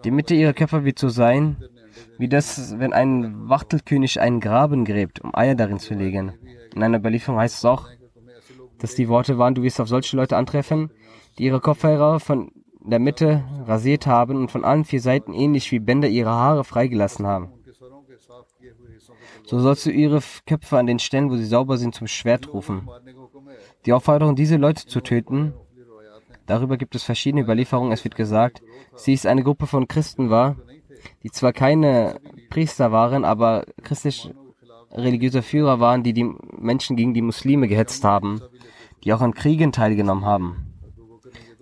Die 0.03 0.11
Mitte 0.11 0.35
ihrer 0.35 0.53
Köpfe 0.53 0.85
wird 0.85 0.99
so 0.99 1.09
sein, 1.09 1.57
wie 2.19 2.27
das, 2.27 2.77
wenn 2.79 2.93
ein 2.93 3.49
Wachtelkönig 3.49 4.19
einen 4.21 4.39
Graben 4.39 4.85
gräbt, 4.85 5.21
um 5.21 5.33
Eier 5.33 5.55
darin 5.55 5.79
zu 5.79 5.93
legen. 5.93 6.33
In 6.75 6.83
einer 6.83 6.99
Überlieferung 6.99 7.39
heißt 7.39 7.57
es 7.57 7.65
auch, 7.65 7.87
dass 8.79 8.95
die 8.95 9.09
Worte 9.09 9.37
waren, 9.37 9.55
du 9.55 9.63
wirst 9.63 9.81
auf 9.81 9.87
solche 9.87 10.15
Leute 10.15 10.37
antreffen, 10.37 10.91
die 11.37 11.45
ihre 11.45 11.59
Kopfhörer 11.59 12.19
von 12.19 12.51
der 12.79 12.99
Mitte 12.99 13.43
rasiert 13.65 14.07
haben 14.07 14.37
und 14.37 14.51
von 14.51 14.63
allen 14.63 14.85
vier 14.85 15.01
Seiten 15.01 15.33
ähnlich 15.33 15.71
wie 15.71 15.79
Bänder 15.79 16.07
ihre 16.07 16.29
Haare 16.29 16.63
freigelassen 16.63 17.27
haben. 17.27 17.51
So 19.43 19.59
sollst 19.59 19.85
du 19.85 19.91
ihre 19.91 20.21
Köpfe 20.45 20.77
an 20.77 20.87
den 20.87 20.99
Stellen, 20.99 21.29
wo 21.29 21.37
sie 21.37 21.45
sauber 21.45 21.77
sind, 21.77 21.95
zum 21.95 22.07
Schwert 22.07 22.53
rufen. 22.53 22.89
Die 23.85 23.93
Aufforderung, 23.93 24.35
diese 24.35 24.57
Leute 24.57 24.85
zu 24.85 25.01
töten, 25.01 25.53
darüber 26.45 26.77
gibt 26.77 26.95
es 26.95 27.03
verschiedene 27.03 27.43
Überlieferungen. 27.43 27.93
Es 27.93 28.03
wird 28.03 28.15
gesagt, 28.15 28.61
sie 28.95 29.13
ist 29.13 29.25
eine 29.25 29.43
Gruppe 29.43 29.67
von 29.67 29.87
Christen 29.87 30.29
war, 30.29 30.57
die 31.23 31.31
zwar 31.31 31.53
keine 31.53 32.19
Priester 32.49 32.91
waren, 32.91 33.23
aber 33.23 33.65
christlich 33.83 34.33
religiöse 34.91 35.41
Führer 35.41 35.79
waren, 35.79 36.03
die 36.03 36.13
die 36.13 36.31
Menschen 36.57 36.95
gegen 36.95 37.13
die 37.13 37.21
Muslime 37.21 37.67
gehetzt 37.67 38.03
haben, 38.03 38.41
die 39.03 39.13
auch 39.13 39.21
an 39.21 39.33
Kriegen 39.33 39.71
teilgenommen 39.71 40.25
haben. 40.25 40.73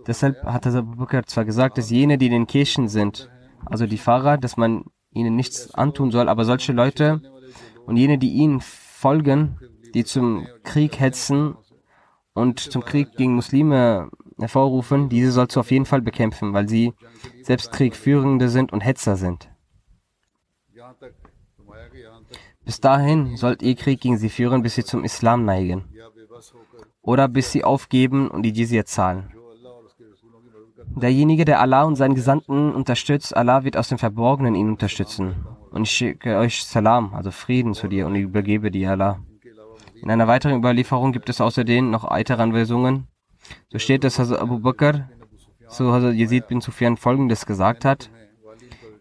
Deshalb 0.07 0.43
hat 0.43 0.67
Abu 0.67 0.97
Bakr 0.97 1.25
zwar 1.25 1.45
gesagt, 1.45 1.77
dass 1.77 1.89
jene, 1.89 2.17
die 2.17 2.27
in 2.27 2.31
den 2.31 2.47
Kirchen 2.47 2.87
sind, 2.87 3.29
also 3.65 3.87
die 3.87 3.97
Pfarrer, 3.97 4.37
dass 4.37 4.57
man 4.57 4.85
ihnen 5.11 5.35
nichts 5.35 5.73
antun 5.73 6.11
soll, 6.11 6.29
aber 6.29 6.45
solche 6.45 6.73
Leute 6.73 7.21
und 7.85 7.97
jene, 7.97 8.17
die 8.17 8.33
ihnen 8.33 8.61
folgen, 8.61 9.57
die 9.93 10.03
zum 10.03 10.47
Krieg 10.63 10.99
hetzen 10.99 11.55
und 12.33 12.59
zum 12.59 12.83
Krieg 12.83 13.15
gegen 13.15 13.35
Muslime 13.35 14.09
hervorrufen, 14.37 15.09
diese 15.09 15.31
sollst 15.31 15.55
du 15.55 15.61
auf 15.61 15.71
jeden 15.71 15.85
Fall 15.85 16.01
bekämpfen, 16.01 16.53
weil 16.53 16.67
sie 16.67 16.93
selbst 17.41 17.71
Kriegführende 17.71 18.49
sind 18.49 18.73
und 18.73 18.81
Hetzer 18.81 19.15
sind. 19.15 19.49
Bis 22.65 22.79
dahin 22.79 23.37
sollt 23.37 23.61
ihr 23.61 23.75
Krieg 23.75 24.01
gegen 24.01 24.17
sie 24.17 24.29
führen, 24.29 24.63
bis 24.63 24.75
sie 24.75 24.83
zum 24.83 25.03
Islam 25.03 25.45
neigen. 25.45 25.85
Oder 27.01 27.27
bis 27.27 27.51
sie 27.51 27.63
aufgeben 27.63 28.27
und 28.27 28.43
die 28.43 28.51
Jizya 28.51 28.85
zahlen. 28.85 29.31
Derjenige, 30.87 31.45
der 31.45 31.59
Allah 31.59 31.83
und 31.83 31.95
seinen 31.95 32.15
Gesandten 32.15 32.73
unterstützt, 32.73 33.35
Allah 33.35 33.63
wird 33.63 33.77
aus 33.77 33.89
dem 33.89 33.97
Verborgenen 33.97 34.55
ihn 34.55 34.69
unterstützen. 34.69 35.35
Und 35.71 35.83
ich 35.83 35.91
schicke 35.91 36.37
euch 36.37 36.63
Salam, 36.63 37.13
also 37.13 37.31
Frieden 37.31 37.73
zu 37.73 37.87
dir 37.87 38.07
und 38.07 38.15
ich 38.15 38.23
übergebe 38.23 38.71
dir 38.71 38.91
Allah. 38.91 39.19
In 40.01 40.09
einer 40.09 40.27
weiteren 40.27 40.57
Überlieferung 40.57 41.11
gibt 41.11 41.29
es 41.29 41.41
außerdem 41.41 41.91
noch 41.91 42.09
weitere 42.09 42.41
Anweisungen. 42.41 43.07
So 43.69 43.77
steht, 43.77 44.03
dass 44.03 44.17
Hazrat 44.17 44.39
Abu 44.39 44.59
Bakr 44.59 45.09
zu 45.67 45.91
Hazrat 45.91 46.15
Yazid 46.15 46.47
bin 46.47 46.61
Sufyan 46.61 46.97
folgendes 46.97 47.45
gesagt 47.45 47.85
hat. 47.85 48.09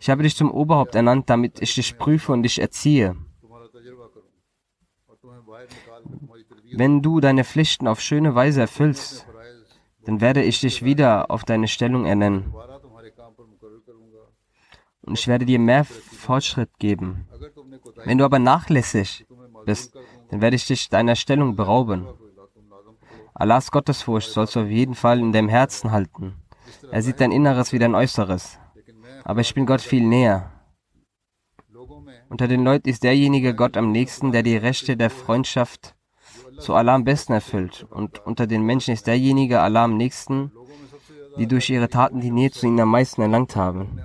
Ich 0.01 0.11
habe 0.11 0.23
dich 0.23 0.37
zum 0.37 0.51
Oberhaupt 0.51 0.95
ernannt, 0.95 1.31
damit 1.31 1.63
ich 1.63 1.75
dich 1.75 1.97
prüfe 1.97 2.33
und 2.33 2.43
dich 2.43 2.61
erziehe. 2.61 3.17
Wenn 6.77 7.03
du 7.03 7.21
deine 7.21 7.45
Pflichten 7.45 7.89
auf 7.89 8.01
schöne 8.01 8.35
Weise 8.35 8.63
erfüllst, 8.63 9.27
dann 10.05 10.21
werde 10.21 10.43
ich 10.43 10.61
dich 10.61 10.85
wieder 10.85 11.31
auf 11.31 11.45
deine 11.45 11.69
Stellung 11.69 12.05
ernennen 12.05 12.53
und 15.07 15.19
ich 15.19 15.29
werde 15.29 15.45
dir 15.45 15.59
mehr 15.59 15.85
Fortschritt 15.85 16.79
geben. 16.79 17.29
Wenn 18.05 18.19
du 18.19 18.25
aber 18.25 18.39
nachlässig 18.39 19.27
bist, 19.67 19.97
dann 20.31 20.41
werde 20.41 20.57
ich 20.57 20.67
dich 20.67 20.89
deiner 20.89 21.17
Stellung 21.17 21.57
berauben. 21.57 22.09
Allahs 23.35 23.71
Gottesfurcht 23.71 24.31
sollst 24.31 24.57
du 24.57 24.61
auf 24.61 24.69
jeden 24.69 24.95
Fall 24.95 25.19
in 25.21 25.33
deinem 25.33 25.49
Herzen 25.49 25.91
halten. 25.91 26.35
Er 26.91 27.03
sieht 27.03 27.21
dein 27.21 27.33
Inneres 27.33 27.73
wie 27.73 27.79
dein 27.79 27.95
Äußeres. 27.95 28.59
Aber 29.25 29.41
ich 29.41 29.55
bin 29.55 29.67
Gott 29.67 29.81
viel 29.81 30.07
näher. 30.07 30.51
Unter 32.29 32.49
den 32.49 32.65
Leuten 32.65 32.89
ist 32.89 33.03
derjenige 33.03 33.55
Gott 33.55 33.77
am 33.77 33.93
nächsten, 33.93 34.33
der 34.33 34.43
die 34.43 34.57
Rechte 34.57 34.97
der 34.97 35.11
Freundschaft 35.11 35.94
zu 36.59 36.75
Allah 36.75 36.95
am 36.95 37.05
besten 37.05 37.33
erfüllt. 37.33 37.87
Und 37.91 38.25
unter 38.27 38.47
den 38.47 38.63
Menschen 38.63 38.93
ist 38.95 39.07
derjenige 39.07 39.61
Allah 39.61 39.85
am 39.85 39.97
nächsten, 39.97 40.53
die 41.39 41.47
durch 41.47 41.71
ihre 41.71 41.89
Taten 41.89 42.21
die 42.21 42.31
Nähe 42.31 42.51
zu 42.51 42.67
ihnen 42.67 42.81
am 42.81 42.91
meisten 42.91 43.23
erlangt 43.23 43.57
haben. 43.57 43.99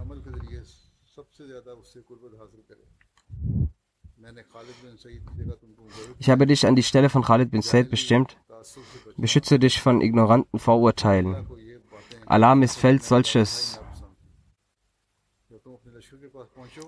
Ich 6.20 6.30
habe 6.30 6.46
dich 6.46 6.68
an 6.68 6.76
die 6.76 6.84
Stelle 6.84 7.10
von 7.10 7.24
Khalid 7.24 7.52
bin 7.52 7.62
Said 7.62 7.90
bestimmt. 7.90 8.38
Beschütze 9.18 9.60
dich 9.60 9.82
von 9.82 10.02
ignoranten 10.02 10.60
Vorurteilen. 10.60 11.48
Allah 12.26 12.56
missfällt 12.56 13.04
solches. 13.04 13.82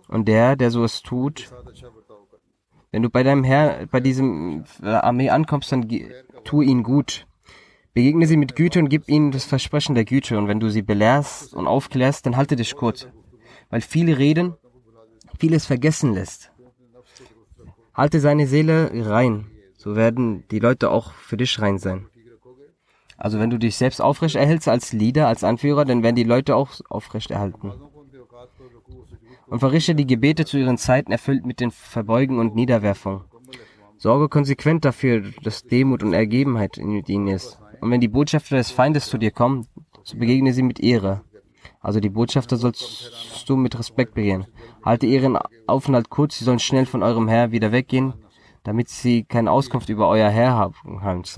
Und 0.08 0.28
der, 0.28 0.56
der 0.56 0.72
so 0.72 0.84
es 0.84 1.02
tut, 1.02 1.52
wenn 2.92 3.02
du 3.02 3.10
bei 3.10 3.24
deinem 3.24 3.44
Herr, 3.44 3.88
bei 3.88 4.00
diesem 4.00 4.66
Armee 4.82 5.30
ankommst, 5.30 5.72
dann 5.72 5.88
tu 6.44 6.62
ihn 6.62 6.84
gut. 6.84 7.26
Begegne 7.94 8.26
sie 8.26 8.38
mit 8.38 8.56
Güte 8.56 8.80
und 8.80 8.90
gib 8.90 9.10
ihnen 9.10 9.32
das 9.32 9.46
Versprechen 9.46 9.96
der 9.96 10.06
Güte. 10.06 10.38
Und 10.38 10.48
wenn 10.48 10.60
du 10.60 10.70
sie 10.70 10.82
belehrst 10.82 11.54
und 11.54 11.68
aufklärst, 11.68 12.26
dann 12.26 12.38
halte 12.38 12.56
dich 12.56 12.76
kurz. 12.76 13.08
Weil 13.70 13.82
viele 13.82 14.18
reden, 14.18 14.56
vieles 15.40 15.66
vergessen 15.66 16.14
lässt. 16.14 16.52
Halte 17.94 18.20
seine 18.20 18.48
Seele 18.48 18.92
rein. 18.94 19.48
So 19.78 19.96
werden 19.96 20.46
die 20.52 20.60
Leute 20.60 20.90
auch 20.90 21.14
für 21.14 21.38
dich 21.38 21.60
rein 21.60 21.80
sein. 21.80 22.08
Also 23.18 23.40
wenn 23.40 23.50
du 23.50 23.60
dich 23.60 23.76
selbst 23.76 24.02
aufrecht 24.02 24.36
erhältst 24.36 24.68
als 24.68 24.94
Leader, 24.94 25.28
als 25.28 25.44
Anführer, 25.44 25.86
dann 25.86 26.02
werden 26.02 26.16
die 26.16 26.24
Leute 26.24 26.56
auch 26.56 26.72
aufrecht 26.90 27.32
erhalten. 27.32 27.72
Und 29.52 29.60
verrichte 29.60 29.96
die 29.96 30.08
Gebete 30.08 30.46
zu 30.46 30.58
ihren 30.58 30.78
Zeiten 30.78 31.12
erfüllt 31.12 31.46
mit 31.46 31.60
den 31.60 31.72
Verbeugen 31.72 32.40
und 32.40 32.56
Niederwerfung. 32.56 33.26
Sorge 33.98 34.30
konsequent 34.30 34.86
dafür, 34.86 35.24
dass 35.44 35.64
Demut 35.64 36.04
und 36.04 36.14
Ergebenheit 36.14 36.78
in 36.78 37.04
ihnen 37.06 37.28
ist. 37.28 37.60
Und 37.82 37.92
wenn 37.92 38.00
die 38.00 38.08
Botschafter 38.08 38.56
des 38.56 38.72
Feindes 38.72 39.10
zu 39.10 39.18
dir 39.18 39.32
kommen, 39.32 39.68
so 40.04 40.18
begegne 40.18 40.54
sie 40.54 40.64
mit 40.64 40.80
Ehre. 40.80 41.22
Also 41.82 42.00
die 42.00 42.10
Botschafter 42.10 42.56
sollst 42.56 43.44
du 43.46 43.58
mit 43.58 43.78
Respekt 43.78 44.14
begehen. 44.14 44.48
Halte 44.86 45.06
ihren 45.06 45.38
Aufenthalt 45.68 46.10
kurz, 46.10 46.40
sie 46.40 46.46
sollen 46.46 46.60
schnell 46.60 46.86
von 46.86 47.04
eurem 47.04 47.28
Herr 47.28 47.52
wieder 47.52 47.74
weggehen, 47.74 48.14
damit 48.64 48.88
sie 48.88 49.26
keine 49.26 49.52
Auskunft 49.52 49.90
über 49.90 50.08
euer 50.08 50.30
Herr 50.30 50.54
haben. 50.54 50.76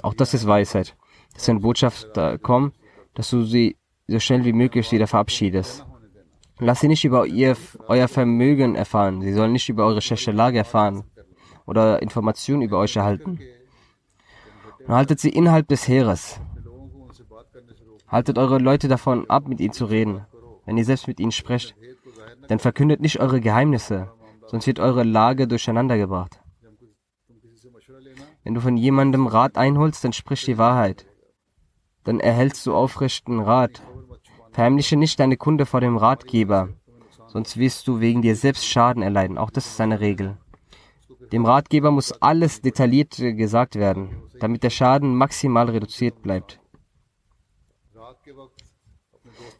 Auch 0.04 0.14
das 0.14 0.36
ist 0.36 0.46
Weisheit. 0.46 0.96
Dass 1.34 1.48
wenn 1.48 1.62
Botschafter 1.62 2.38
kommen, 2.38 2.74
dass 3.16 3.32
du 3.32 3.42
sie 3.42 3.76
so 4.08 4.20
schnell 4.20 4.46
wie 4.46 4.54
möglich 4.54 4.92
wieder 4.92 5.08
verabschiedest. 5.08 5.88
Lass 6.66 6.80
sie 6.80 6.88
nicht 6.88 7.04
über 7.04 7.28
ihr, 7.28 7.58
euer 7.88 8.08
Vermögen 8.08 8.76
erfahren. 8.76 9.22
Sie 9.22 9.34
sollen 9.34 9.52
nicht 9.52 9.68
über 9.68 9.86
eure 9.86 10.02
schlechte 10.02 10.32
Lage 10.32 10.60
erfahren 10.60 11.04
oder 11.66 12.02
Informationen 12.02 12.62
über 12.62 12.80
euch 12.80 12.96
erhalten. 12.96 13.38
Und 14.88 14.94
haltet 14.94 15.20
sie 15.20 15.30
innerhalb 15.30 15.68
des 15.68 15.88
Heeres. 15.90 16.40
Haltet 18.08 18.38
eure 18.38 18.60
Leute 18.60 18.88
davon 18.88 19.30
ab, 19.30 19.46
mit 19.48 19.60
ihnen 19.60 19.74
zu 19.74 19.86
reden. 19.86 20.26
Wenn 20.66 20.78
ihr 20.78 20.86
selbst 20.86 21.08
mit 21.08 21.20
ihnen 21.20 21.34
sprecht, 21.34 21.76
dann 22.48 22.60
verkündet 22.60 23.02
nicht 23.02 23.20
eure 23.20 23.42
Geheimnisse, 23.42 24.14
sonst 24.46 24.66
wird 24.66 24.80
eure 24.80 25.04
Lage 25.04 25.48
durcheinandergebracht. 25.50 26.40
Wenn 28.46 28.54
du 28.54 28.62
von 28.62 28.78
jemandem 28.78 29.28
Rat 29.28 29.58
einholst, 29.58 30.04
dann 30.06 30.14
sprich 30.14 30.46
die 30.46 30.58
Wahrheit. 30.58 31.06
Dann 32.06 32.22
erhältst 32.22 32.66
du 32.66 32.74
aufrechten 32.74 33.42
Rat. 33.42 33.82
Verheimliche 34.54 34.98
nicht 34.98 35.20
deine 35.20 35.36
Kunde 35.36 35.66
vor 35.66 35.82
dem 35.82 35.98
Ratgeber, 35.98 36.70
sonst 37.28 37.58
wirst 37.58 37.88
du 37.88 38.00
wegen 38.00 38.22
dir 38.22 38.36
selbst 38.36 38.66
Schaden 38.68 39.02
erleiden. 39.02 39.40
Auch 39.40 39.50
das 39.50 39.66
ist 39.66 39.82
eine 39.82 40.00
Regel. 40.00 40.38
Dem 41.32 41.46
Ratgeber 41.46 41.90
muss 41.90 42.12
alles 42.22 42.62
detailliert 42.62 43.18
gesagt 43.18 43.76
werden, 43.76 44.22
damit 44.40 44.62
der 44.62 44.70
Schaden 44.70 45.16
maximal 45.16 45.70
reduziert 45.70 46.22
bleibt. 46.22 46.60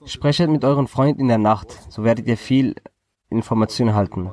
Sprecht 0.06 0.48
mit 0.48 0.64
euren 0.64 0.88
Freunden 0.88 1.22
in 1.22 1.28
der 1.28 1.40
Nacht, 1.40 1.72
so 1.90 2.04
werdet 2.04 2.28
ihr 2.28 2.38
viel 2.38 2.76
Information 3.30 3.88
erhalten. 3.88 4.32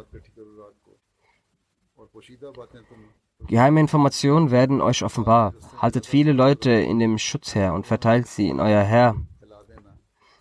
Geheime 3.46 3.80
Informationen 3.80 4.50
werden 4.50 4.82
euch 4.82 5.02
offenbar. 5.02 5.54
Haltet 5.78 6.04
viele 6.04 6.32
Leute 6.32 6.70
in 6.70 6.98
dem 6.98 7.16
Schutz 7.16 7.54
her 7.54 7.72
und 7.72 7.86
verteilt 7.86 8.26
sie 8.26 8.48
in 8.50 8.60
euer 8.60 8.82
Herr. 8.82 9.16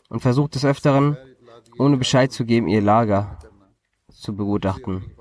Und 0.09 0.21
versucht 0.21 0.55
des 0.55 0.65
Öfteren, 0.65 1.17
ohne 1.77 1.97
Bescheid 1.97 2.31
zu 2.31 2.45
geben, 2.45 2.67
ihr 2.67 2.81
Lager 2.81 3.39
zu 4.09 4.35
begutachten. 4.35 5.15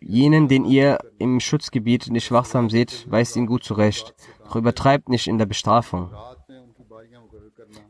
Jenen, 0.00 0.48
den 0.48 0.64
ihr 0.64 0.98
im 1.18 1.40
Schutzgebiet 1.40 2.10
nicht 2.10 2.30
wachsam 2.30 2.70
seht, 2.70 3.10
weist 3.10 3.36
ihn 3.36 3.46
gut 3.46 3.64
zurecht. 3.64 4.14
Doch 4.44 4.56
übertreibt 4.56 5.08
nicht 5.08 5.26
in 5.26 5.38
der 5.38 5.46
Bestrafung. 5.46 6.10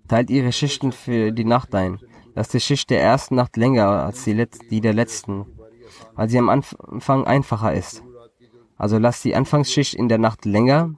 Teilt 0.09 0.31
ihre 0.31 0.53
Schichten 0.53 0.93
für 0.93 1.33
die 1.33 1.45
Nacht 1.45 1.75
ein. 1.75 1.99
Lasst 2.35 2.55
die 2.55 2.61
Schicht 2.61 2.91
der 2.91 3.01
ersten 3.01 3.35
Nacht 3.35 3.57
länger 3.57 3.89
als 3.89 4.25
die, 4.25 4.47
die 4.71 4.81
der 4.81 4.95
letzten, 4.95 5.47
weil 6.15 6.29
sie 6.29 6.39
am 6.39 6.49
Anfang 6.49 7.25
einfacher 7.25 7.73
ist. 7.73 8.03
Also 8.77 8.99
lasst 8.99 9.25
die 9.25 9.35
Anfangsschicht 9.35 9.95
in 9.95 10.09
der 10.09 10.19
Nacht 10.19 10.45
länger, 10.45 10.95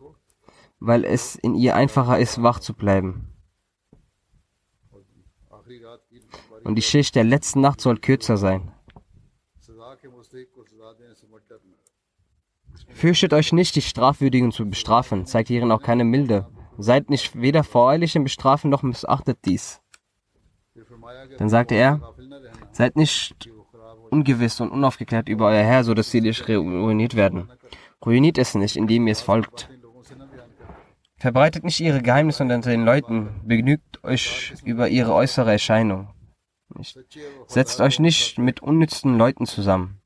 weil 0.80 1.04
es 1.04 1.36
in 1.36 1.54
ihr 1.54 1.76
einfacher 1.76 2.18
ist, 2.18 2.42
wach 2.42 2.60
zu 2.60 2.74
bleiben. 2.74 3.35
Und 6.66 6.74
die 6.74 6.82
Schicht 6.82 7.14
der 7.14 7.22
letzten 7.22 7.60
Nacht 7.60 7.80
soll 7.80 7.96
kürzer 7.96 8.36
sein. 8.36 8.72
Fürchtet 12.88 13.32
euch 13.32 13.52
nicht, 13.52 13.76
die 13.76 13.82
Strafwürdigen 13.82 14.50
zu 14.50 14.68
bestrafen, 14.68 15.26
zeigt 15.26 15.48
ihren 15.50 15.70
auch 15.70 15.80
keine 15.80 16.02
Milde. 16.02 16.48
Seid 16.76 17.08
nicht 17.08 17.40
weder 17.40 17.62
voreilig 17.62 18.16
im 18.16 18.24
Bestrafen 18.24 18.68
noch 18.68 18.82
missachtet 18.82 19.38
dies. 19.44 19.80
Dann 21.38 21.48
sagte 21.48 21.76
er, 21.76 22.00
seid 22.72 22.96
nicht 22.96 23.48
ungewiss 24.10 24.60
und 24.60 24.72
unaufgeklärt 24.72 25.28
über 25.28 25.46
euer 25.46 25.62
Herr, 25.62 25.84
so 25.84 25.94
dass 25.94 26.10
sie 26.10 26.20
nicht 26.20 26.48
ruiniert 26.48 27.14
werden. 27.14 27.48
Ruiniert 28.04 28.38
es 28.38 28.56
nicht, 28.56 28.76
indem 28.76 29.06
ihr 29.06 29.12
es 29.12 29.22
folgt. 29.22 29.70
Verbreitet 31.16 31.62
nicht 31.62 31.78
ihre 31.78 32.02
Geheimnisse 32.02 32.42
unter 32.42 32.58
den 32.58 32.84
Leuten, 32.84 33.40
begnügt 33.44 34.02
euch 34.02 34.52
über 34.64 34.88
ihre 34.88 35.14
äußere 35.14 35.52
Erscheinung. 35.52 36.08
Nicht. 36.78 36.98
Setzt 37.46 37.80
euch 37.80 37.98
nicht 37.98 38.38
mit 38.38 38.62
unnützen 38.62 39.18
Leuten 39.18 39.46
zusammen. 39.46 40.00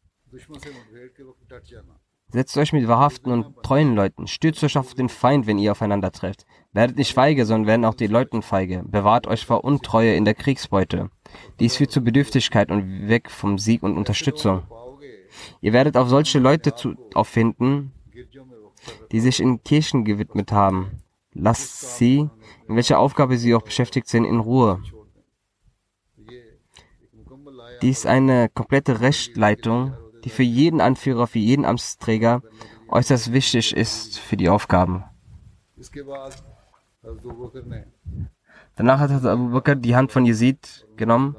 Setzt 2.29 2.57
euch 2.57 2.73
mit 2.73 2.87
wahrhaften 2.87 3.33
und 3.33 3.63
treuen 3.63 3.97
Leuten. 3.97 4.29
Stürzt 4.29 4.63
euch 4.63 4.79
auf 4.79 4.95
den 4.95 5.09
Feind, 5.09 5.47
wenn 5.47 5.59
ihr 5.59 5.73
aufeinander 5.73 6.13
trefft. 6.13 6.47
Werdet 6.73 6.97
nicht 6.97 7.13
feige, 7.13 7.45
sondern 7.45 7.67
werden 7.67 7.85
auch 7.85 7.95
die 7.95 8.07
Leuten 8.07 8.43
feige. 8.43 8.85
Bewahrt 8.87 9.27
euch 9.27 9.45
vor 9.45 9.65
Untreue 9.65 10.15
in 10.15 10.25
der 10.25 10.35
Kriegsbeute. 10.35 11.11
Dies 11.59 11.77
führt 11.77 11.91
zu 11.91 12.03
Bedürftigkeit 12.03 12.71
und 12.71 13.09
weg 13.09 13.31
vom 13.31 13.59
Sieg 13.59 13.83
und 13.83 13.97
Unterstützung. 13.97 14.63
Ihr 15.61 15.73
werdet 15.73 15.97
auf 15.97 16.09
solche 16.09 16.39
Leute 16.39 16.75
zu, 16.75 16.95
auffinden, 17.15 17.93
die 19.11 19.21
sich 19.21 19.41
in 19.41 19.63
Kirchen 19.65 20.05
gewidmet 20.05 20.53
haben. 20.53 21.03
Lasst 21.33 21.97
sie, 21.97 22.29
in 22.69 22.77
welcher 22.77 22.99
Aufgabe 22.99 23.37
sie 23.37 23.55
auch 23.55 23.63
beschäftigt 23.63 24.09
sind, 24.09 24.25
in 24.25 24.41
Ruhe. 24.41 24.81
Dies 27.83 28.01
ist 28.01 28.07
eine 28.07 28.49
komplette 28.49 29.01
Rechtleitung, 29.01 29.95
die 30.25 30.31
für 30.31 30.43
jeden 30.43 30.81
Anführer, 30.81 31.27
für 31.27 31.39
jeden 31.39 31.65
Amtsträger 31.65 32.43
äußerst 32.89 33.33
wichtig 33.33 33.75
ist 33.75 34.19
für 34.19 34.37
die 34.37 34.49
Aufgaben. 34.49 35.05
Danach 38.77 39.01
hat 39.01 39.25
Abu 39.25 39.51
Bakr 39.51 39.77
die 39.77 39.97
Hand 39.97 40.13
von 40.13 40.27
Yazid 40.27 40.87
genommen 40.97 41.37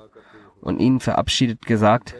und 0.61 0.79
ihn 0.79 0.99
verabschiedet 0.99 1.65
gesagt, 1.65 2.15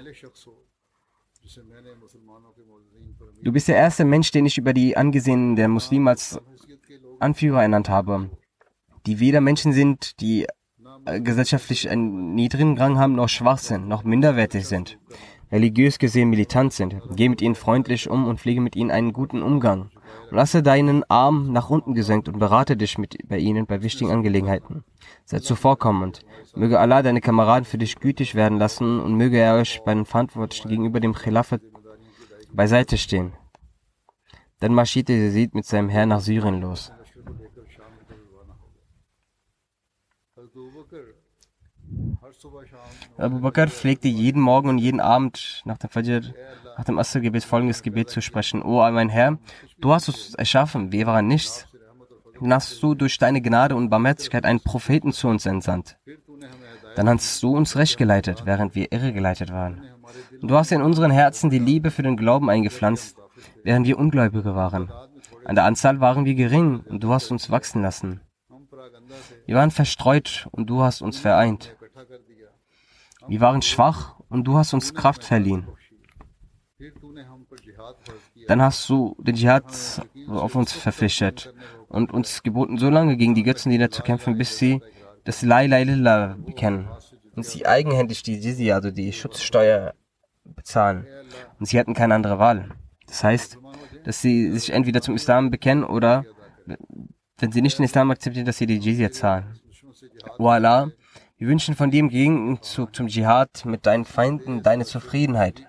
du 3.42 3.52
bist 3.52 3.68
der 3.68 3.76
erste 3.76 4.06
Mensch, 4.06 4.32
den 4.32 4.46
ich 4.46 4.58
über 4.58 4.74
die 4.74 4.96
Angesehenen 4.96 5.56
der 5.56 5.68
Muslime 5.68 6.12
als 6.12 6.40
Anführer 7.20 7.62
ernannt 7.62 7.90
habe, 7.90 8.30
die 9.06 9.20
weder 9.20 9.42
Menschen 9.42 9.74
sind, 9.74 10.20
die 10.22 10.48
gesellschaftlich 11.06 11.90
einen 11.90 12.36
niedrigen 12.36 12.78
Rang 12.78 12.98
haben, 12.98 13.16
noch 13.16 13.30
schwach 13.30 13.58
sind, 13.58 13.88
noch 13.88 14.04
minderwertig 14.04 14.68
sind, 14.68 15.00
religiös 15.52 16.00
gesehen 16.00 16.30
militant 16.30 16.74
sind. 16.74 16.96
Geh 17.16 17.30
mit 17.30 17.42
ihnen 17.42 17.56
freundlich 17.56 18.10
um 18.10 18.26
und 18.26 18.40
pflege 18.40 18.62
mit 18.62 18.76
ihnen 18.76 18.92
einen 18.92 19.14
guten 19.14 19.42
Umgang. 19.42 19.90
Und 20.30 20.38
lasse 20.38 20.64
deinen 20.64 21.04
Arm 21.10 21.52
nach 21.52 21.70
unten 21.70 21.94
gesenkt 21.94 22.30
und 22.30 22.40
berate 22.40 22.78
dich 22.78 22.98
mit 22.98 23.18
bei 23.28 23.38
ihnen 23.38 23.66
bei 23.66 23.82
wichtigen 23.82 24.12
Angelegenheiten. 24.12 24.84
Sei 25.26 25.40
zuvorkommend. 25.40 26.22
Möge 26.56 26.80
Allah 26.80 27.02
deine 27.02 27.22
Kameraden 27.22 27.66
für 27.66 27.78
dich 27.78 28.00
gütig 28.00 28.36
werden 28.36 28.58
lassen 28.58 29.00
und 29.00 29.16
möge 29.16 29.38
er 29.38 29.56
euch 29.56 29.82
bei 29.86 29.94
den 29.94 30.06
Verantwortlichen 30.06 30.70
gegenüber 30.70 31.00
dem 31.00 31.14
Khilafat 31.14 31.62
beiseite 32.54 32.98
stehen. 32.98 33.34
Dann 34.60 34.74
marschierte 34.74 35.14
Yazid 35.14 35.56
mit 35.56 35.66
seinem 35.66 35.90
Herr 35.90 36.06
nach 36.06 36.22
Syrien 36.22 36.62
los. 36.62 36.92
Abu 43.18 43.40
Bakr 43.40 43.68
pflegte 43.68 44.08
jeden 44.08 44.42
Morgen 44.42 44.70
und 44.70 44.78
jeden 44.78 45.00
Abend 45.00 45.62
nach 45.66 45.78
dem 45.78 45.90
Fajr, 45.90 46.22
nach 46.78 46.86
dem 46.86 47.00
Asr-Gebet 47.00 47.44
folgendes 47.44 47.84
Gebet 47.84 48.10
zu 48.10 48.22
sprechen. 48.22 48.62
O 48.62 48.80
mein 48.92 49.10
Herr, 49.10 49.38
du 49.80 49.94
hast 49.94 50.08
uns 50.08 50.36
erschaffen, 50.36 50.92
wir 50.92 51.06
waren 51.08 51.28
nichts. 51.28 51.68
Dann 52.40 52.54
hast 52.54 52.82
du 52.82 52.96
durch 52.96 53.18
deine 53.18 53.42
Gnade 53.42 53.76
und 53.76 53.90
Barmherzigkeit 53.90 54.46
einen 54.46 54.62
Propheten 54.62 55.14
zu 55.14 55.28
uns 55.28 55.46
entsandt. 55.46 55.98
Dann 56.96 57.10
hast 57.10 57.42
du 57.44 57.56
uns 57.56 57.76
recht 57.76 57.98
geleitet, 57.98 58.44
während 58.46 58.76
wir 58.76 58.92
irregeleitet 58.92 59.52
waren. 59.52 59.82
Und 60.42 60.50
du 60.50 60.56
hast 60.56 60.72
in 60.72 60.82
unseren 60.82 61.12
Herzen 61.12 61.50
die 61.50 61.60
Liebe 61.60 61.92
für 61.92 62.04
den 62.04 62.18
Glauben 62.18 62.50
eingepflanzt, 62.50 63.18
während 63.64 63.86
wir 63.86 64.00
Ungläubige 64.00 64.56
waren. 64.56 64.92
An 65.46 65.56
der 65.56 65.66
Anzahl 65.66 66.00
waren 66.00 66.26
wir 66.26 66.36
gering 66.36 66.82
und 66.82 67.04
du 67.04 67.14
hast 67.14 67.32
uns 67.32 67.50
wachsen 67.50 67.82
lassen. 67.82 68.22
Wir 69.46 69.56
waren 69.56 69.72
verstreut 69.72 70.48
und 70.52 70.70
du 70.70 70.82
hast 70.82 71.02
uns 71.02 71.20
vereint. 71.20 71.76
Wir 73.28 73.42
waren 73.42 73.62
schwach 73.62 74.20
und 74.30 74.46
du 74.46 74.58
hast 74.58 74.74
uns 74.74 74.94
Kraft 74.94 75.24
verliehen. 75.24 75.68
Dann 78.48 78.62
hast 78.62 78.90
du 78.90 79.16
den 79.20 79.36
Dschihad 79.36 80.02
auf 80.28 80.56
uns 80.56 80.72
verpflichtet 80.72 81.54
und 81.88 82.12
uns 82.12 82.42
geboten, 82.42 82.78
so 82.78 82.90
lange 82.90 83.18
gegen 83.18 83.36
die 83.36 83.44
Götzendiener 83.44 83.92
zu 83.92 84.02
kämpfen, 84.02 84.38
bis 84.38 84.58
sie 84.58 84.82
das 85.24 85.44
La 85.44 85.62
ilaha 85.62 85.82
illallah 85.82 86.36
bekennen 86.40 86.90
und 87.36 87.46
sie 87.46 87.66
eigenhändig 87.66 88.24
die 88.24 88.38
Jizya, 88.40 88.76
also 88.76 88.92
die 88.92 89.14
Schutzsteuer, 89.14 89.94
bezahlen. 90.44 91.06
Und 91.60 91.68
sie 91.68 91.80
hatten 91.80 91.94
keine 91.94 92.16
andere 92.16 92.40
Wahl. 92.40 92.72
Das 93.08 93.24
heißt, 93.24 93.58
dass 94.04 94.22
sie 94.22 94.52
sich 94.52 94.72
entweder 94.72 95.02
zum 95.02 95.16
Islam 95.16 95.52
bekennen 95.52 95.84
oder 95.84 96.26
wenn 97.42 97.52
sie 97.52 97.62
nicht 97.62 97.78
den 97.78 97.86
Islam 97.86 98.12
akzeptieren, 98.12 98.46
dass 98.46 98.58
sie 98.58 98.68
die 98.68 98.78
Jizya 98.78 99.12
zahlen. 99.12 99.60
O 100.38 100.48
Allah, 100.48 100.92
wir 101.38 101.48
wünschen 101.48 101.76
von 101.76 101.92
dir 101.92 102.00
im 102.00 102.10
Gegenzug 102.10 102.96
zum 102.96 103.08
Dschihad 103.08 103.66
mit 103.66 103.86
deinen 103.86 104.06
Feinden 104.06 104.64
deine 104.64 104.86
Zufriedenheit 104.86 105.68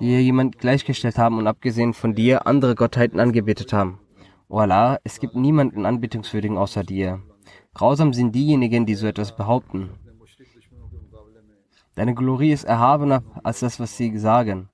die 0.00 0.06
hier 0.06 0.22
jemand 0.22 0.58
gleichgestellt 0.58 1.18
haben 1.18 1.38
und 1.38 1.46
abgesehen 1.46 1.94
von 1.94 2.14
dir 2.14 2.46
andere 2.46 2.74
Gottheiten 2.74 3.20
angebetet 3.20 3.72
haben. 3.72 4.00
O 4.48 4.58
Allah, 4.58 4.98
es 5.04 5.18
gibt 5.18 5.34
niemanden 5.34 5.86
Anbetungswürdigen 5.86 6.58
außer 6.58 6.84
dir. 6.84 7.20
Grausam 7.74 8.12
sind 8.12 8.34
diejenigen, 8.34 8.86
die 8.86 8.94
so 8.94 9.06
etwas 9.06 9.34
behaupten. 9.34 9.90
Deine 11.94 12.14
Glorie 12.14 12.52
ist 12.52 12.64
erhabener 12.64 13.22
als 13.42 13.60
das, 13.60 13.80
was 13.80 13.96
sie 13.96 14.16
sagen. 14.18 14.68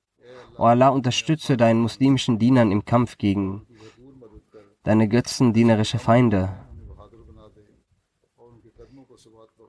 O 0.59 0.64
Allah, 0.64 0.88
unterstütze 0.88 1.57
deinen 1.57 1.80
muslimischen 1.80 2.38
Dienern 2.38 2.72
im 2.72 2.84
Kampf 2.84 3.16
gegen 3.16 3.66
deine 4.82 5.08
götzendienerische 5.08 5.98
Feinde. 5.98 6.50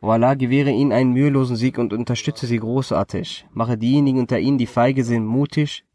O 0.02 0.10
gewähre 0.38 0.72
ihnen 0.72 0.92
einen 0.92 1.14
mühelosen 1.14 1.56
Sieg 1.56 1.78
und 1.78 1.94
unterstütze 1.94 2.46
sie 2.46 2.58
großartig. 2.58 3.48
Mache 3.54 3.78
diejenigen 3.78 4.20
unter 4.20 4.40
ihnen, 4.40 4.58
die 4.58 4.66
feige 4.66 5.04
sind, 5.04 5.26
mutig 5.26 5.86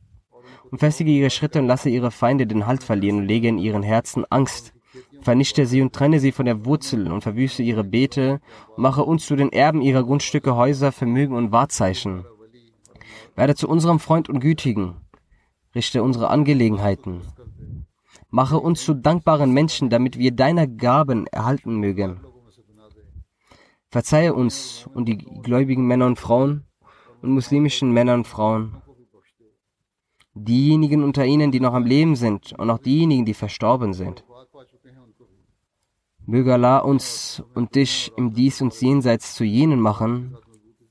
und 0.70 0.78
festige 0.78 1.10
ihre 1.10 1.30
Schritte 1.30 1.58
und 1.58 1.66
lasse 1.66 1.90
ihre 1.90 2.10
Feinde 2.10 2.46
den 2.46 2.66
Halt 2.66 2.82
verlieren 2.82 3.18
und 3.18 3.26
lege 3.26 3.48
in 3.48 3.58
ihren 3.58 3.82
Herzen 3.82 4.24
Angst. 4.30 4.72
Vernichte 5.20 5.66
sie 5.66 5.82
und 5.82 5.92
trenne 5.92 6.20
sie 6.20 6.32
von 6.32 6.46
der 6.46 6.64
Wurzel 6.64 7.10
und 7.12 7.22
verwüste 7.22 7.62
ihre 7.62 7.84
Beete 7.84 8.40
und 8.76 8.82
mache 8.82 9.04
uns 9.04 9.26
zu 9.26 9.36
den 9.36 9.52
Erben 9.52 9.82
ihrer 9.82 10.04
Grundstücke, 10.04 10.56
Häuser, 10.56 10.92
Vermögen 10.92 11.34
und 11.34 11.52
Wahrzeichen. 11.52 12.24
Werde 13.36 13.54
zu 13.54 13.68
unserem 13.68 14.00
Freund 14.00 14.28
und 14.28 14.40
Gütigen. 14.40 14.94
Richte 15.74 16.02
unsere 16.02 16.30
Angelegenheiten. 16.30 17.20
Mache 18.30 18.58
uns 18.58 18.84
zu 18.84 18.94
dankbaren 18.94 19.52
Menschen, 19.52 19.88
damit 19.88 20.18
wir 20.18 20.32
deiner 20.32 20.66
Gaben 20.66 21.26
erhalten 21.28 21.76
mögen. 21.76 22.20
Verzeihe 23.90 24.34
uns 24.34 24.86
und 24.92 25.06
die 25.06 25.16
gläubigen 25.16 25.86
Männer 25.86 26.06
und 26.06 26.18
Frauen 26.18 26.64
und 27.22 27.30
muslimischen 27.30 27.92
Männer 27.92 28.14
und 28.14 28.26
Frauen. 28.26 28.82
Diejenigen 30.34 31.02
unter 31.02 31.24
ihnen, 31.24 31.50
die 31.50 31.60
noch 31.60 31.72
am 31.72 31.86
Leben 31.86 32.14
sind 32.14 32.52
und 32.52 32.70
auch 32.70 32.78
diejenigen, 32.78 33.24
die 33.24 33.34
verstorben 33.34 33.94
sind. 33.94 34.24
Möge 36.26 36.52
Allah 36.52 36.80
uns 36.80 37.42
und 37.54 37.74
dich 37.74 38.12
im 38.16 38.34
Dies 38.34 38.60
und 38.60 38.78
Jenseits 38.78 39.34
zu 39.34 39.44
jenen 39.44 39.80
machen, 39.80 40.36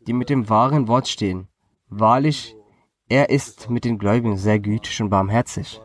die 0.07 0.13
mit 0.13 0.31
dem 0.31 0.49
wahren 0.49 0.87
Wort 0.87 1.07
stehen. 1.07 1.47
Wahrlich, 1.89 2.55
er 3.07 3.29
ist 3.29 3.69
mit 3.69 3.85
den 3.85 3.99
Gläubigen 3.99 4.37
sehr 4.37 4.59
gütig 4.59 4.99
und 5.01 5.09
barmherzig. 5.09 5.79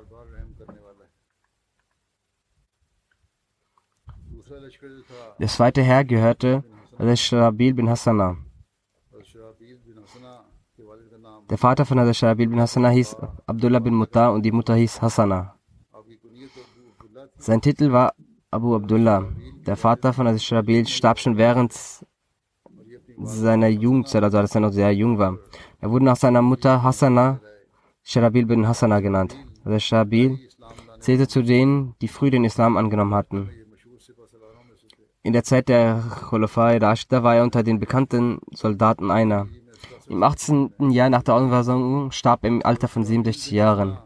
Der 5.43 5.49
zweite 5.49 5.82
Herr 5.82 6.05
gehörte 6.05 6.62
Sharabil 7.16 7.74
bin 7.74 7.90
Hassana. 7.90 8.36
Der 11.51 11.59
Vater 11.59 11.84
von 11.84 11.99
Hazrat 11.99 12.14
Sharabil 12.14 12.49
bin 12.49 12.61
Hassana 12.61 12.90
hieß 12.90 13.16
Abdullah 13.47 13.80
bin 13.80 13.95
Mutta 13.95 14.28
und 14.28 14.45
die 14.45 14.53
Mutter 14.53 14.76
hieß 14.76 15.03
Hassana. 15.03 15.57
Sein 17.38 17.61
Titel 17.61 17.90
war 17.90 18.14
Abu 18.53 18.76
Abdullah. 18.76 19.32
Der 19.66 19.74
Vater 19.74 20.12
von 20.12 20.28
Hazrat 20.28 20.43
Sharabil 20.43 20.86
starb 20.86 21.18
schon 21.18 21.36
während 21.36 21.72
seiner 23.24 23.66
Jugendzeit, 23.66 24.22
also 24.22 24.38
als 24.38 24.55
er 24.55 24.61
noch 24.61 24.70
sehr 24.70 24.93
jung 24.95 25.18
war. 25.18 25.38
Er 25.80 25.90
wurde 25.90 26.05
nach 26.05 26.18
seiner 26.18 26.40
Mutter 26.40 26.84
Hassana 26.84 27.40
Sharabil 28.05 28.47
bin 28.47 28.68
Hassana 28.68 29.01
genannt. 29.01 29.36
Hazrat 29.64 29.82
Sharabil 29.82 30.38
zählte 31.01 31.26
zu 31.26 31.43
denen, 31.43 31.97
die 32.01 32.07
früh 32.07 32.30
den 32.30 32.45
Islam 32.45 32.76
angenommen 32.76 33.14
hatten. 33.16 33.51
In 35.25 35.33
der 35.33 35.45
Zeit 35.45 35.68
der 35.68 36.03
Khulafai 36.29 36.79
Rashida 36.79 37.23
war 37.23 37.37
er 37.37 37.45
unter 37.45 37.62
den 37.62 37.79
bekannten 37.79 38.41
Soldaten 38.53 39.12
einer. 39.12 39.47
Im 40.09 40.20
18. 40.20 40.91
Jahr 40.91 41.11
nach 41.11 41.23
der 41.23 41.35
Anweisung 41.35 42.11
starb 42.11 42.43
er 42.43 42.49
im 42.49 42.61
Alter 42.64 42.89
von 42.89 43.05
67 43.05 43.53
Jahren. 43.53 43.99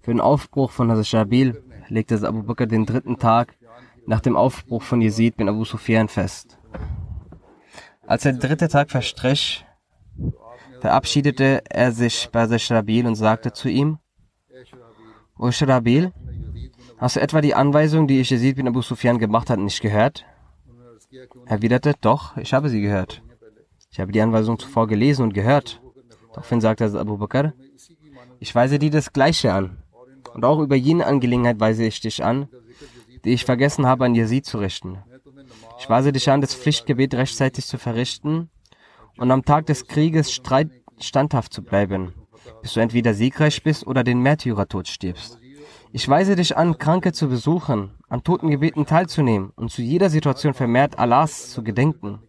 Für 0.00 0.10
den 0.10 0.20
Aufbruch 0.20 0.72
von 0.72 0.90
Hazrat 0.90 1.06
Shabil 1.06 1.62
legte 1.88 2.26
Abu 2.26 2.42
Bakr 2.42 2.66
den 2.66 2.84
dritten 2.84 3.18
Tag 3.18 3.54
nach 4.04 4.20
dem 4.20 4.36
Aufbruch 4.36 4.82
von 4.82 5.00
Yazid 5.00 5.36
bin 5.36 5.48
Abu 5.48 5.64
Sufyan 5.64 6.08
fest. 6.08 6.58
Als 8.04 8.24
der 8.24 8.32
dritte 8.32 8.66
Tag 8.66 8.90
verstrich, 8.90 9.64
verabschiedete 10.80 11.62
er 11.70 11.92
sich 11.92 12.28
bei 12.32 12.40
Hazrat 12.40 12.60
Shabil 12.60 13.06
und 13.06 13.14
sagte 13.14 13.52
zu 13.52 13.68
ihm, 13.68 13.98
O 15.38 15.52
Shabil, 15.52 16.12
hast 17.02 17.16
du 17.16 17.20
etwa 17.20 17.40
die 17.40 17.54
Anweisung, 17.54 18.06
die 18.06 18.20
ich 18.20 18.30
Yazid 18.30 18.56
bin 18.56 18.68
Abu 18.68 18.80
Sufyan 18.80 19.18
gemacht 19.18 19.50
hat, 19.50 19.58
nicht 19.58 19.80
gehört? 19.80 20.24
Er 21.44 21.52
erwiderte, 21.52 21.94
doch, 22.00 22.36
ich 22.36 22.54
habe 22.54 22.68
sie 22.68 22.80
gehört. 22.80 23.22
Ich 23.90 24.00
habe 24.00 24.12
die 24.12 24.20
Anweisung 24.20 24.58
zuvor 24.58 24.86
gelesen 24.86 25.24
und 25.24 25.34
gehört. 25.34 25.82
Daraufhin 26.30 26.60
sagte 26.60 26.84
Abu 26.98 27.18
Bakr, 27.18 27.52
ich 28.38 28.54
weise 28.54 28.78
dir 28.78 28.90
das 28.90 29.12
Gleiche 29.12 29.52
an. 29.52 29.82
Und 30.32 30.44
auch 30.44 30.60
über 30.60 30.76
jene 30.76 31.06
Angelegenheit 31.06 31.60
weise 31.60 31.84
ich 31.84 32.00
dich 32.00 32.24
an, 32.24 32.48
die 33.24 33.30
ich 33.30 33.44
vergessen 33.44 33.84
habe, 33.86 34.04
an 34.04 34.14
Yazid 34.14 34.46
zu 34.46 34.58
richten. 34.58 34.98
Ich 35.78 35.90
weise 35.90 36.12
dich 36.12 36.30
an, 36.30 36.40
das 36.40 36.54
Pflichtgebet 36.54 37.14
rechtzeitig 37.14 37.66
zu 37.66 37.78
verrichten 37.78 38.48
und 39.18 39.30
am 39.30 39.44
Tag 39.44 39.66
des 39.66 39.86
Krieges 39.88 40.32
standhaft 40.32 41.52
zu 41.52 41.62
bleiben, 41.62 42.14
bis 42.62 42.74
du 42.74 42.80
entweder 42.80 43.12
siegreich 43.12 43.62
bist 43.62 43.86
oder 43.86 44.04
den 44.04 44.20
Märtyrertod 44.20 44.88
stirbst. 44.88 45.41
Ich 45.94 46.08
weise 46.08 46.36
dich 46.36 46.56
an, 46.56 46.78
Kranke 46.78 47.12
zu 47.12 47.28
besuchen, 47.28 47.90
an 48.08 48.22
Totengebeten 48.24 48.86
teilzunehmen 48.86 49.50
und 49.56 49.70
zu 49.70 49.82
jeder 49.82 50.08
Situation 50.08 50.54
vermehrt 50.54 50.98
Allahs 50.98 51.50
zu 51.50 51.62
gedenken. 51.62 52.20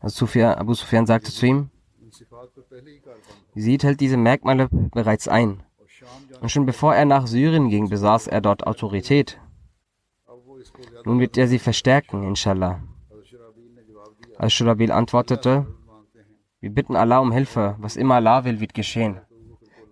Also 0.00 0.26
Abu 0.26 0.74
Sufyan 0.74 1.06
sagte 1.06 1.30
zu 1.30 1.46
ihm, 1.46 1.70
sie 3.54 3.78
hält 3.78 4.00
diese 4.00 4.16
Merkmale 4.16 4.68
bereits 4.70 5.28
ein. 5.28 5.62
Und 6.40 6.50
schon 6.50 6.64
bevor 6.66 6.94
er 6.94 7.04
nach 7.04 7.26
Syrien 7.26 7.68
ging, 7.68 7.88
besaß 7.90 8.26
er 8.28 8.40
dort 8.40 8.66
Autorität. 8.66 9.38
Nun 11.04 11.20
wird 11.20 11.36
er 11.36 11.46
sie 11.46 11.58
verstärken, 11.58 12.22
inshallah. 12.22 12.82
Als 14.38 14.54
Shurabil 14.54 14.90
antwortete, 14.92 15.66
wir 16.60 16.70
bitten 16.70 16.96
Allah 16.96 17.18
um 17.18 17.32
Hilfe, 17.32 17.76
was 17.78 17.96
immer 17.96 18.14
Allah 18.16 18.44
will, 18.44 18.60
wird 18.60 18.72
geschehen. 18.72 19.20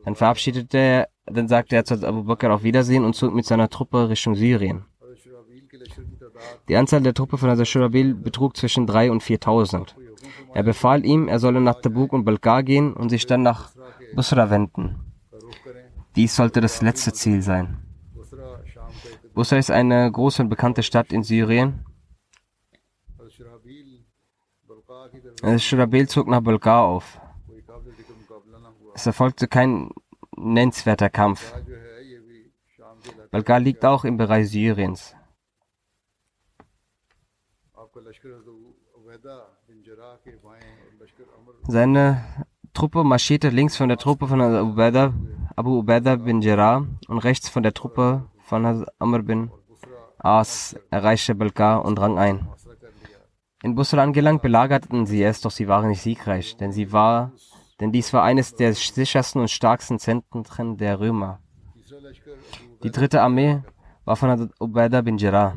Dann 0.04 0.16
verabschiedete 0.16 0.78
er, 0.78 1.08
dann 1.26 1.48
sagte 1.48 1.76
er 1.76 1.84
zu 1.84 1.94
Abu 2.06 2.24
Bakr 2.24 2.52
auf 2.52 2.62
Wiedersehen 2.62 3.04
und 3.04 3.14
zog 3.14 3.34
mit 3.34 3.46
seiner 3.46 3.68
Truppe 3.68 4.08
Richtung 4.08 4.34
Syrien. 4.34 4.84
Die 6.68 6.76
Anzahl 6.76 7.02
der 7.02 7.14
Truppe 7.14 7.38
von 7.38 7.50
Al-Shurabil 7.50 8.14
betrug 8.14 8.56
zwischen 8.56 8.86
3.000 8.88 9.10
und 9.10 9.22
4.000. 9.22 9.94
Er 10.54 10.62
befahl 10.62 11.04
ihm, 11.04 11.28
er 11.28 11.38
solle 11.38 11.60
nach 11.60 11.80
Tabuk 11.80 12.12
und 12.12 12.24
Balkar 12.24 12.62
gehen 12.62 12.92
und 12.92 13.08
sich 13.08 13.26
dann 13.26 13.42
nach 13.42 13.70
Busra 14.14 14.50
wenden. 14.50 15.12
Dies 16.16 16.36
sollte 16.36 16.60
das 16.60 16.82
letzte 16.82 17.12
Ziel 17.12 17.42
sein. 17.42 17.78
Busra 19.34 19.56
ist 19.56 19.70
eine 19.70 20.10
große 20.10 20.42
und 20.42 20.48
bekannte 20.50 20.82
Stadt 20.82 21.12
in 21.12 21.22
Syrien. 21.22 21.84
Al-Shurabil 25.42 26.08
zog 26.08 26.28
nach 26.28 26.40
Balkar 26.40 26.82
auf. 26.84 27.21
Es 28.94 29.06
erfolgte 29.06 29.48
kein 29.48 29.90
nennenswerter 30.36 31.10
Kampf. 31.10 31.54
Balgar 33.30 33.60
liegt 33.60 33.84
auch 33.84 34.04
im 34.04 34.16
Bereich 34.16 34.50
Syriens. 34.50 35.14
Seine 41.68 42.46
Truppe 42.74 43.04
marschierte 43.04 43.48
links 43.48 43.76
von 43.76 43.88
der 43.88 43.98
Truppe 43.98 44.26
von 44.26 44.40
Abu 44.40 45.78
Ubaidah, 45.78 46.16
bin 46.16 46.40
Jarrah 46.40 46.86
und 47.08 47.18
rechts 47.18 47.48
von 47.48 47.62
der 47.62 47.74
Truppe 47.74 48.28
von 48.44 48.86
Amr 48.98 49.22
bin 49.22 49.50
As, 50.18 50.76
erreichte 50.90 51.34
Balkar 51.34 51.84
und 51.84 51.98
rang 52.00 52.18
ein. 52.18 52.48
In 53.62 53.74
Busra 53.74 54.02
angelangt 54.02 54.42
belagerten 54.42 55.06
sie 55.06 55.22
es, 55.22 55.40
doch 55.40 55.50
sie 55.50 55.68
waren 55.68 55.88
nicht 55.88 56.02
siegreich, 56.02 56.56
denn 56.56 56.72
sie 56.72 56.92
war 56.92 57.32
denn 57.82 57.90
dies 57.90 58.12
war 58.12 58.22
eines 58.22 58.54
der 58.54 58.74
sichersten 58.74 59.40
und 59.40 59.50
starksten 59.50 59.98
Zentren 59.98 60.76
der 60.76 61.00
Römer. 61.00 61.40
Die 62.84 62.92
dritte 62.92 63.20
Armee 63.20 63.60
war 64.04 64.14
von 64.14 64.50
Ubaidah 64.60 65.02
bin 65.02 65.18
Jirah. 65.18 65.56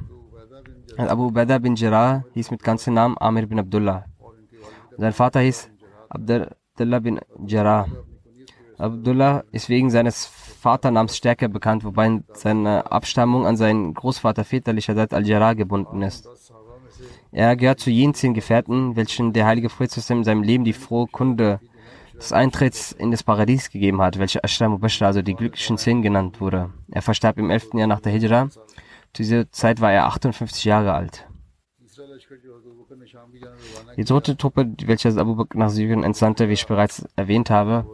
Abu 0.97 1.27
Ubaidah 1.27 1.59
bin 1.59 1.75
Jirah 1.75 2.23
hieß 2.33 2.49
mit 2.49 2.63
ganzem 2.63 2.95
Namen 2.95 3.15
Amir 3.19 3.45
bin 3.45 3.59
Abdullah. 3.59 4.05
Und 4.91 5.01
sein 5.01 5.13
Vater 5.13 5.41
hieß 5.41 5.69
Abdullah 6.09 6.99
bin 6.99 7.19
Jirah. 7.45 7.85
Abdullah 8.79 9.43
ist 9.51 9.69
wegen 9.69 9.91
seines 9.91 10.25
Vaternamens 10.25 11.15
stärker 11.15 11.47
bekannt, 11.47 11.83
wobei 11.83 12.23
seine 12.33 12.91
Abstammung 12.91 13.45
an 13.45 13.55
seinen 13.55 13.93
Großvater 13.93 14.43
väterlicherseits 14.43 15.13
Al-Jirah 15.13 15.53
gebunden 15.53 16.01
ist. 16.01 16.27
Er 17.31 17.55
gehört 17.55 17.81
zu 17.81 17.91
jenen 17.91 18.15
zehn 18.15 18.33
Gefährten, 18.33 18.95
welchen 18.95 19.31
der 19.31 19.45
heilige 19.45 19.69
Prophet 19.69 20.09
in 20.09 20.23
seinem 20.23 20.41
Leben 20.41 20.63
die 20.63 20.73
frohe 20.73 21.05
Kunde 21.05 21.59
des 22.17 22.31
Eintritts 22.31 22.91
in 22.91 23.11
das 23.11 23.23
Paradies 23.23 23.69
gegeben 23.69 24.01
hat, 24.01 24.19
welche 24.19 24.43
Ashram 24.43 24.71
Mubashra, 24.71 25.07
also 25.07 25.21
die 25.21 25.35
glücklichen 25.35 25.77
zehn 25.77 26.01
genannt 26.01 26.41
wurde. 26.41 26.71
Er 26.91 27.01
verstarb 27.01 27.37
im 27.37 27.49
11. 27.49 27.73
Jahr 27.73 27.87
nach 27.87 27.99
der 28.01 28.11
Hijra. 28.11 28.49
Zu 29.13 29.23
dieser 29.23 29.51
Zeit 29.51 29.81
war 29.81 29.91
er 29.91 30.05
58 30.07 30.65
Jahre 30.65 30.93
alt. 30.93 31.27
Die 33.97 34.03
dritte 34.03 34.37
Truppe, 34.37 34.73
welche 34.85 35.09
Abu 35.09 35.35
Bakr 35.35 35.57
nach 35.57 35.69
Syrien 35.69 36.03
entsandte, 36.03 36.49
wie 36.49 36.53
ich 36.53 36.67
bereits 36.67 37.05
erwähnt 37.15 37.49
habe, 37.49 37.85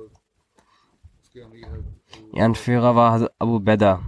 Ihr 2.33 2.45
Anführer 2.45 2.95
war 2.95 3.29
Abu 3.39 3.59
Beda. 3.59 4.01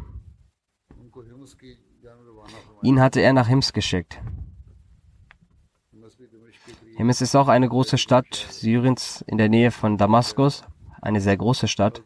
Ihn 2.81 2.99
hatte 2.99 3.21
er 3.21 3.33
nach 3.33 3.47
Hims 3.47 3.73
geschickt. 3.73 4.19
Hims 6.95 7.21
ist 7.21 7.35
auch 7.35 7.47
eine 7.47 7.67
große 7.67 7.97
Stadt 7.97 8.33
Syriens 8.51 9.23
in 9.27 9.37
der 9.37 9.49
Nähe 9.49 9.71
von 9.71 9.97
Damaskus, 9.97 10.63
eine 11.01 11.21
sehr 11.21 11.37
große 11.37 11.67
Stadt. 11.67 12.03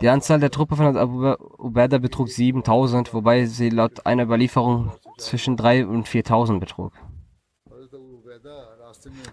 Die 0.00 0.08
Anzahl 0.08 0.40
der 0.40 0.50
Truppe 0.50 0.76
von 0.76 0.96
Abu 0.96 1.34
Ubaidah 1.58 1.98
betrug 1.98 2.28
7000, 2.28 3.14
wobei 3.14 3.46
sie 3.46 3.70
laut 3.70 4.04
einer 4.06 4.24
Überlieferung 4.24 4.92
zwischen 5.18 5.56
3 5.56 5.86
und 5.86 6.06
4000 6.06 6.60
betrug. 6.60 6.92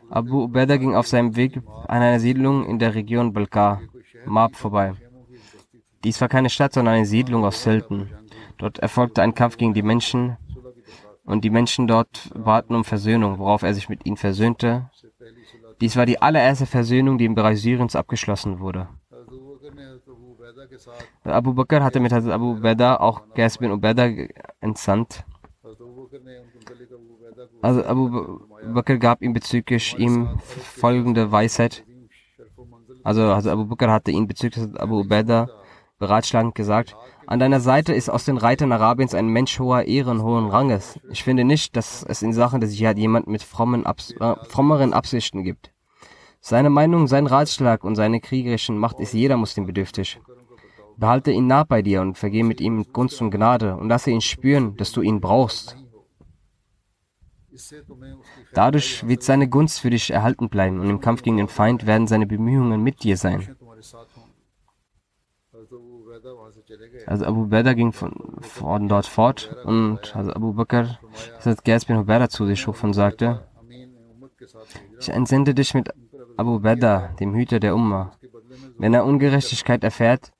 Abu 0.09 0.43
Ubaidah 0.43 0.77
ging 0.77 0.95
auf 0.95 1.07
seinem 1.07 1.35
Weg 1.35 1.61
an 1.87 2.01
einer 2.01 2.19
Siedlung 2.19 2.65
in 2.65 2.79
der 2.79 2.95
Region 2.95 3.33
Balkar, 3.33 3.81
Mab, 4.25 4.55
vorbei. 4.55 4.93
Dies 6.03 6.19
war 6.21 6.27
keine 6.27 6.49
Stadt, 6.49 6.73
sondern 6.73 6.95
eine 6.95 7.05
Siedlung 7.05 7.45
aus 7.45 7.61
Zelten. 7.61 8.09
Dort 8.57 8.79
erfolgte 8.79 9.21
ein 9.21 9.35
Kampf 9.35 9.57
gegen 9.57 9.73
die 9.73 9.81
Menschen 9.81 10.37
und 11.25 11.43
die 11.43 11.49
Menschen 11.49 11.87
dort 11.87 12.29
baten 12.35 12.75
um 12.75 12.83
Versöhnung, 12.83 13.39
worauf 13.39 13.63
er 13.63 13.73
sich 13.73 13.89
mit 13.89 14.05
ihnen 14.05 14.17
versöhnte. 14.17 14.89
Dies 15.81 15.95
war 15.95 16.05
die 16.05 16.21
allererste 16.21 16.65
Versöhnung, 16.65 17.17
die 17.17 17.25
im 17.25 17.35
Bereich 17.35 17.61
Syriens 17.61 17.95
abgeschlossen 17.95 18.59
wurde. 18.59 18.87
Abu 21.23 21.53
Bakr 21.53 21.83
hatte 21.83 21.99
mit 21.99 22.11
Hazrat 22.11 22.33
Abu 22.33 22.55
Beda 22.55 22.97
auch 22.97 23.21
Gas 23.33 23.57
bin 23.57 23.71
Ubeda 23.71 24.09
entsandt. 24.59 25.25
Also 27.61 27.83
Abu 27.85 28.39
Bakr 28.73 28.97
gab 28.97 29.21
ihm 29.21 29.33
bezüglich 29.33 29.97
ihm 29.97 30.37
folgende 30.39 31.31
Weisheit. 31.31 31.83
Also 33.03 33.21
Hazrat 33.33 33.53
Abu 33.53 33.65
Bakr 33.65 33.91
hatte 33.91 34.11
ihn 34.11 34.27
bezüglich 34.27 34.67
Abu 34.79 34.99
Ubeda 35.01 35.49
beratschlagend 35.99 36.55
gesagt, 36.55 36.95
an 37.25 37.39
deiner 37.39 37.59
Seite 37.59 37.93
ist 37.93 38.09
aus 38.09 38.25
den 38.25 38.37
Reitern 38.37 38.71
Arabiens 38.71 39.13
ein 39.13 39.27
Mensch 39.27 39.59
hoher 39.59 39.83
Ehre 39.83 40.11
und 40.11 40.23
hohen 40.23 40.47
Ranges. 40.47 40.99
Ich 41.09 41.23
finde 41.23 41.43
nicht, 41.43 41.75
dass 41.75 42.03
es 42.03 42.21
in 42.21 42.33
Sachen 42.33 42.61
des 42.61 42.77
Jihad 42.77 42.97
jemand 42.97 43.27
mit 43.27 43.43
frommen 43.43 43.85
Abs 43.85 44.11
äh, 44.11 44.35
frommeren 44.47 44.93
Absichten 44.93 45.43
gibt. 45.43 45.71
Seine 46.39 46.69
Meinung, 46.69 47.07
sein 47.07 47.27
Ratschlag 47.27 47.83
und 47.83 47.95
seine 47.95 48.19
kriegerischen 48.19 48.77
Macht 48.77 48.99
ist 48.99 49.13
jeder 49.13 49.37
Muslim 49.37 49.65
bedürftig. 49.65 50.19
Behalte 50.97 51.31
ihn 51.31 51.47
nah 51.47 51.63
bei 51.63 51.81
dir 51.81 52.01
und 52.01 52.17
vergeh 52.17 52.43
mit 52.43 52.61
ihm 52.61 52.85
Gunst 52.91 53.21
und 53.21 53.31
Gnade 53.31 53.75
und 53.75 53.89
lasse 53.89 54.11
ihn 54.11 54.21
spüren, 54.21 54.75
dass 54.75 54.91
du 54.91 55.01
ihn 55.01 55.21
brauchst. 55.21 55.77
Dadurch 58.53 59.07
wird 59.07 59.23
seine 59.23 59.47
Gunst 59.47 59.79
für 59.79 59.89
dich 59.89 60.11
erhalten 60.11 60.49
bleiben 60.49 60.79
und 60.79 60.89
im 60.89 60.99
Kampf 60.99 61.21
gegen 61.21 61.37
den 61.37 61.47
Feind 61.47 61.85
werden 61.85 62.07
seine 62.07 62.27
Bemühungen 62.27 62.81
mit 62.81 63.03
dir 63.03 63.15
sein. 63.17 63.55
Also 67.05 67.25
Abu 67.25 67.47
Bakr 67.47 67.75
ging 67.75 67.91
von, 67.91 68.13
von 68.41 68.87
dort 68.87 69.05
fort 69.05 69.55
und 69.65 70.15
also 70.15 70.33
Abu 70.33 70.53
Bakr 70.53 70.99
hat 71.43 71.63
Gers 71.63 71.85
bin 71.85 71.97
Hubayra 71.97 72.29
zu 72.29 72.45
sich 72.45 72.59
schuf 72.59 72.83
und 72.83 72.93
sagte, 72.93 73.47
ich 74.99 75.09
entsende 75.09 75.53
dich 75.53 75.73
mit 75.73 75.89
Abu 76.37 76.59
Bakr, 76.59 77.15
dem 77.19 77.33
Hüter 77.33 77.59
der 77.59 77.75
Umma. 77.75 78.11
Wenn 78.77 78.93
er 78.93 79.05
Ungerechtigkeit 79.05 79.83
erfährt, 79.83 80.31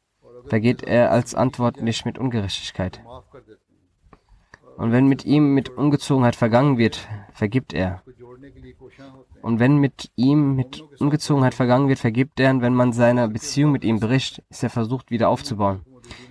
vergeht 0.45 0.83
er 0.83 1.11
als 1.11 1.35
Antwort 1.35 1.81
nicht 1.81 2.05
mit 2.05 2.17
Ungerechtigkeit. 2.17 3.01
Und 4.77 4.91
wenn 4.91 5.07
mit 5.07 5.23
ihm 5.25 5.53
mit 5.53 5.69
Ungezogenheit 5.69 6.35
vergangen 6.35 6.77
wird, 6.77 7.07
vergibt 7.31 7.73
er. 7.73 8.01
Und 9.41 9.59
wenn 9.59 9.77
mit 9.77 10.11
ihm 10.15 10.55
mit 10.55 10.81
Ungezogenheit 10.99 11.53
vergangen 11.53 11.89
wird, 11.89 11.99
vergibt 11.99 12.39
er. 12.39 12.51
Und 12.51 12.61
wenn 12.61 12.73
man 12.73 12.91
seine 12.91 13.27
Beziehung 13.27 13.71
mit 13.71 13.83
ihm 13.83 13.99
bricht, 13.99 14.41
ist 14.49 14.63
er 14.63 14.69
versucht, 14.69 15.11
wieder 15.11 15.29
aufzubauen. 15.29 15.81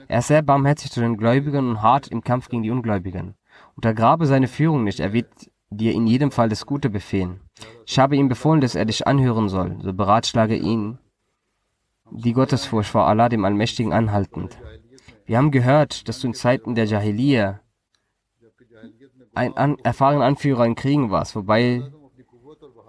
Er 0.08 0.18
ist 0.20 0.28
sehr 0.28 0.42
barmherzig 0.42 0.90
zu 0.90 1.00
den 1.00 1.16
Gläubigen 1.16 1.68
und 1.68 1.82
hart 1.82 2.08
im 2.08 2.22
Kampf 2.22 2.48
gegen 2.48 2.62
die 2.62 2.70
Ungläubigen. 2.70 3.34
Untergrabe 3.76 4.26
seine 4.26 4.48
Führung 4.48 4.84
nicht, 4.84 5.00
er 5.00 5.12
wird 5.12 5.28
dir 5.70 5.92
in 5.92 6.06
jedem 6.06 6.30
Fall 6.30 6.48
das 6.48 6.66
Gute 6.66 6.90
befehlen. 6.90 7.40
Ich 7.86 7.98
habe 7.98 8.16
ihm 8.16 8.28
befohlen, 8.28 8.60
dass 8.60 8.74
er 8.74 8.84
dich 8.84 9.06
anhören 9.06 9.48
soll, 9.48 9.78
so 9.80 9.92
beratschlage 9.92 10.56
ihn 10.56 10.98
die 12.14 12.32
Gottesfurcht 12.34 12.90
vor 12.90 13.06
Allah, 13.06 13.28
dem 13.28 13.44
Allmächtigen, 13.44 13.92
anhaltend. 13.92 14.58
Wir 15.24 15.38
haben 15.38 15.50
gehört, 15.50 16.08
dass 16.08 16.20
du 16.20 16.26
in 16.26 16.34
Zeiten 16.34 16.74
der 16.74 16.84
Jahiliya 16.84 17.60
ein 19.34 19.56
an, 19.56 19.78
erfahrener 19.82 20.24
Anführer 20.24 20.66
in 20.66 20.74
Kriegen 20.74 21.10
warst, 21.10 21.34
wobei 21.34 21.82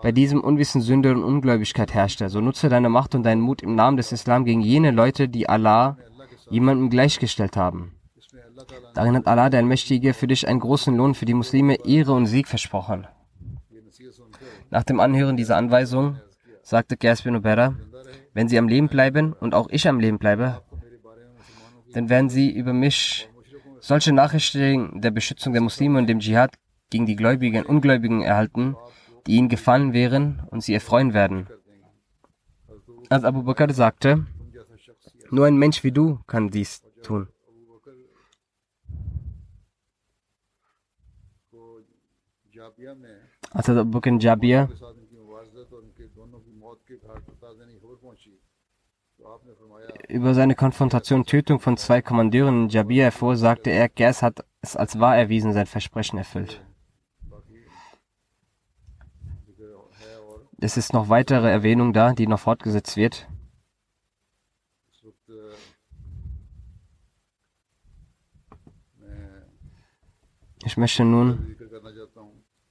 bei 0.02 0.12
diesem 0.12 0.42
Unwissen 0.42 0.82
Sünde 0.82 1.14
und 1.14 1.24
Ungläubigkeit 1.24 1.94
herrschte. 1.94 2.28
So 2.28 2.42
nutze 2.42 2.68
deine 2.68 2.90
Macht 2.90 3.16
und 3.16 3.24
deinen 3.24 3.40
Mut 3.40 3.62
im 3.62 3.76
Namen 3.76 3.96
des 3.96 4.12
Islam 4.12 4.44
gegen 4.44 4.60
jene 4.60 4.92
Leute, 4.92 5.30
die 5.30 5.48
Allah 5.48 5.98
jemandem 6.50 6.90
gleichgestellt 6.90 7.58
haben. 7.58 7.96
Darin 8.94 9.16
hat 9.16 9.28
Allah, 9.28 9.50
der 9.50 9.60
Allmächtige, 9.60 10.14
für 10.14 10.28
dich 10.28 10.48
einen 10.48 10.60
großen 10.60 10.96
Lohn 10.96 11.16
für 11.16 11.26
die 11.26 11.34
Muslime, 11.34 11.76
Ehre 11.86 12.14
und 12.14 12.26
Sieg 12.26 12.48
versprochen. 12.48 13.08
Nach 14.70 14.84
dem 14.84 15.00
Anhören 15.00 15.38
dieser 15.38 15.58
Anweisung 15.58 16.18
sagte 16.62 16.98
Qais 16.98 17.22
bin 17.22 17.36
Ubera, 17.36 17.76
wenn 18.34 18.48
sie 18.48 18.58
am 18.58 18.68
Leben 18.68 18.88
bleiben 18.88 19.34
und 19.34 19.54
auch 19.54 19.70
ich 19.70 19.88
am 19.88 20.00
Leben 20.00 20.18
bleibe, 20.18 20.62
dann 21.94 22.10
werden 22.10 22.30
sie 22.30 22.50
über 22.50 22.74
mich 22.74 23.30
solche 23.80 24.14
Nachrichten 24.14 25.02
der 25.02 25.12
Beschützung 25.12 25.54
der 25.54 25.62
Muslime 25.62 26.00
und 26.00 26.08
dem 26.08 26.20
Dschihad 26.20 26.56
gegen 26.90 27.06
die 27.06 27.16
Gläubigen 27.16 27.64
und 27.64 27.70
Ungläubigen 27.70 28.22
erhalten, 28.22 28.76
die 29.28 29.34
ihnen 29.34 29.50
gefallen 29.50 29.94
wären 29.94 30.42
und 30.50 30.64
sie 30.64 30.74
erfreuen 30.74 31.14
werden. 31.14 31.48
Als 33.10 33.24
Abu 33.24 33.44
Bakr 33.44 33.72
sagte, 33.74 34.26
nur 35.34 35.48
ein 35.48 35.58
Mensch 35.58 35.84
wie 35.84 35.92
du 35.92 36.20
kann 36.28 36.50
dies 36.50 36.82
tun. 37.02 37.28
Als 43.52 43.70
Abu 43.70 43.92
Bakr 43.92 44.18
Jabir 44.20 44.70
über 50.10 50.34
seine 50.34 50.56
Konfrontation 50.56 51.22
und 51.22 51.30
Tötung 51.30 51.60
von 51.60 51.78
zwei 51.78 52.02
Kommandeuren 52.02 52.64
in 52.64 52.70
Jabir 52.70 53.06
erfuhr, 53.06 53.36
sagte 53.36 53.70
er, 53.70 53.90
Gers 53.90 54.22
hat 54.22 54.46
es 54.62 54.76
als 54.76 55.00
wahr 55.00 55.18
erwiesen, 55.18 55.54
sein 55.54 55.66
Versprechen 55.66 56.18
erfüllt. 56.18 56.66
Es 60.60 60.78
ist 60.78 60.94
noch 60.94 61.10
weitere 61.10 61.50
Erwähnung 61.50 61.92
da, 61.92 62.14
die 62.14 62.28
noch 62.28 62.40
fortgesetzt 62.40 62.96
wird. 62.96 63.28
Ich 70.66 70.78
möchte 70.78 71.04
nun 71.04 71.56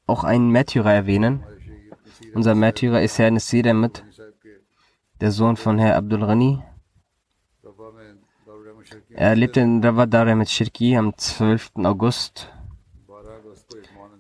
auch 0.06 0.24
einen 0.24 0.50
Märtyrer 0.50 0.92
erwähnen. 0.92 1.44
Unser 2.34 2.54
Märtyrer 2.54 3.02
ist 3.02 3.18
Herr 3.18 3.30
Nasir 3.30 3.66
Ahmed, 3.66 4.04
der 5.20 5.30
Sohn 5.30 5.56
von 5.56 5.78
Herr 5.78 5.96
Abdul 5.96 6.20
Ghani. 6.20 6.62
Er 9.10 9.36
lebte 9.36 9.60
in 9.60 9.82
Ravadare 9.84 10.34
mit 10.34 10.50
Shirki 10.50 10.96
am 10.96 11.16
12. 11.16 11.72
August. 11.84 12.52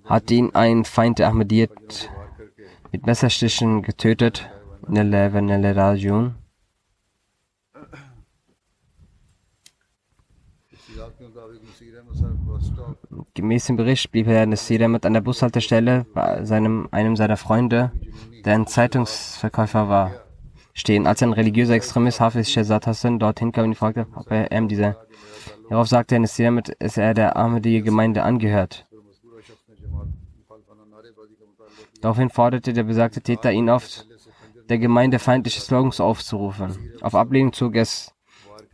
Hat 0.04 0.30
ihn 0.30 0.54
ein 0.54 0.84
Feind 0.84 1.18
der 1.18 1.28
Ahmadiyyat 1.28 2.10
mit 2.92 3.06
Messerstichen 3.06 3.82
getötet 3.82 4.50
in 4.86 4.94
der 4.94 5.04
Nelle 5.04 5.76
Rajon. 5.76 6.34
Gemäß 13.34 13.66
dem 13.66 13.76
Bericht 13.76 14.10
blieb 14.10 14.26
Herr 14.26 14.46
Nasir 14.46 14.88
mit 14.88 15.04
an 15.04 15.12
der 15.12 15.20
Bushaltestelle 15.20 16.06
bei 16.14 16.44
seinem, 16.44 16.88
einem 16.92 17.16
seiner 17.16 17.36
Freunde, 17.36 17.92
der 18.44 18.54
ein 18.54 18.66
Zeitungsverkäufer 18.66 19.88
war, 19.88 20.12
stehen. 20.72 21.06
Als 21.06 21.22
ein 21.22 21.32
religiöser 21.32 21.74
Extremist 21.74 22.20
Hafiz 22.20 22.48
Shehzad 22.48 22.86
Hassan 22.86 23.18
dorthin 23.18 23.52
kam 23.52 23.64
und 23.64 23.74
fragte, 23.74 24.06
ob 24.14 24.30
er 24.30 24.50
ihm 24.50 24.68
diese. 24.68 24.96
Hierauf 25.68 25.88
sagte 25.88 26.14
Herr 26.14 26.20
Nasir 26.20 26.50
mit, 26.50 26.74
dass 26.78 26.96
er 26.96 27.12
der 27.12 27.36
Ahmadiyya-Gemeinde 27.36 28.22
angehört. 28.22 28.86
Daraufhin 32.00 32.30
forderte 32.30 32.72
der 32.72 32.84
besagte 32.84 33.20
Täter 33.20 33.52
ihn 33.52 33.68
auf, 33.68 33.88
der 34.68 34.78
Gemeinde 34.78 35.18
feindliche 35.18 35.60
Slogans 35.60 36.00
aufzurufen. 36.00 36.92
Auf 37.02 37.14
Ablehnung 37.14 37.52
zog 37.52 37.76
es 37.76 38.14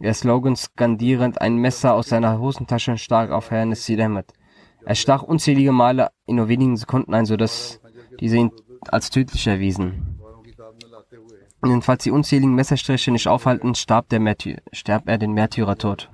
er 0.00 0.14
Slogans 0.14 0.62
skandierend 0.62 1.40
ein 1.40 1.56
Messer 1.56 1.94
aus 1.94 2.08
seiner 2.08 2.38
Hosentasche 2.38 2.96
stach 2.98 3.30
auf 3.30 3.50
Herrn 3.50 3.74
Ahmed. 3.74 4.32
Er 4.84 4.94
stach 4.94 5.22
unzählige 5.22 5.72
Male 5.72 6.10
in 6.26 6.36
nur 6.36 6.48
wenigen 6.48 6.76
Sekunden 6.76 7.14
ein, 7.14 7.26
sodass 7.26 7.80
diese 8.20 8.36
ihn 8.36 8.52
als 8.88 9.10
tödlich 9.10 9.46
erwiesen. 9.46 10.20
Und 11.60 11.82
falls 11.82 12.04
die 12.04 12.12
unzähligen 12.12 12.54
Messerstriche 12.54 13.10
nicht 13.10 13.26
aufhalten, 13.26 13.74
starb, 13.74 14.08
der 14.08 14.20
Märty 14.20 14.58
starb 14.72 15.08
er 15.08 15.18
den 15.18 15.32
Märtyrertod. 15.32 16.10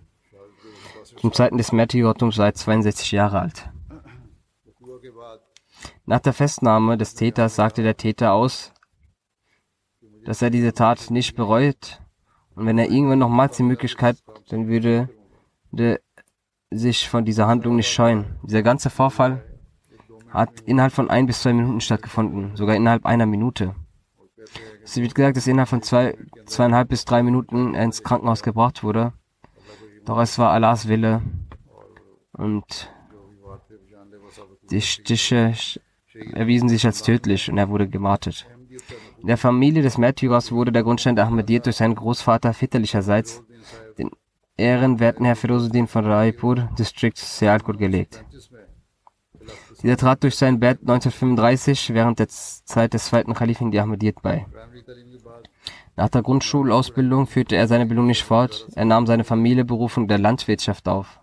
Zum 1.17 1.33
Zeiten 1.33 1.59
des 1.59 1.73
Märtyrertums 1.73 2.39
war 2.39 2.47
er 2.47 2.55
62 2.55 3.13
Jahre 3.13 3.41
alt. 3.41 3.71
Nach 6.07 6.21
der 6.21 6.33
Festnahme 6.33 6.97
des 6.97 7.15
Täters 7.15 7.57
sagte 7.57 7.83
der 7.83 7.97
Täter 7.97 8.33
aus, 8.33 8.73
dass 10.25 10.41
er 10.41 10.49
diese 10.49 10.73
Tat 10.73 11.11
nicht 11.11 11.37
bereut 11.37 12.01
und 12.57 12.67
wenn 12.67 12.79
er 12.79 12.91
irgendwann 12.91 13.19
nochmals 13.19 13.57
die 13.57 13.63
Möglichkeit, 13.63 14.17
dann 14.49 14.69
würde 14.69 15.09
der 15.71 16.01
sich 16.71 17.09
von 17.09 17.25
dieser 17.25 17.47
Handlung 17.47 17.77
nicht 17.77 17.91
scheuen. 17.91 18.37
Dieser 18.43 18.63
ganze 18.63 18.91
Vorfall 18.91 19.43
hat 20.31 20.61
innerhalb 20.63 20.93
von 20.93 21.11
ein 21.11 21.27
bis 21.27 21.43
zwei 21.43 21.53
Minuten 21.53 21.81
stattgefunden, 21.81 22.57
sogar 22.57 22.75
innerhalb 22.77 23.07
einer 23.07 23.27
Minute. 23.27 23.75
Es 24.83 24.97
wird 24.97 25.15
gesagt, 25.15 25.37
dass 25.37 25.47
innerhalb 25.47 25.69
von 25.69 25.83
zwei, 25.83 26.17
zweieinhalb 26.47 26.89
bis 26.89 27.05
drei 27.05 27.23
Minuten 27.23 27.75
er 27.75 27.85
ins 27.85 28.03
Krankenhaus 28.03 28.43
gebracht 28.43 28.83
wurde. 28.83 29.13
Doch 30.05 30.19
es 30.19 30.39
war 30.39 30.51
Allahs 30.51 30.89
Wille 30.89 31.23
und 32.33 32.93
die 34.71 34.81
Stiche 34.81 35.55
erwiesen 36.33 36.69
sich 36.69 36.85
als 36.85 37.03
tödlich 37.03 37.51
und 37.51 37.59
er 37.59 37.69
wurde 37.69 37.89
gemartet. 37.89 38.47
Der 39.27 39.39
Familie 39.39 39.83
des 39.83 39.97
Märtyrers 39.97 40.53
wurde 40.53 40.71
der 40.71 40.83
Grundstein 40.83 41.17
der 41.17 41.31
durch 41.31 41.77
seinen 41.77 41.95
Großvater 41.95 42.53
väterlicherseits, 42.53 43.43
den 43.97 44.11
ehrenwerten 44.59 45.25
Herr 45.25 45.37
Firozuddin 45.37 45.87
von 45.87 46.05
Raipur, 46.05 46.69
District 46.79 47.17
Sialkot, 47.17 47.79
gelegt. 47.79 48.23
Dieser 49.83 49.97
trat 49.97 50.23
durch 50.23 50.37
sein 50.37 50.61
Bett 50.61 50.81
1935 50.81 51.95
während 51.95 52.19
der 52.19 52.29
Zeit 52.29 52.93
des 52.93 53.07
zweiten 53.07 53.33
Kalifen 53.33 53.71
die 53.71 53.81
Ahmadiyyat 53.81 54.23
bei. 54.23 54.47
Nach 55.97 56.09
der 56.09 56.23
Grundschulausbildung 56.23 57.27
führte 57.27 57.57
er 57.57 57.67
seine 57.67 57.87
Bildung 57.87 58.07
nicht 58.07 58.25
fort. 58.25 58.69
Er 58.75 58.85
nahm 58.85 59.07
seine 59.07 59.25
Familienberufung 59.25 60.07
der 60.07 60.19
Landwirtschaft 60.19 60.87
auf. 60.89 61.21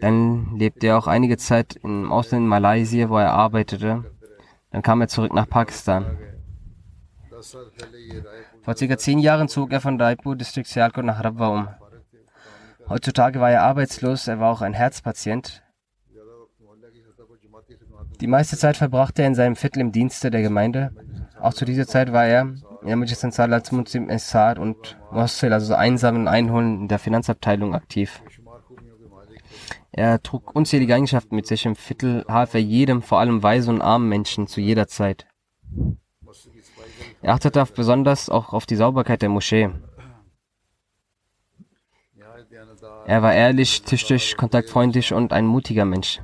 Dann 0.00 0.56
lebte 0.56 0.88
er 0.88 0.98
auch 0.98 1.06
einige 1.06 1.36
Zeit 1.36 1.76
im 1.76 2.12
Ausland 2.12 2.42
in 2.42 2.48
Malaysia, 2.48 3.08
wo 3.08 3.18
er 3.18 3.32
arbeitete. 3.32 4.04
Dann 4.74 4.82
kam 4.82 5.00
er 5.00 5.06
zurück 5.06 5.32
nach 5.32 5.48
Pakistan. 5.48 6.18
Vor 8.62 8.76
circa 8.76 8.98
zehn 8.98 9.20
Jahren 9.20 9.46
zog 9.46 9.72
er 9.72 9.80
von 9.80 10.00
Raipur, 10.00 10.34
Distrikt 10.34 10.66
Sialkot, 10.66 11.04
nach 11.04 11.22
Rabwa 11.22 11.46
um. 11.46 11.68
Heutzutage 12.88 13.38
war 13.38 13.52
er 13.52 13.62
arbeitslos, 13.62 14.26
er 14.26 14.40
war 14.40 14.50
auch 14.50 14.62
ein 14.62 14.74
Herzpatient. 14.74 15.62
Die 18.20 18.26
meiste 18.26 18.56
Zeit 18.56 18.76
verbrachte 18.76 19.22
er 19.22 19.28
in 19.28 19.36
seinem 19.36 19.54
Viertel 19.54 19.78
im 19.78 19.92
Dienste 19.92 20.32
der 20.32 20.42
Gemeinde. 20.42 20.90
Auch 21.40 21.54
zu 21.54 21.64
dieser 21.64 21.86
Zeit 21.86 22.12
war 22.12 22.26
er 22.26 22.42
in 22.82 22.88
der 22.88 22.96
Ansar 22.96 23.52
als 23.52 23.70
Muslim 23.70 24.08
Essar 24.08 24.58
und 24.58 24.98
Mossil, 25.12 25.52
also 25.52 25.74
Einsammeln 25.76 26.22
und 26.22 26.28
Einholen 26.28 26.80
in 26.80 26.88
der 26.88 26.98
Finanzabteilung 26.98 27.76
aktiv. 27.76 28.20
Er 29.96 30.20
trug 30.20 30.56
unzählige 30.56 30.92
Eigenschaften 30.92 31.36
mit 31.36 31.46
sich. 31.46 31.66
Im 31.66 31.76
Viertel 31.76 32.24
half 32.26 32.54
er 32.54 32.60
jedem, 32.60 33.00
vor 33.00 33.20
allem 33.20 33.44
weisen 33.44 33.76
und 33.76 33.80
armen 33.80 34.08
Menschen, 34.08 34.48
zu 34.48 34.60
jeder 34.60 34.88
Zeit. 34.88 35.28
Er 37.22 37.34
achtete 37.34 37.64
besonders 37.72 38.28
auch 38.28 38.52
auf 38.52 38.66
die 38.66 38.74
Sauberkeit 38.74 39.22
der 39.22 39.28
Moschee. 39.28 39.70
Er 43.06 43.22
war 43.22 43.34
ehrlich, 43.34 43.82
tüchtig, 43.82 44.36
kontaktfreundlich 44.36 45.12
und 45.12 45.32
ein 45.32 45.46
mutiger 45.46 45.84
Mensch. 45.84 46.20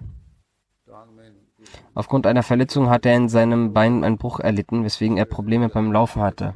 Aufgrund 1.94 2.26
einer 2.26 2.42
Verletzung 2.42 2.90
hat 2.90 3.06
er 3.06 3.14
in 3.14 3.28
seinem 3.28 3.72
Bein 3.72 4.02
einen 4.02 4.18
Bruch 4.18 4.40
erlitten, 4.40 4.82
weswegen 4.82 5.16
er 5.16 5.26
Probleme 5.26 5.68
beim 5.68 5.92
Laufen 5.92 6.22
hatte. 6.22 6.54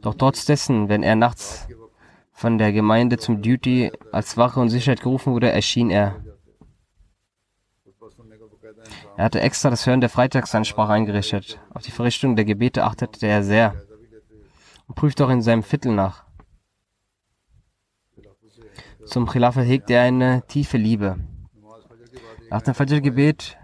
Doch 0.00 0.14
trotz 0.14 0.46
dessen, 0.46 0.88
wenn 0.88 1.04
er 1.04 1.14
nachts 1.14 1.68
von 2.38 2.56
der 2.56 2.72
Gemeinde 2.72 3.18
zum 3.18 3.42
Duty 3.42 3.90
als 4.12 4.36
Wache 4.36 4.60
und 4.60 4.68
Sicherheit 4.68 5.00
gerufen 5.00 5.32
wurde, 5.32 5.50
erschien 5.50 5.90
er. 5.90 6.22
Er 9.16 9.24
hatte 9.24 9.40
extra 9.40 9.70
das 9.70 9.84
Hören 9.84 10.00
der 10.00 10.08
Freitagsansprache 10.08 10.92
eingerichtet. 10.92 11.58
Auf 11.74 11.82
die 11.82 11.90
Verrichtung 11.90 12.36
der 12.36 12.44
Gebete 12.44 12.84
achtete 12.84 13.26
er 13.26 13.42
sehr 13.42 13.74
und 14.86 14.94
prüfte 14.94 15.26
auch 15.26 15.30
in 15.30 15.42
seinem 15.42 15.64
Viertel 15.64 15.92
nach. 15.92 16.26
Zum 19.04 19.26
Khilafah 19.26 19.62
hegte 19.62 19.94
er 19.94 20.02
eine 20.02 20.46
tiefe 20.46 20.76
Liebe. 20.76 21.18
Nach 22.50 22.62
dem 22.62 22.74
Fajr-Gebet 22.74 23.58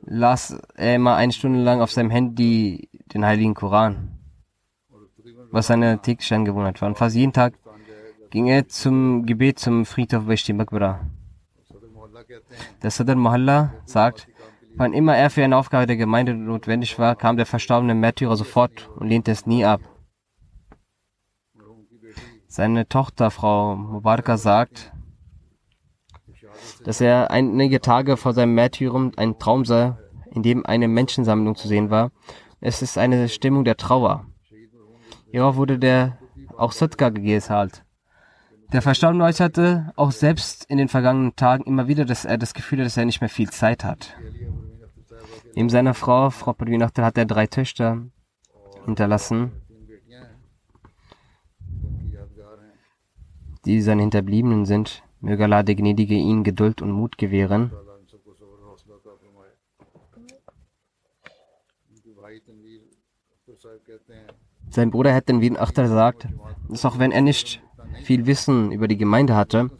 las 0.00 0.58
er 0.76 0.94
immer 0.94 1.16
eine 1.16 1.32
Stunde 1.32 1.62
lang 1.62 1.82
auf 1.82 1.92
seinem 1.92 2.10
Handy 2.10 2.88
den 3.12 3.26
Heiligen 3.26 3.52
Koran, 3.52 4.15
was 5.56 5.68
seine 5.68 5.98
tägliche 6.00 6.34
Angewohnheit 6.34 6.80
war. 6.80 6.88
Und 6.88 6.98
fast 6.98 7.16
jeden 7.16 7.32
Tag 7.32 7.54
ging 8.30 8.46
er 8.46 8.68
zum 8.68 9.24
Gebet 9.24 9.58
zum 9.58 9.86
Friedhof 9.86 10.26
Beshti 10.26 10.52
Makbara. 10.52 11.00
Der 12.82 12.90
Sadr 12.90 13.14
Mohalla 13.14 13.72
sagt, 13.86 14.28
wann 14.76 14.92
immer 14.92 15.16
er 15.16 15.30
für 15.30 15.42
eine 15.42 15.56
Aufgabe 15.56 15.86
der 15.86 15.96
Gemeinde 15.96 16.34
notwendig 16.34 16.98
war, 16.98 17.16
kam 17.16 17.36
der 17.36 17.46
verstorbene 17.46 17.94
Märtyrer 17.94 18.36
sofort 18.36 18.90
und 18.96 19.08
lehnte 19.08 19.30
es 19.30 19.46
nie 19.46 19.64
ab. 19.64 19.80
Seine 22.48 22.88
Tochter, 22.88 23.30
Frau 23.30 23.76
Mubaraka, 23.76 24.36
sagt, 24.36 24.92
dass 26.84 27.00
er 27.00 27.30
einige 27.30 27.80
Tage 27.80 28.16
vor 28.16 28.34
seinem 28.34 28.54
Märtyrum 28.54 29.12
einen 29.16 29.38
Traum 29.38 29.64
sah, 29.64 29.98
in 30.30 30.42
dem 30.42 30.66
eine 30.66 30.88
Menschensammlung 30.88 31.54
zu 31.54 31.66
sehen 31.66 31.90
war. 31.90 32.12
Es 32.60 32.82
ist 32.82 32.98
eine 32.98 33.28
Stimmung 33.28 33.64
der 33.64 33.76
Trauer. 33.76 34.26
Hierauf 35.36 35.56
wurde 35.56 35.78
der 35.78 36.16
auch 36.56 36.72
Sadka 36.72 37.10
gezahlt. 37.10 37.84
Der 38.72 38.80
Verstorbene 38.80 39.22
äußerte 39.22 39.92
auch 39.94 40.10
selbst 40.10 40.64
in 40.64 40.78
den 40.78 40.88
vergangenen 40.88 41.36
Tagen 41.36 41.64
immer 41.64 41.88
wieder, 41.88 42.06
dass 42.06 42.24
er 42.24 42.38
das 42.38 42.54
Gefühl 42.54 42.78
hat, 42.78 42.86
dass 42.86 42.96
er 42.96 43.04
nicht 43.04 43.20
mehr 43.20 43.28
viel 43.28 43.50
Zeit 43.50 43.84
hat. 43.84 44.16
Neben 45.54 45.68
seiner 45.68 45.92
Frau, 45.92 46.30
Frau 46.30 46.54
Padwinachtel, 46.54 47.04
hat 47.04 47.18
er 47.18 47.26
drei 47.26 47.46
Töchter 47.48 48.06
hinterlassen, 48.86 49.52
die 53.66 53.82
seine 53.82 54.00
Hinterbliebenen 54.00 54.64
sind. 54.64 55.02
Möge 55.20 55.44
Allah 55.44 55.62
der 55.62 55.74
Gnädige 55.74 56.14
ihnen 56.14 56.44
Geduld 56.44 56.80
und 56.80 56.92
Mut 56.92 57.18
gewähren. 57.18 57.72
Sein 64.76 64.90
Bruder 64.90 65.14
Hettenwin 65.14 65.56
Achter 65.56 65.88
sagt, 65.88 66.28
dass 66.68 66.84
auch 66.84 66.98
wenn 66.98 67.10
er 67.10 67.22
nicht 67.22 67.62
viel 68.02 68.26
Wissen 68.26 68.72
über 68.72 68.88
die 68.88 68.98
Gemeinde 68.98 69.34
hatte, 69.34 69.70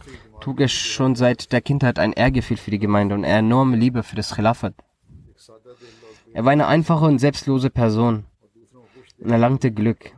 trug 0.40 0.58
er 0.58 0.68
schon 0.68 1.16
seit 1.16 1.52
der 1.52 1.60
Kindheit 1.60 1.98
ein 1.98 2.14
Ehrgefühl 2.14 2.56
für 2.56 2.70
die 2.70 2.78
Gemeinde 2.78 3.14
und 3.14 3.26
eine 3.26 3.40
enorme 3.40 3.76
Liebe 3.76 4.02
für 4.02 4.16
das 4.16 4.34
Khilafat. 4.34 4.72
Er 6.32 6.46
war 6.46 6.52
eine 6.52 6.66
einfache 6.66 7.04
und 7.04 7.18
selbstlose 7.18 7.68
Person 7.68 8.24
und 9.18 9.30
erlangte 9.30 9.70
Glück, 9.70 10.16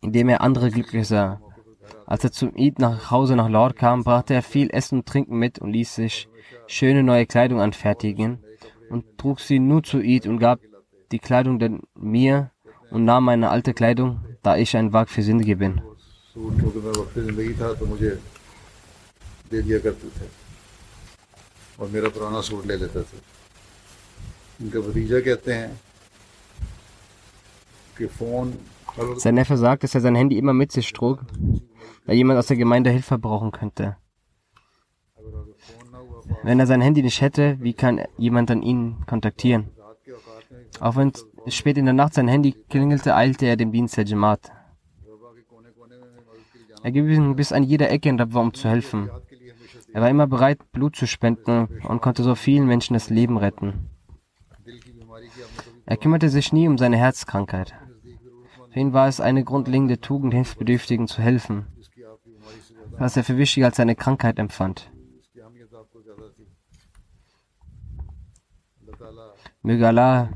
indem 0.00 0.30
er 0.30 0.40
andere 0.40 0.72
glücklich 0.72 1.06
sah. 1.06 1.40
Als 2.06 2.24
er 2.24 2.32
zum 2.32 2.52
Eid 2.58 2.80
nach 2.80 3.12
Hause 3.12 3.36
nach 3.36 3.48
Lahore 3.48 3.74
kam, 3.74 4.02
brachte 4.02 4.34
er 4.34 4.42
viel 4.42 4.70
Essen 4.70 4.98
und 4.98 5.06
Trinken 5.06 5.38
mit 5.38 5.60
und 5.60 5.70
ließ 5.70 5.94
sich 5.94 6.28
schöne 6.66 7.04
neue 7.04 7.26
Kleidung 7.26 7.60
anfertigen 7.60 8.42
und 8.90 9.16
trug 9.16 9.38
sie 9.38 9.60
nur 9.60 9.84
zu 9.84 9.98
Eid 9.98 10.26
und 10.26 10.40
gab 10.40 10.58
die 11.12 11.20
Kleidung 11.20 11.60
denn 11.60 11.82
mir 11.94 12.50
und 12.91 13.05
nahm 13.05 13.25
meine 13.25 13.49
alte 13.49 13.73
Kleidung, 13.73 14.19
da 14.43 14.57
ich 14.57 14.75
ein 14.77 14.93
Wag 14.93 15.09
für 15.09 15.21
Sündige 15.21 15.55
bin. 15.55 15.81
और 21.79 21.87
मेरा 21.91 22.09
पुराना 22.15 22.41
सूट 22.47 22.65
ले 22.65 22.75
लेता 22.77 23.01
था 23.03 23.17
उनका 24.61 24.79
भतीजा 24.79 25.19
कहते 25.27 25.53
हैं 25.53 25.79
कि 27.97 28.05
phone 28.19 28.53
Sein 29.17 29.35
Neffe 29.35 29.57
sagt, 29.57 29.83
dass 29.83 29.93
er 29.93 29.99
sein 29.99 30.15
Handy 30.15 30.37
immer 30.37 30.53
mit 30.53 30.71
sich 30.71 30.93
trug, 30.93 31.25
da 32.05 32.13
jemand 32.13 32.39
aus 32.39 32.47
der 32.47 32.55
Gemeinde 32.55 32.91
Hilfe 32.91 33.17
brauchen 33.17 33.51
könnte. 33.51 33.97
Wenn 36.43 36.61
er 36.61 36.65
sein 36.65 36.79
Handy 36.79 37.03
nicht 37.03 37.19
hätte, 37.19 37.57
wie 37.59 37.73
kann 37.73 37.99
jemand 38.17 38.49
dann 38.51 38.61
ihn 38.61 39.03
kontaktieren? 39.05 39.71
Auch 40.79 40.95
wenn 40.95 41.09
es 41.09 41.25
spät 41.48 41.78
in 41.78 41.86
der 41.86 41.94
Nacht 41.94 42.14
sein 42.14 42.28
Handy 42.28 42.52
klingelte, 42.68 43.14
eilte 43.14 43.46
er 43.46 43.56
dem 43.56 43.72
Dienst 43.72 43.96
der 43.96 44.04
Jamaat. 44.04 44.52
Er 46.82 46.92
ging 46.92 47.36
bis 47.36 47.52
an 47.52 47.62
jeder 47.62 47.90
Ecke 47.90 48.08
in 48.08 48.18
Rabwa, 48.18 48.40
um 48.40 48.54
zu 48.54 48.68
helfen. 48.68 49.10
Er 49.92 50.02
war 50.02 50.08
immer 50.08 50.26
bereit, 50.26 50.58
Blut 50.72 50.96
zu 50.96 51.06
spenden 51.06 51.68
und 51.88 52.00
konnte 52.00 52.22
so 52.22 52.34
vielen 52.34 52.66
Menschen 52.66 52.94
das 52.94 53.10
Leben 53.10 53.36
retten. 53.36 53.90
Er 55.86 55.96
kümmerte 55.96 56.28
sich 56.28 56.52
nie 56.52 56.68
um 56.68 56.78
seine 56.78 56.96
Herzkrankheit. 56.96 57.74
Für 58.70 58.78
ihn 58.78 58.92
war 58.92 59.08
es 59.08 59.20
eine 59.20 59.42
grundlegende 59.42 60.00
Tugend, 60.00 60.32
Hilfsbedürftigen 60.32 61.08
zu 61.08 61.20
helfen, 61.20 61.66
was 62.98 63.16
er 63.16 63.24
für 63.24 63.36
wichtiger 63.36 63.66
als 63.66 63.76
seine 63.76 63.96
Krankheit 63.96 64.38
empfand. 64.38 64.90
Möge 69.62 69.88
Allah 69.88 70.30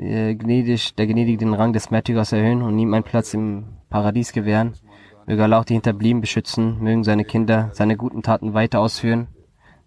äh, 0.00 0.34
gnädig, 0.34 0.94
der 0.94 1.06
Gnädige 1.06 1.38
den 1.38 1.54
Rang 1.54 1.72
des 1.72 1.90
Märtyrers 1.90 2.32
erhöhen 2.32 2.62
und 2.62 2.78
ihm 2.78 2.94
einen 2.94 3.04
Platz 3.04 3.34
im 3.34 3.64
Paradies 3.90 4.32
gewähren. 4.32 4.74
Möge 5.26 5.44
Allah 5.44 5.60
auch 5.60 5.64
die 5.64 5.74
Hinterblieben 5.74 6.20
beschützen, 6.20 6.82
mögen 6.82 7.04
seine 7.04 7.24
Kinder 7.24 7.70
seine 7.74 7.96
guten 7.96 8.22
Taten 8.22 8.54
weiter 8.54 8.80
ausführen. 8.80 9.28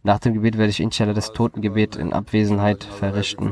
Nach 0.04 0.20
dem 0.20 0.34
Gebet 0.34 0.58
werde 0.58 0.70
ich 0.70 0.80
inshallah 0.80 1.14
das 1.14 1.34
Totengebet 1.34 1.96
in 1.96 2.14
Abwesenheit 2.14 2.84
verrichten. 2.84 3.52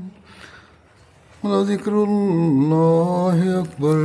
ولذكر 1.44 2.04
الله 2.04 3.60
أكبر 3.60 3.96